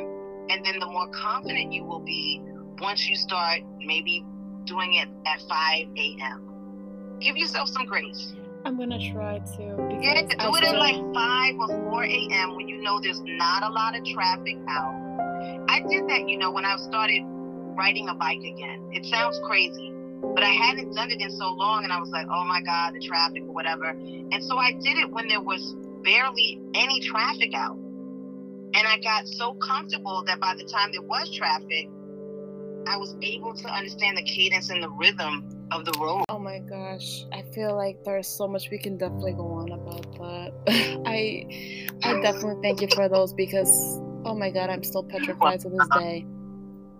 and 0.49 0.63
then 0.65 0.79
the 0.79 0.85
more 0.85 1.07
confident 1.09 1.71
you 1.71 1.83
will 1.83 2.01
be 2.01 2.41
once 2.79 3.07
you 3.07 3.15
start 3.15 3.61
maybe 3.79 4.25
doing 4.65 4.93
it 4.95 5.07
at 5.27 5.41
5 5.47 5.87
a.m. 5.97 7.17
Give 7.19 7.37
yourself 7.37 7.69
some 7.69 7.85
grace. 7.85 8.33
I'm 8.65 8.77
gonna 8.77 8.99
try 9.11 9.39
to 9.39 9.63
Yeah, 10.01 10.23
do 10.23 10.35
I 10.39 10.57
it 10.57 10.63
at 10.63 10.77
like 10.77 10.95
5 11.13 11.55
or 11.59 11.67
4 11.67 12.03
a.m. 12.03 12.55
when 12.55 12.67
you 12.67 12.81
know 12.81 12.99
there's 12.99 13.21
not 13.23 13.63
a 13.63 13.69
lot 13.69 13.95
of 13.95 14.03
traffic 14.05 14.57
out. 14.67 14.93
I 15.69 15.81
did 15.81 16.09
that, 16.09 16.27
you 16.27 16.37
know, 16.37 16.51
when 16.51 16.65
I 16.65 16.75
started 16.77 17.21
riding 17.75 18.09
a 18.09 18.15
bike 18.15 18.39
again. 18.39 18.89
It 18.91 19.05
sounds 19.05 19.39
crazy, 19.45 19.93
but 20.21 20.43
I 20.43 20.49
hadn't 20.49 20.93
done 20.93 21.11
it 21.11 21.21
in 21.21 21.29
so 21.29 21.49
long, 21.51 21.83
and 21.83 21.93
I 21.93 21.99
was 21.99 22.09
like, 22.09 22.27
oh 22.31 22.43
my 22.45 22.61
God, 22.61 22.93
the 22.95 23.05
traffic 23.05 23.43
or 23.43 23.53
whatever. 23.53 23.89
And 23.89 24.43
so 24.43 24.57
I 24.57 24.71
did 24.71 24.97
it 24.97 25.11
when 25.11 25.27
there 25.27 25.41
was 25.41 25.75
barely 26.03 26.61
any 26.73 27.01
traffic 27.01 27.53
out. 27.53 27.77
And 27.77 28.87
I 28.87 28.99
got 28.99 29.27
so 29.27 29.53
comfortable 29.53 30.23
that 30.25 30.39
by 30.39 30.55
the 30.57 30.65
time 30.65 30.91
there 30.91 31.01
was 31.01 31.29
traffic, 31.31 31.89
I 32.87 32.97
was 32.97 33.15
able 33.21 33.53
to 33.53 33.67
understand 33.67 34.17
the 34.17 34.23
cadence 34.23 34.69
and 34.69 34.81
the 34.81 34.89
rhythm 34.89 35.67
of 35.71 35.85
the 35.85 35.93
road. 35.99 36.23
Oh 36.29 36.39
my 36.39 36.59
gosh, 36.59 37.25
I 37.33 37.41
feel 37.53 37.75
like 37.75 38.03
there's 38.03 38.27
so 38.27 38.47
much 38.47 38.69
we 38.69 38.77
can 38.77 38.97
definitely 38.97 39.33
go 39.33 39.47
on 39.53 39.71
about 39.71 40.11
that. 40.19 40.53
I 41.05 41.47
I 42.03 42.21
definitely 42.21 42.61
thank 42.61 42.81
you 42.81 42.87
for 42.93 43.09
those 43.09 43.33
because 43.33 43.99
oh 44.25 44.35
my 44.35 44.51
god, 44.51 44.69
I'm 44.69 44.83
still 44.83 45.03
petrified 45.03 45.61
to 45.61 45.69
this 45.69 45.87
day. 45.97 46.25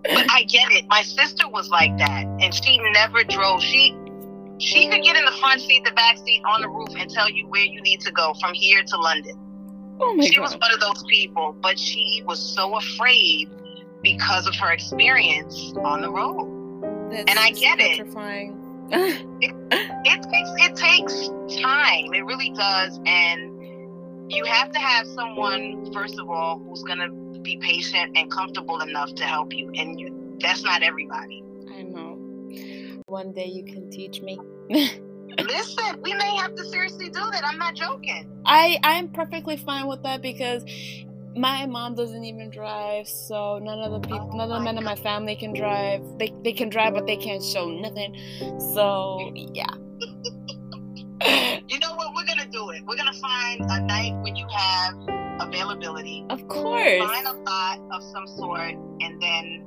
But 0.03 0.31
I 0.31 0.43
get 0.43 0.71
it. 0.71 0.85
My 0.87 1.01
sister 1.01 1.47
was 1.47 1.69
like 1.69 1.97
that, 1.97 2.25
and 2.39 2.53
she 2.53 2.77
never 2.91 3.23
drove. 3.23 3.61
She 3.61 3.95
she 4.57 4.87
could 4.89 5.03
get 5.03 5.15
in 5.15 5.25
the 5.25 5.37
front 5.39 5.61
seat, 5.61 5.83
the 5.83 5.91
back 5.91 6.17
seat, 6.17 6.41
on 6.45 6.61
the 6.61 6.69
roof, 6.69 6.89
and 6.97 7.09
tell 7.09 7.29
you 7.29 7.47
where 7.47 7.63
you 7.63 7.81
need 7.81 8.01
to 8.01 8.11
go 8.11 8.33
from 8.39 8.53
here 8.53 8.83
to 8.83 8.97
London. 8.97 9.37
Oh 9.99 10.13
my 10.15 10.25
she 10.25 10.39
was 10.39 10.57
one 10.57 10.73
of 10.73 10.79
those 10.79 11.03
people, 11.07 11.55
but 11.61 11.77
she 11.77 12.23
was 12.25 12.39
so 12.39 12.75
afraid 12.75 13.49
because 14.05 14.45
of 14.45 14.55
her 14.55 14.71
experience 14.71 15.73
on 15.83 15.99
the 15.99 16.09
road. 16.09 17.09
That's 17.09 17.25
and 17.27 17.39
I 17.39 17.49
get 17.49 17.79
it. 17.79 17.97
petrifying. 17.97 18.61
It 18.91 20.21
takes 20.21 20.49
it 20.57 20.75
takes 20.75 21.61
time. 21.61 22.13
It 22.13 22.23
really 22.23 22.51
does, 22.51 22.99
and 23.07 24.31
you 24.31 24.45
have 24.45 24.71
to 24.71 24.79
have 24.79 25.07
someone 25.07 25.91
first 25.91 26.19
of 26.19 26.29
all 26.29 26.59
who's 26.59 26.83
gonna 26.83 27.09
be 27.41 27.57
patient 27.57 28.15
and 28.15 28.29
comfortable 28.31 28.79
enough 28.81 29.13
to 29.15 29.23
help 29.23 29.53
you. 29.53 29.71
And 29.75 29.99
you, 29.99 30.37
that's 30.39 30.63
not 30.63 30.83
everybody. 30.83 31.43
I 31.75 31.81
know. 31.81 32.19
One 33.07 33.31
day 33.31 33.47
you 33.47 33.65
can 33.65 33.89
teach 33.89 34.21
me. 34.21 34.39
Listen, 34.69 36.01
we 36.01 36.13
may 36.13 36.35
have 36.37 36.53
to 36.55 36.63
seriously 36.65 37.09
do 37.09 37.19
that. 37.31 37.43
I'm 37.43 37.57
not 37.57 37.73
joking. 37.73 38.31
I 38.45 38.77
I'm 38.83 39.09
perfectly 39.09 39.57
fine 39.57 39.87
with 39.87 40.03
that 40.03 40.21
because 40.21 40.63
my 41.35 41.65
mom 41.65 41.95
doesn't 41.95 42.23
even 42.23 42.49
drive, 42.49 43.07
so 43.07 43.59
none 43.59 43.79
of 43.79 43.91
the 43.91 44.07
people, 44.07 44.29
Oh 44.33 44.37
none 44.37 44.51
of 44.51 44.59
the 44.59 44.63
men 44.63 44.77
in 44.77 44.83
my 44.83 44.95
family 44.95 45.35
can 45.35 45.53
drive. 45.53 46.01
They 46.17 46.33
they 46.43 46.53
can 46.53 46.69
drive, 46.69 46.93
but 46.93 47.05
they 47.05 47.17
can't 47.17 47.43
show 47.43 47.69
nothing. 47.69 48.15
So 48.73 49.31
yeah. 49.35 49.65
You 51.67 51.79
know 51.79 51.95
what? 51.95 52.13
We're 52.13 52.25
gonna 52.25 52.47
do 52.51 52.69
it. 52.69 52.83
We're 52.85 52.97
gonna 52.97 53.13
find 53.13 53.61
a 53.61 53.81
night 53.81 54.13
when 54.21 54.35
you 54.35 54.47
have 54.53 54.93
availability. 55.39 56.25
of 56.29 56.47
course. 56.47 57.03
Find 57.03 57.27
a 57.27 57.33
lot 57.33 57.79
of 57.91 58.03
some 58.03 58.27
sort, 58.27 58.75
and 59.01 59.21
then 59.21 59.65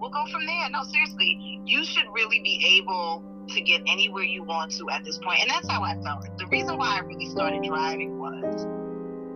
we'll 0.00 0.10
go 0.10 0.24
from 0.30 0.44
there. 0.46 0.68
No, 0.70 0.82
seriously, 0.84 1.60
you 1.64 1.84
should 1.84 2.06
really 2.12 2.40
be 2.40 2.80
able 2.80 3.22
to 3.48 3.60
get 3.60 3.80
anywhere 3.86 4.24
you 4.24 4.42
want 4.42 4.72
to 4.72 4.90
at 4.90 5.04
this 5.04 5.18
point, 5.18 5.40
and 5.40 5.50
that's 5.50 5.68
how 5.68 5.82
I 5.82 5.94
felt. 6.02 6.26
The 6.38 6.46
reason 6.46 6.76
why 6.76 6.96
I 6.96 7.00
really 7.00 7.30
started 7.30 7.62
driving 7.62 8.18
was 8.18 8.66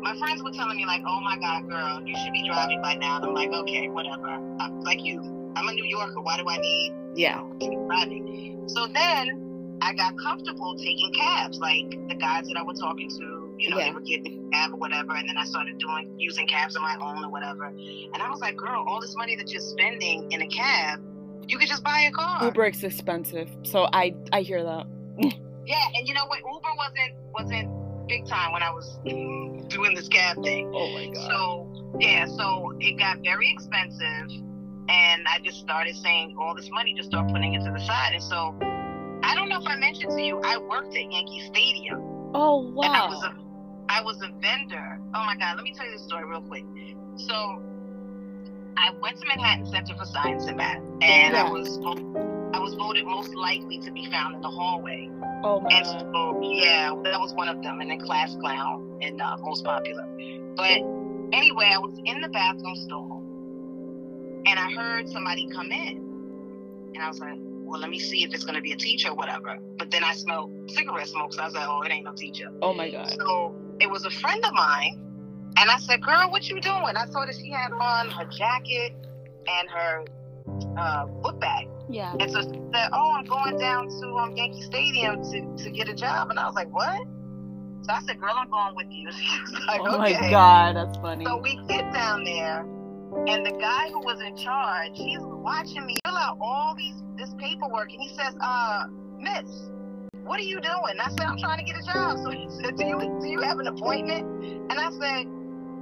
my 0.02 0.16
friends 0.18 0.42
were 0.42 0.52
telling 0.52 0.76
me 0.76 0.86
like, 0.86 1.02
"Oh 1.06 1.20
my 1.20 1.36
God, 1.38 1.68
girl, 1.68 2.02
you 2.06 2.16
should 2.16 2.32
be 2.32 2.46
driving 2.46 2.80
by 2.82 2.94
now." 2.94 3.16
And 3.16 3.26
I'm 3.26 3.34
like, 3.34 3.50
"Okay, 3.50 3.88
whatever." 3.88 4.28
I'm 4.60 4.80
like 4.80 5.02
you, 5.04 5.20
I'm 5.56 5.68
a 5.68 5.72
New 5.72 5.84
Yorker. 5.84 6.20
Why 6.20 6.36
do 6.36 6.48
I 6.48 6.56
need 6.58 6.94
Yeah. 7.16 7.40
driving. 7.88 8.62
So 8.68 8.86
then 8.86 9.78
I 9.82 9.94
got 9.94 10.16
comfortable 10.18 10.76
taking 10.76 11.12
cabs, 11.14 11.58
like 11.58 11.90
the 12.08 12.14
guys 12.14 12.46
that 12.48 12.56
I 12.56 12.62
was 12.62 12.78
talking 12.78 13.08
to, 13.08 13.54
you 13.58 13.70
know, 13.70 13.78
Yeah. 13.78 13.86
they 13.86 13.90
would 13.92 14.04
get 14.04 14.20
a 14.26 14.40
cab 14.52 14.72
or 14.74 14.76
whatever, 14.76 15.14
and 15.16 15.28
then 15.28 15.36
I 15.38 15.44
started 15.44 15.78
doing 15.78 16.12
using 16.18 16.46
cabs 16.46 16.76
on 16.76 16.82
my 16.82 16.96
own 17.00 17.24
or 17.24 17.30
whatever. 17.30 17.64
And 17.66 18.16
I 18.22 18.28
was 18.30 18.40
like, 18.40 18.56
girl, 18.56 18.84
all 18.86 19.00
this 19.00 19.16
money 19.16 19.36
that 19.36 19.50
you're 19.50 19.62
spending 19.62 20.30
in 20.32 20.42
a 20.42 20.46
cab, 20.48 21.00
you 21.48 21.58
could 21.58 21.68
just 21.68 21.82
buy 21.82 22.00
a 22.02 22.10
car. 22.12 22.44
Uber 22.44 22.66
is 22.66 22.84
expensive, 22.84 23.50
so 23.64 23.88
I 23.92 24.14
I 24.32 24.42
hear 24.42 24.62
that. 24.62 24.86
Yeah, 25.66 25.76
and 25.94 26.06
you 26.08 26.14
know 26.14 26.26
what? 26.26 26.38
Uber 26.38 26.68
wasn't 26.76 27.12
wasn't 27.32 27.68
big 28.10 28.26
time 28.26 28.52
when 28.52 28.62
I 28.62 28.70
was 28.72 28.98
doing 29.04 29.94
this 29.94 30.08
cab 30.08 30.42
thing. 30.42 30.70
Oh 30.74 30.90
my 30.92 31.06
god. 31.14 31.30
So 31.30 31.96
yeah, 32.00 32.26
so 32.26 32.72
it 32.80 32.98
got 32.98 33.18
very 33.22 33.48
expensive, 33.50 34.30
and 34.88 35.22
I 35.30 35.38
just 35.44 35.58
started 35.60 35.94
saying 35.96 36.36
all 36.38 36.54
this 36.54 36.68
money, 36.72 36.92
just 36.94 37.08
start 37.10 37.30
putting 37.30 37.54
it 37.54 37.64
to 37.64 37.70
the 37.70 37.78
side. 37.86 38.12
And 38.14 38.22
so 38.22 38.56
I 39.22 39.34
don't 39.36 39.48
know 39.48 39.60
if 39.60 39.66
I 39.66 39.76
mentioned 39.76 40.10
to 40.10 40.22
you, 40.22 40.40
I 40.42 40.58
worked 40.58 40.88
at 40.96 41.12
Yankee 41.12 41.46
Stadium, 41.46 42.00
Oh 42.34 42.70
wow. 42.74 42.82
and 42.82 42.96
I 42.96 43.06
was 43.08 43.22
a 43.22 43.32
I 43.88 44.02
was 44.02 44.16
a 44.22 44.28
vendor. 44.40 44.98
Oh 45.14 45.24
my 45.24 45.36
God, 45.38 45.54
let 45.56 45.62
me 45.64 45.72
tell 45.76 45.86
you 45.86 45.92
this 45.92 46.04
story 46.04 46.24
real 46.26 46.42
quick. 46.42 46.64
So 47.16 47.62
I 48.76 48.90
went 49.00 49.20
to 49.20 49.26
Manhattan 49.28 49.66
Center 49.70 49.94
for 49.96 50.04
Science 50.04 50.46
and 50.46 50.56
Math, 50.56 50.78
and 51.00 51.34
Yeah. 51.34 51.44
I 51.44 51.50
was 51.50 51.78
was 52.70 52.78
voted 52.78 53.04
most 53.06 53.34
likely 53.34 53.78
to 53.78 53.90
be 53.90 54.08
found 54.10 54.36
in 54.36 54.40
the 54.40 54.48
hallway. 54.48 55.10
Oh 55.42 55.60
my 55.60 55.70
And 55.70 55.84
god. 55.84 56.00
so, 56.12 56.40
yeah, 56.42 56.94
that 57.04 57.20
was 57.20 57.34
one 57.34 57.48
of 57.48 57.62
them. 57.62 57.80
And 57.80 57.90
then 57.90 58.00
Class 58.00 58.36
Clown 58.40 58.98
and 59.02 59.20
uh, 59.20 59.36
most 59.40 59.64
popular. 59.64 60.06
But 60.56 60.80
anyway, 61.32 61.70
I 61.72 61.78
was 61.78 61.98
in 62.04 62.20
the 62.20 62.28
bathroom 62.28 62.76
stall 62.76 63.22
and 64.46 64.58
I 64.58 64.70
heard 64.72 65.08
somebody 65.08 65.48
come 65.52 65.70
in. 65.70 65.96
And 66.94 67.02
I 67.02 67.08
was 67.08 67.18
like, 67.18 67.34
well, 67.38 67.80
let 67.80 67.90
me 67.90 67.98
see 67.98 68.24
if 68.24 68.34
it's 68.34 68.44
going 68.44 68.56
to 68.56 68.60
be 68.60 68.72
a 68.72 68.76
teacher 68.76 69.10
or 69.10 69.14
whatever. 69.14 69.58
But 69.78 69.90
then 69.90 70.04
I 70.04 70.14
smelled 70.14 70.70
cigarette 70.70 71.08
smoke. 71.08 71.32
So 71.32 71.42
I 71.42 71.46
was 71.46 71.54
like, 71.54 71.66
oh, 71.68 71.82
it 71.82 71.92
ain't 71.92 72.04
no 72.04 72.12
teacher. 72.12 72.50
Oh 72.62 72.74
my 72.74 72.90
god. 72.90 73.14
So 73.18 73.54
it 73.80 73.90
was 73.90 74.04
a 74.04 74.10
friend 74.10 74.44
of 74.44 74.52
mine. 74.52 75.06
And 75.56 75.68
I 75.70 75.78
said, 75.78 76.02
girl, 76.02 76.30
what 76.30 76.48
you 76.48 76.60
doing? 76.60 76.96
I 76.96 77.06
saw 77.06 77.26
that 77.26 77.34
she 77.34 77.50
had 77.50 77.72
on 77.72 78.10
her 78.10 78.24
jacket 78.26 78.92
and 79.48 79.68
her 79.68 80.04
uh, 80.76 81.06
book 81.06 81.40
bag. 81.40 81.68
Yeah. 81.90 82.14
And 82.18 82.30
so 82.30 82.42
she 82.42 82.60
said, 82.72 82.90
"Oh, 82.92 83.12
I'm 83.16 83.24
going 83.24 83.58
down 83.58 83.88
to 83.88 84.06
um, 84.16 84.36
Yankee 84.36 84.62
Stadium 84.62 85.22
to, 85.22 85.64
to 85.64 85.70
get 85.70 85.88
a 85.88 85.94
job." 85.94 86.30
And 86.30 86.38
I 86.38 86.46
was 86.46 86.54
like, 86.54 86.72
"What?" 86.72 87.06
So 87.82 87.92
I 87.92 88.00
said, 88.02 88.20
girl, 88.20 88.34
I'm 88.36 88.50
going 88.50 88.76
with 88.76 88.86
you. 88.90 89.10
She's 89.12 89.66
like, 89.66 89.80
oh 89.82 89.98
my 89.98 90.12
god, 90.30 90.76
that's 90.76 90.98
funny. 90.98 91.24
So 91.24 91.38
we 91.38 91.56
get 91.66 91.92
down 91.92 92.24
there, 92.24 92.60
and 93.26 93.44
the 93.44 93.56
guy 93.58 93.88
who 93.88 94.00
was 94.00 94.20
in 94.20 94.36
charge, 94.36 94.92
he's 94.94 95.20
watching 95.20 95.86
me 95.86 95.96
fill 96.04 96.16
out 96.16 96.38
all 96.40 96.74
these 96.76 97.02
this 97.16 97.34
paperwork, 97.38 97.90
and 97.92 98.00
he 98.00 98.08
says, 98.10 98.34
"Uh, 98.40 98.86
Miss, 99.18 99.70
what 100.24 100.38
are 100.38 100.44
you 100.44 100.60
doing?" 100.60 101.00
I 101.00 101.08
said, 101.10 101.20
"I'm 101.20 101.38
trying 101.38 101.58
to 101.58 101.64
get 101.64 101.80
a 101.80 101.86
job." 101.86 102.18
So 102.18 102.30
he 102.30 102.48
said, 102.62 102.76
"Do 102.76 102.84
you 102.84 102.98
do 103.20 103.26
you 103.28 103.40
have 103.40 103.58
an 103.58 103.66
appointment?" 103.66 104.26
And 104.70 104.72
I 104.72 104.90
said, 104.90 105.26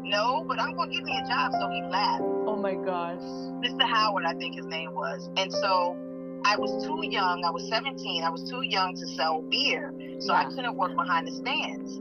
"No, 0.02 0.44
but 0.46 0.60
I'm 0.60 0.74
going 0.74 0.90
to 0.90 0.96
get 0.96 1.04
me 1.04 1.20
a 1.22 1.28
job." 1.28 1.52
So 1.52 1.68
he 1.68 1.82
laughed. 1.82 2.37
Oh 2.58 2.62
my 2.62 2.74
gosh. 2.74 3.20
Mr. 3.64 3.82
Howard, 3.82 4.24
I 4.26 4.34
think 4.34 4.56
his 4.56 4.66
name 4.66 4.94
was, 4.94 5.30
and 5.36 5.52
so. 5.52 5.96
I 6.44 6.56
was 6.56 6.86
too 6.86 7.04
young. 7.04 7.44
I 7.44 7.50
was 7.50 7.68
17. 7.68 8.22
I 8.22 8.30
was 8.30 8.48
too 8.48 8.62
young 8.62 8.94
to 8.94 9.06
sell 9.08 9.42
beer, 9.42 9.92
so 10.20 10.32
I 10.32 10.44
couldn't 10.44 10.76
work 10.76 10.94
behind 10.94 11.26
the 11.26 11.32
stands. 11.32 11.96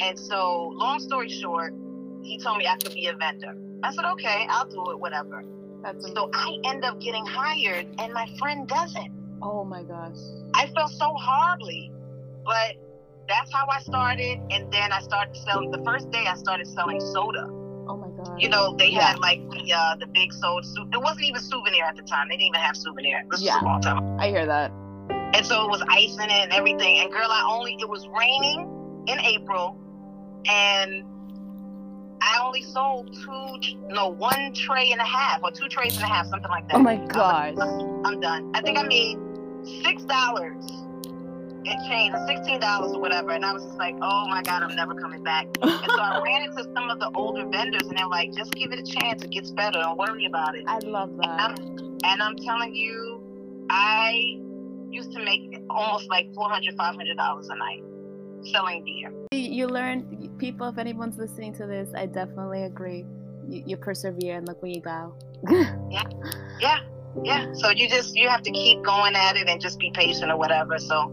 And 0.00 0.16
so, 0.16 0.70
long 0.74 1.00
story 1.00 1.28
short, 1.28 1.74
he 2.22 2.38
told 2.38 2.58
me 2.58 2.68
I 2.68 2.76
could 2.76 2.94
be 2.94 3.08
a 3.08 3.16
vendor. 3.16 3.56
I 3.82 3.92
said, 3.92 4.04
okay, 4.04 4.46
I'll 4.48 4.68
do 4.68 4.92
it, 4.92 5.00
whatever. 5.00 5.44
That's 5.82 6.06
So 6.06 6.30
I 6.32 6.56
end 6.66 6.84
up 6.84 7.00
getting 7.00 7.26
hired, 7.26 7.88
and 7.98 8.12
my 8.12 8.28
friend 8.38 8.68
doesn't. 8.68 9.10
oh 9.42 9.64
my 9.64 9.82
gosh. 9.82 10.16
I 10.54 10.68
felt 10.68 10.92
so 10.92 11.12
horribly, 11.18 11.90
but 12.44 12.76
that's 13.28 13.52
how 13.52 13.66
I 13.68 13.80
started. 13.80 14.38
And 14.50 14.72
then 14.72 14.92
I 14.92 15.00
started 15.00 15.36
selling. 15.36 15.72
The 15.72 15.82
first 15.84 16.10
day 16.12 16.26
I 16.26 16.36
started 16.36 16.68
selling 16.68 17.00
soda. 17.00 17.59
God. 18.24 18.42
You 18.42 18.48
know, 18.48 18.74
they 18.76 18.88
Yeah. 18.90 19.08
had 19.08 19.18
like 19.18 19.40
the 19.50 19.72
uh, 19.72 19.96
the 19.96 20.06
big 20.06 20.32
sold. 20.32 20.64
Su- 20.64 20.88
it 20.92 21.00
wasn't 21.00 21.24
even 21.24 21.40
souvenir 21.40 21.84
at 21.84 21.96
the 21.96 22.02
time. 22.02 22.28
They 22.28 22.36
didn't 22.36 22.48
even 22.48 22.60
have 22.60 22.76
souvenir. 22.76 23.22
This 23.30 23.42
Yeah. 23.42 23.54
was 23.54 23.62
a 23.62 23.64
long 23.66 23.80
time. 23.80 23.98
ago. 23.98 24.16
I 24.20 24.28
hear 24.28 24.46
that. 24.46 24.70
And 25.34 25.46
so 25.46 25.64
it 25.64 25.70
was 25.70 25.82
ice 25.88 26.14
in 26.14 26.24
it 26.30 26.30
and 26.44 26.52
everything. 26.52 26.98
And 26.98 27.10
girl, 27.10 27.28
I 27.30 27.48
only 27.50 27.76
it 27.80 27.88
was 27.88 28.06
raining 28.08 29.04
in 29.06 29.20
April, 29.20 29.76
and 30.48 31.04
I 32.22 32.38
only 32.44 32.62
sold 32.62 33.14
two, 33.24 33.76
no, 33.88 34.08
one 34.08 34.52
tray 34.52 34.92
and 34.92 35.00
a 35.00 35.04
half 35.04 35.42
or 35.42 35.50
two 35.50 35.68
trays 35.68 35.94
and 35.96 36.04
a 36.04 36.08
half, 36.08 36.26
something 36.26 36.50
like 36.50 36.66
that. 36.68 36.76
Oh 36.76 36.80
my 36.80 36.94
I 36.96 37.00
was 37.00 37.08
gosh. 37.08 37.54
like, 37.54 37.86
I'm 38.04 38.20
done. 38.20 38.50
I 38.54 38.60
think 38.60 38.76
I 38.78 38.82
made 38.82 39.16
six 39.82 40.02
dollars 40.02 40.70
and 41.66 41.88
change, 41.88 42.14
or 42.14 42.26
sixteen 42.26 42.60
dollars 42.60 42.92
or 42.92 43.00
whatever. 43.00 43.30
And 43.30 43.44
I 43.44 43.52
was 43.52 43.62
just 43.64 43.76
like, 43.78 43.94
oh 44.02 44.26
my 44.28 44.42
god, 44.42 44.62
I'm 44.62 44.74
never 44.76 44.94
coming 44.94 45.22
back. 45.22 45.46
And 45.62 45.90
so 45.90 46.00
I 46.00 46.20
ran 46.22 46.42
into 46.42 46.62
some 46.74 46.90
of 46.90 46.98
the 47.00 47.10
older 47.14 47.46
vendors, 47.46 47.82
and 47.88 47.96
they're 47.98 48.06
like, 48.06 48.32
just 48.34 48.52
give 48.52 48.72
it 48.72 48.78
a 48.78 48.82
chance. 48.82 49.22
It 49.22 49.30
gets 49.30 49.50
better. 49.50 49.78
Don't 49.80 49.98
worry 49.98 50.26
about 50.26 50.54
it. 50.56 50.64
I 50.66 50.78
love 50.80 51.10
And 51.10 51.20
that. 51.22 51.40
I'm, 51.40 51.98
and 52.04 52.22
I'm 52.22 52.36
telling 52.36 52.74
you, 52.74 53.22
I 53.70 54.38
used 54.90 55.12
to 55.12 55.24
make 55.24 55.56
almost 55.70 56.08
like 56.10 56.32
400 56.34 56.76
500 56.76 57.16
dollars 57.16 57.48
a 57.48 57.56
night 57.56 57.82
selling 58.52 58.84
beer. 58.84 59.12
You- 59.32 59.50
You 59.50 59.66
learn, 59.68 60.30
people, 60.38 60.68
if 60.68 60.78
anyone's 60.78 61.16
listening 61.18 61.54
to 61.54 61.66
this, 61.66 61.90
I 61.94 62.06
definitely 62.06 62.64
agree. 62.64 63.04
You, 63.48 63.62
you 63.66 63.76
persevere 63.76 64.36
and 64.38 64.46
look 64.48 64.62
where 64.62 64.70
you 64.72 64.80
go. 64.80 65.14
yeah, 65.90 66.04
Yeah, 66.60 66.78
yeah. 67.24 67.52
So 67.54 67.70
you 67.70 67.88
just 67.88 68.14
you 68.16 68.28
have 68.28 68.42
to 68.42 68.50
keep 68.50 68.82
going 68.82 69.14
at 69.14 69.36
it 69.36 69.48
and 69.48 69.60
just 69.60 69.78
be 69.78 69.90
patient 69.94 70.30
or 70.30 70.36
whatever. 70.36 70.78
So 70.78 71.10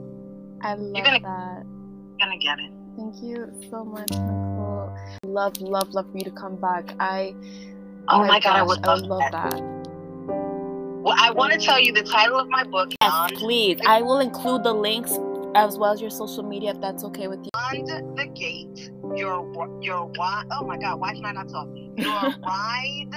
I 0.62 0.74
love 0.76 1.04
gonna- 1.04 1.20
that. 1.20 1.64
you're 1.66 2.28
gonna 2.28 2.38
get 2.40 2.60
it. 2.60 2.72
Thank 2.98 3.22
you 3.22 3.52
so 3.70 3.86
much, 3.86 4.10
Nicole. 4.10 4.92
Love, 5.24 5.62
love, 5.62 5.94
love 5.94 6.10
for 6.12 6.18
you 6.18 6.24
to 6.24 6.32
come 6.32 6.56
back. 6.56 6.96
I. 7.00 7.36
Oh, 8.10 8.22
oh 8.22 8.26
my 8.26 8.40
god, 8.40 8.56
I 8.56 8.64
would 8.64 8.80
I 8.86 8.94
love, 8.94 9.02
would 9.02 9.10
love 9.10 9.20
that. 9.32 9.52
that. 9.52 9.62
Well, 11.04 11.16
I 11.18 11.32
want 11.32 11.54
to 11.54 11.60
tell 11.60 11.80
you 11.80 11.94
the 11.94 12.04
title 12.04 12.40
of 12.40 12.50
my 12.50 12.64
book, 12.64 12.90
Yes, 13.02 13.32
please. 13.36 13.80
I 13.88 14.02
will 14.02 14.20
include 14.20 14.64
the 14.64 14.74
links 14.74 15.18
as 15.56 15.78
well 15.78 15.92
as 15.94 16.02
your 16.02 16.10
social 16.10 16.44
media 16.44 16.72
if 16.72 16.82
that's 16.82 17.04
okay 17.06 17.28
with 17.28 17.40
you. 17.40 17.50
Beyond 17.72 18.18
the 18.18 18.26
Gate. 18.28 18.92
Your 19.16 19.46
your 19.82 20.06
why? 20.16 20.44
Oh 20.52 20.66
my 20.66 20.78
god, 20.78 21.00
why 21.00 21.14
can 21.14 21.26
I 21.26 21.32
not 21.34 21.50
talk? 21.50 21.68
Your 21.98 22.12
ride 22.46 23.10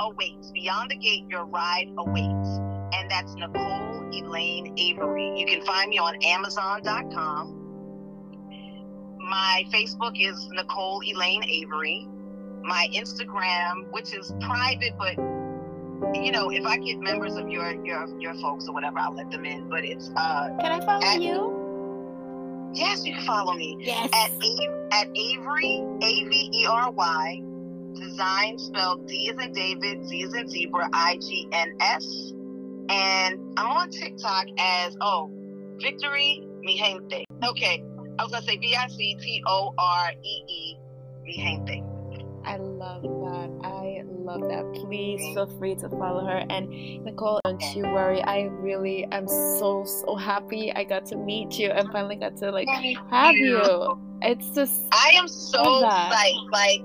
awaits. 0.00 0.50
Beyond 0.52 0.90
the 0.90 0.96
Gate, 0.96 1.24
your 1.28 1.46
ride 1.46 1.90
awaits, 1.98 2.58
and 2.98 3.10
that's 3.10 3.34
Nicole 3.34 4.08
Elaine 4.12 4.74
Avery. 4.78 5.32
You 5.38 5.46
can 5.46 5.62
find 5.64 5.90
me 5.90 5.98
on 5.98 6.16
Amazon.com. 6.22 7.60
My 9.18 9.64
Facebook 9.72 10.12
is 10.20 10.48
Nicole 10.52 11.00
Elaine 11.06 11.44
Avery. 11.44 12.08
My 12.62 12.88
Instagram, 12.94 13.90
which 13.90 14.14
is 14.14 14.32
private, 14.40 14.92
but 14.98 15.16
you 16.14 16.32
know, 16.32 16.50
if 16.50 16.64
I 16.64 16.76
get 16.78 16.98
members 16.98 17.34
of 17.36 17.48
your 17.48 17.72
your 17.84 18.06
your 18.20 18.34
folks 18.34 18.68
or 18.68 18.72
whatever, 18.74 18.98
I'll 18.98 19.14
let 19.14 19.30
them 19.30 19.44
in. 19.44 19.68
But 19.68 19.84
it's 19.84 20.10
uh 20.16 20.48
Can 20.60 20.72
I 20.72 20.80
follow 20.84 21.04
At- 21.04 21.20
you? 21.22 22.70
yes, 22.74 23.04
you 23.04 23.14
can 23.14 23.24
follow 23.24 23.52
me 23.54 23.76
Yes. 23.80 24.08
at 24.14 24.30
at 24.92 25.08
Avery 25.16 25.82
A 26.02 26.24
V 26.28 26.50
E 26.52 26.66
R 26.66 26.90
Y 26.90 27.42
design 27.94 28.58
spelled 28.58 29.06
D 29.06 29.30
as 29.30 29.44
in 29.44 29.52
David, 29.52 30.06
Z 30.06 30.22
as 30.24 30.34
in 30.34 30.48
zebra, 30.48 30.88
I 30.92 31.16
G 31.18 31.48
N 31.52 31.74
S, 31.80 32.32
and 32.88 33.40
I'm 33.56 33.66
on 33.66 33.90
TikTok 33.90 34.46
as 34.58 34.96
oh 35.00 35.30
Victory 35.80 36.46
Mi 36.60 36.78
Gente. 36.78 37.24
Okay, 37.44 37.84
I 38.18 38.22
was 38.22 38.32
gonna 38.32 38.44
say 38.44 38.56
V 38.56 38.74
I 38.74 38.88
C 38.88 39.16
T 39.20 39.42
O 39.46 39.74
R 39.78 40.12
E 40.22 40.42
E 40.48 40.78
Mi 41.22 41.32
Gente. 41.32 41.82
I 42.46 42.56
love 42.58 43.02
that. 43.02 43.50
I 43.62 44.02
love 44.06 44.42
that. 44.42 44.70
Please 44.74 45.20
feel 45.34 45.46
free 45.58 45.74
to 45.76 45.88
follow 45.88 46.26
her. 46.26 46.44
And 46.50 46.68
Nicole, 47.04 47.40
don't 47.44 47.62
you 47.74 47.84
worry. 47.84 48.22
I 48.22 48.42
really 48.42 49.06
am 49.12 49.26
so 49.26 49.84
so 49.84 50.14
happy 50.14 50.72
I 50.74 50.84
got 50.84 51.06
to 51.06 51.16
meet 51.16 51.58
you 51.58 51.70
and 51.70 51.90
finally 51.90 52.16
got 52.16 52.36
to 52.38 52.50
like 52.50 52.68
have 53.10 53.34
you. 53.34 53.98
It's 54.22 54.48
just 54.50 54.82
I 54.92 55.12
am 55.14 55.26
so 55.26 55.62
psyched. 55.62 56.50
Like 56.50 56.80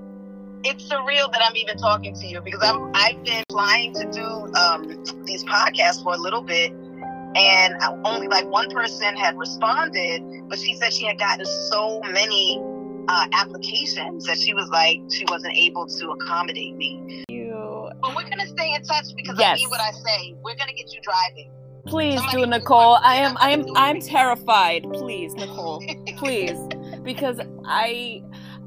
it's 0.64 0.84
surreal 0.84 1.30
that 1.32 1.42
I'm 1.42 1.56
even 1.56 1.76
talking 1.76 2.14
to 2.14 2.26
you 2.26 2.40
because 2.40 2.60
I'm 2.62 2.90
I've 2.94 3.22
been 3.24 3.42
applying 3.48 3.94
to 3.94 4.10
do 4.10 4.24
um, 4.54 5.04
these 5.24 5.44
podcasts 5.44 6.02
for 6.02 6.14
a 6.14 6.18
little 6.18 6.42
bit, 6.42 6.72
and 6.72 7.74
only 8.04 8.28
like 8.28 8.46
one 8.46 8.70
person 8.70 9.16
had 9.16 9.38
responded, 9.38 10.22
but 10.48 10.58
she 10.58 10.74
said 10.76 10.92
she 10.92 11.06
had 11.06 11.18
gotten 11.18 11.46
so 11.46 12.00
many 12.02 12.60
uh, 13.08 13.26
applications 13.32 14.26
that 14.26 14.38
she 14.38 14.54
was 14.54 14.68
like 14.68 15.00
she 15.10 15.24
wasn't 15.28 15.56
able 15.56 15.86
to 15.86 16.10
accommodate 16.10 16.76
me. 16.76 17.24
you. 17.28 17.90
But 18.02 18.14
we're 18.16 18.28
gonna 18.28 18.46
stay 18.46 18.74
in 18.74 18.82
touch 18.82 19.06
because 19.16 19.38
I 19.38 19.54
mean 19.54 19.68
what 19.70 19.80
I 19.80 19.92
say. 19.92 20.34
We're 20.42 20.56
gonna 20.56 20.72
get 20.72 20.92
you 20.92 21.00
driving. 21.02 21.50
Please 21.86 22.16
Somebody 22.16 22.44
do, 22.44 22.46
Nicole. 22.46 22.98
I 23.02 23.16
am 23.16 23.36
I 23.38 23.50
am 23.50 23.60
I'm 23.60 23.76
I'm 23.76 23.94
doing 23.94 24.02
it." 24.02 24.08
terrified. 24.08 24.84
Please, 24.92 25.34
Nicole. 25.34 25.82
Please. 26.18 26.58
Because 27.02 27.40
I 27.64 28.22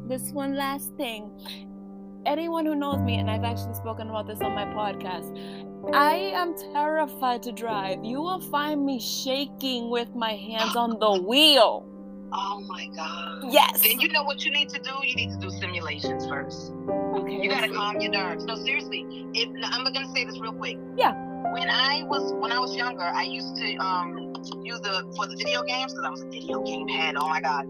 this 0.08 0.32
one 0.32 0.56
last 0.56 0.94
thing. 0.96 1.32
Anyone 2.26 2.66
who 2.66 2.76
knows 2.76 3.00
me, 3.00 3.16
and 3.16 3.30
I've 3.30 3.44
actually 3.44 3.74
spoken 3.74 4.10
about 4.10 4.28
this 4.28 4.40
on 4.40 4.56
my 4.56 4.66
podcast, 4.66 5.38
I 5.94 6.16
am 6.16 6.56
terrified 6.74 7.44
to 7.44 7.52
drive. 7.52 8.04
You 8.04 8.22
will 8.22 8.40
find 8.40 8.86
me 8.86 9.00
shaking 9.00 9.90
with 9.90 10.16
my 10.16 10.32
hands 10.32 10.76
on 10.76 11.00
the 11.00 11.22
wheel. 11.22 11.86
Oh 12.32 12.62
my 12.68 12.88
god. 12.96 13.52
Yes. 13.52 13.82
Then 13.84 14.00
you 14.00 14.08
know 14.08 14.24
what 14.24 14.46
you 14.46 14.52
need 14.52 14.70
to 14.70 14.80
do. 14.80 14.92
You 15.04 15.16
need 15.16 15.32
to 15.32 15.38
do 15.38 15.52
simulations 15.52 16.26
first. 16.26 16.72
Okay. 16.90 17.44
You 17.44 17.50
gotta 17.50 17.68
calm 17.70 18.00
your 18.00 18.12
nerves. 18.12 18.46
No, 18.46 18.56
seriously. 18.56 19.06
If 19.34 19.50
I'm 19.66 19.84
gonna 19.84 20.12
say 20.16 20.24
this 20.24 20.40
real 20.40 20.54
quick. 20.54 20.78
Yeah. 20.96 21.12
When 21.52 21.70
I 21.70 22.04
was 22.04 22.34
when 22.34 22.52
I 22.52 22.58
was 22.58 22.76
younger, 22.76 23.04
I 23.04 23.24
used 23.24 23.56
to 23.58 23.76
um 23.76 24.34
use 24.64 24.80
the 24.80 25.12
for 25.16 25.28
the 25.28 25.36
video 25.36 25.62
games 25.64 25.94
because 25.94 26.06
I 26.06 26.10
was 26.10 26.22
a 26.22 26.28
video 26.28 26.64
game 26.64 26.88
head. 26.88 27.16
Oh 27.18 27.28
my 27.28 27.42
god. 27.42 27.68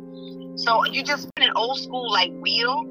So 0.56 0.86
you 0.86 1.04
just 1.04 1.28
put 1.36 1.44
an 1.44 1.52
old 1.56 1.80
school 1.80 2.10
like 2.12 2.32
wheel. 2.40 2.86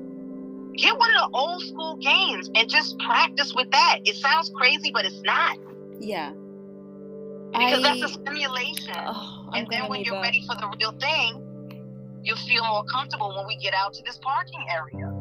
Get 0.76 0.98
one 0.98 1.10
of 1.14 1.30
the 1.30 1.36
old 1.36 1.62
school 1.62 1.96
games 1.96 2.50
and 2.54 2.68
just 2.68 2.98
practice 3.00 3.52
with 3.54 3.70
that. 3.72 3.98
It 4.04 4.16
sounds 4.16 4.50
crazy, 4.54 4.90
but 4.92 5.04
it's 5.04 5.20
not 5.22 5.58
Yeah. 6.00 6.32
because 7.52 7.84
I, 7.84 7.98
that's 8.00 8.02
a 8.16 8.24
simulation. 8.24 8.94
oh, 8.96 9.50
and 9.54 9.66
then 9.70 9.88
when 9.88 10.02
you're 10.02 10.14
that. 10.14 10.22
ready 10.22 10.42
for 10.46 10.54
the 10.56 10.74
real 10.78 10.92
thing, 10.92 11.80
you'll 12.22 12.36
feel 12.38 12.64
more 12.66 12.84
comfortable 12.84 13.34
when 13.36 13.46
we 13.46 13.56
get 13.56 13.74
out 13.74 13.92
to 13.94 14.02
this 14.04 14.18
parking 14.22 14.60
area. 14.70 15.12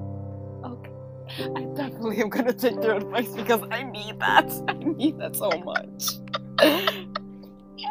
Okay. 0.66 0.91
I 1.56 1.64
definitely 1.76 2.18
am 2.22 2.30
gonna 2.30 2.54
take 2.54 2.76
your 2.84 2.95
advice 2.95 3.30
because 3.30 3.62
I 3.72 3.84
need 3.84 4.20
that. 4.20 4.52
I 4.68 4.74
need 4.74 5.18
that 5.20 5.36
so 5.36 5.49
much. 5.60 6.20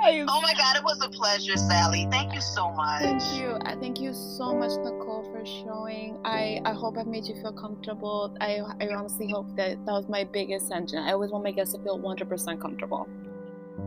I- 0.03 0.24
Oh 0.28 0.41
my 0.41 0.55
God, 0.55 0.76
it 0.76 0.85
was 0.85 1.01
a 1.05 1.09
pleasure, 1.11 1.57
Sally. 1.57 2.07
Thank 2.11 2.35
you 2.35 2.41
so 2.41 2.70
much. 2.72 3.03
Thank 3.03 3.22
you. 3.35 3.59
I 3.64 3.74
thank 3.76 4.01
you 4.01 4.12
so 4.12 4.55
much, 4.55 4.70
Nicole, 4.78 5.28
for 5.33 5.45
showing. 5.45 6.18
I, 6.24 6.61
I 6.64 6.72
hope 6.72 6.97
I've 6.99 7.07
made 7.07 7.24
you 7.26 7.35
feel 7.41 7.53
comfortable. 7.53 8.37
I, 8.41 8.61
I 8.81 8.89
honestly 8.95 9.28
hope 9.31 9.47
that 9.57 9.85
that 9.87 9.93
was 9.93 10.09
my 10.09 10.24
biggest 10.24 10.70
engine. 10.72 10.99
I 11.01 11.12
always 11.12 11.31
want 11.31 11.45
my 11.45 11.53
guests 11.53 11.74
to 11.74 11.83
feel 11.83 11.99
100% 11.99 12.61
comfortable. 12.61 13.09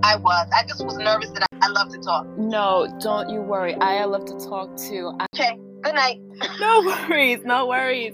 I 0.01 0.15
was. 0.15 0.47
I 0.53 0.63
just 0.67 0.83
was 0.83 0.97
nervous 0.97 1.29
that 1.31 1.45
I, 1.51 1.67
I 1.67 1.69
love 1.69 1.89
to 1.93 1.99
talk. 1.99 2.25
No, 2.37 2.87
don't 2.99 3.29
you 3.29 3.41
worry. 3.41 3.75
I 3.75 4.03
love 4.05 4.25
to 4.25 4.33
talk 4.37 4.75
too. 4.75 5.11
I, 5.19 5.25
Okay, 5.35 5.57
good 5.81 5.95
night. 5.95 6.19
no 6.59 6.81
worries, 6.81 7.39
no 7.45 7.67
worries. 7.67 8.13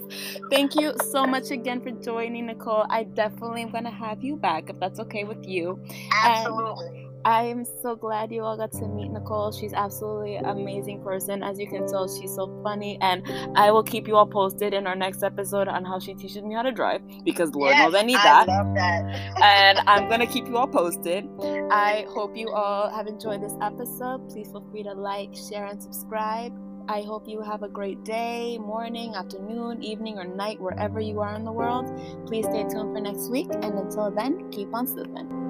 Thank 0.50 0.74
you 0.74 0.92
so 1.10 1.26
much 1.26 1.50
again 1.50 1.80
for 1.80 1.90
joining, 1.90 2.46
Nicole. 2.46 2.86
I 2.90 3.04
definitely 3.04 3.62
am 3.62 3.70
going 3.70 3.84
to 3.84 3.90
have 3.90 4.22
you 4.22 4.36
back 4.36 4.70
if 4.70 4.78
that's 4.78 5.00
okay 5.00 5.24
with 5.24 5.44
you. 5.46 5.80
Absolutely. 6.22 7.09
I'm 7.24 7.64
so 7.82 7.94
glad 7.94 8.32
you 8.32 8.42
all 8.42 8.56
got 8.56 8.72
to 8.72 8.88
meet 8.88 9.10
Nicole. 9.10 9.52
She's 9.52 9.72
absolutely 9.72 10.36
amazing 10.36 11.02
person. 11.02 11.42
As 11.42 11.58
you 11.58 11.68
can 11.68 11.86
tell, 11.86 12.08
she's 12.08 12.34
so 12.34 12.60
funny. 12.62 12.98
And 13.00 13.22
I 13.56 13.70
will 13.70 13.82
keep 13.82 14.08
you 14.08 14.16
all 14.16 14.26
posted 14.26 14.72
in 14.72 14.86
our 14.86 14.96
next 14.96 15.22
episode 15.22 15.68
on 15.68 15.84
how 15.84 15.98
she 15.98 16.14
teaches 16.14 16.42
me 16.42 16.54
how 16.54 16.62
to 16.62 16.72
drive 16.72 17.02
because 17.24 17.54
Lord 17.54 17.70
yes, 17.70 17.92
knows 17.92 18.00
I 18.00 18.04
need 18.04 18.16
that. 18.16 18.48
I 18.48 18.62
love 18.62 18.74
that. 18.74 19.42
and 19.42 19.78
I'm 19.86 20.08
going 20.08 20.20
to 20.20 20.26
keep 20.26 20.46
you 20.46 20.56
all 20.56 20.68
posted. 20.68 21.28
I 21.70 22.06
hope 22.08 22.36
you 22.36 22.50
all 22.50 22.88
have 22.90 23.06
enjoyed 23.06 23.42
this 23.42 23.54
episode. 23.60 24.28
Please 24.30 24.50
feel 24.50 24.66
free 24.70 24.82
to 24.84 24.92
like, 24.92 25.34
share, 25.34 25.66
and 25.66 25.82
subscribe. 25.82 26.52
I 26.88 27.02
hope 27.02 27.28
you 27.28 27.40
have 27.42 27.62
a 27.62 27.68
great 27.68 28.02
day, 28.02 28.58
morning, 28.58 29.14
afternoon, 29.14 29.82
evening, 29.82 30.18
or 30.18 30.24
night, 30.24 30.60
wherever 30.60 30.98
you 30.98 31.20
are 31.20 31.34
in 31.36 31.44
the 31.44 31.52
world. 31.52 31.86
Please 32.26 32.46
stay 32.46 32.64
tuned 32.64 32.96
for 32.96 33.00
next 33.00 33.30
week. 33.30 33.46
And 33.52 33.78
until 33.78 34.10
then, 34.10 34.50
keep 34.50 34.74
on 34.74 34.86
slipping. 34.88 35.49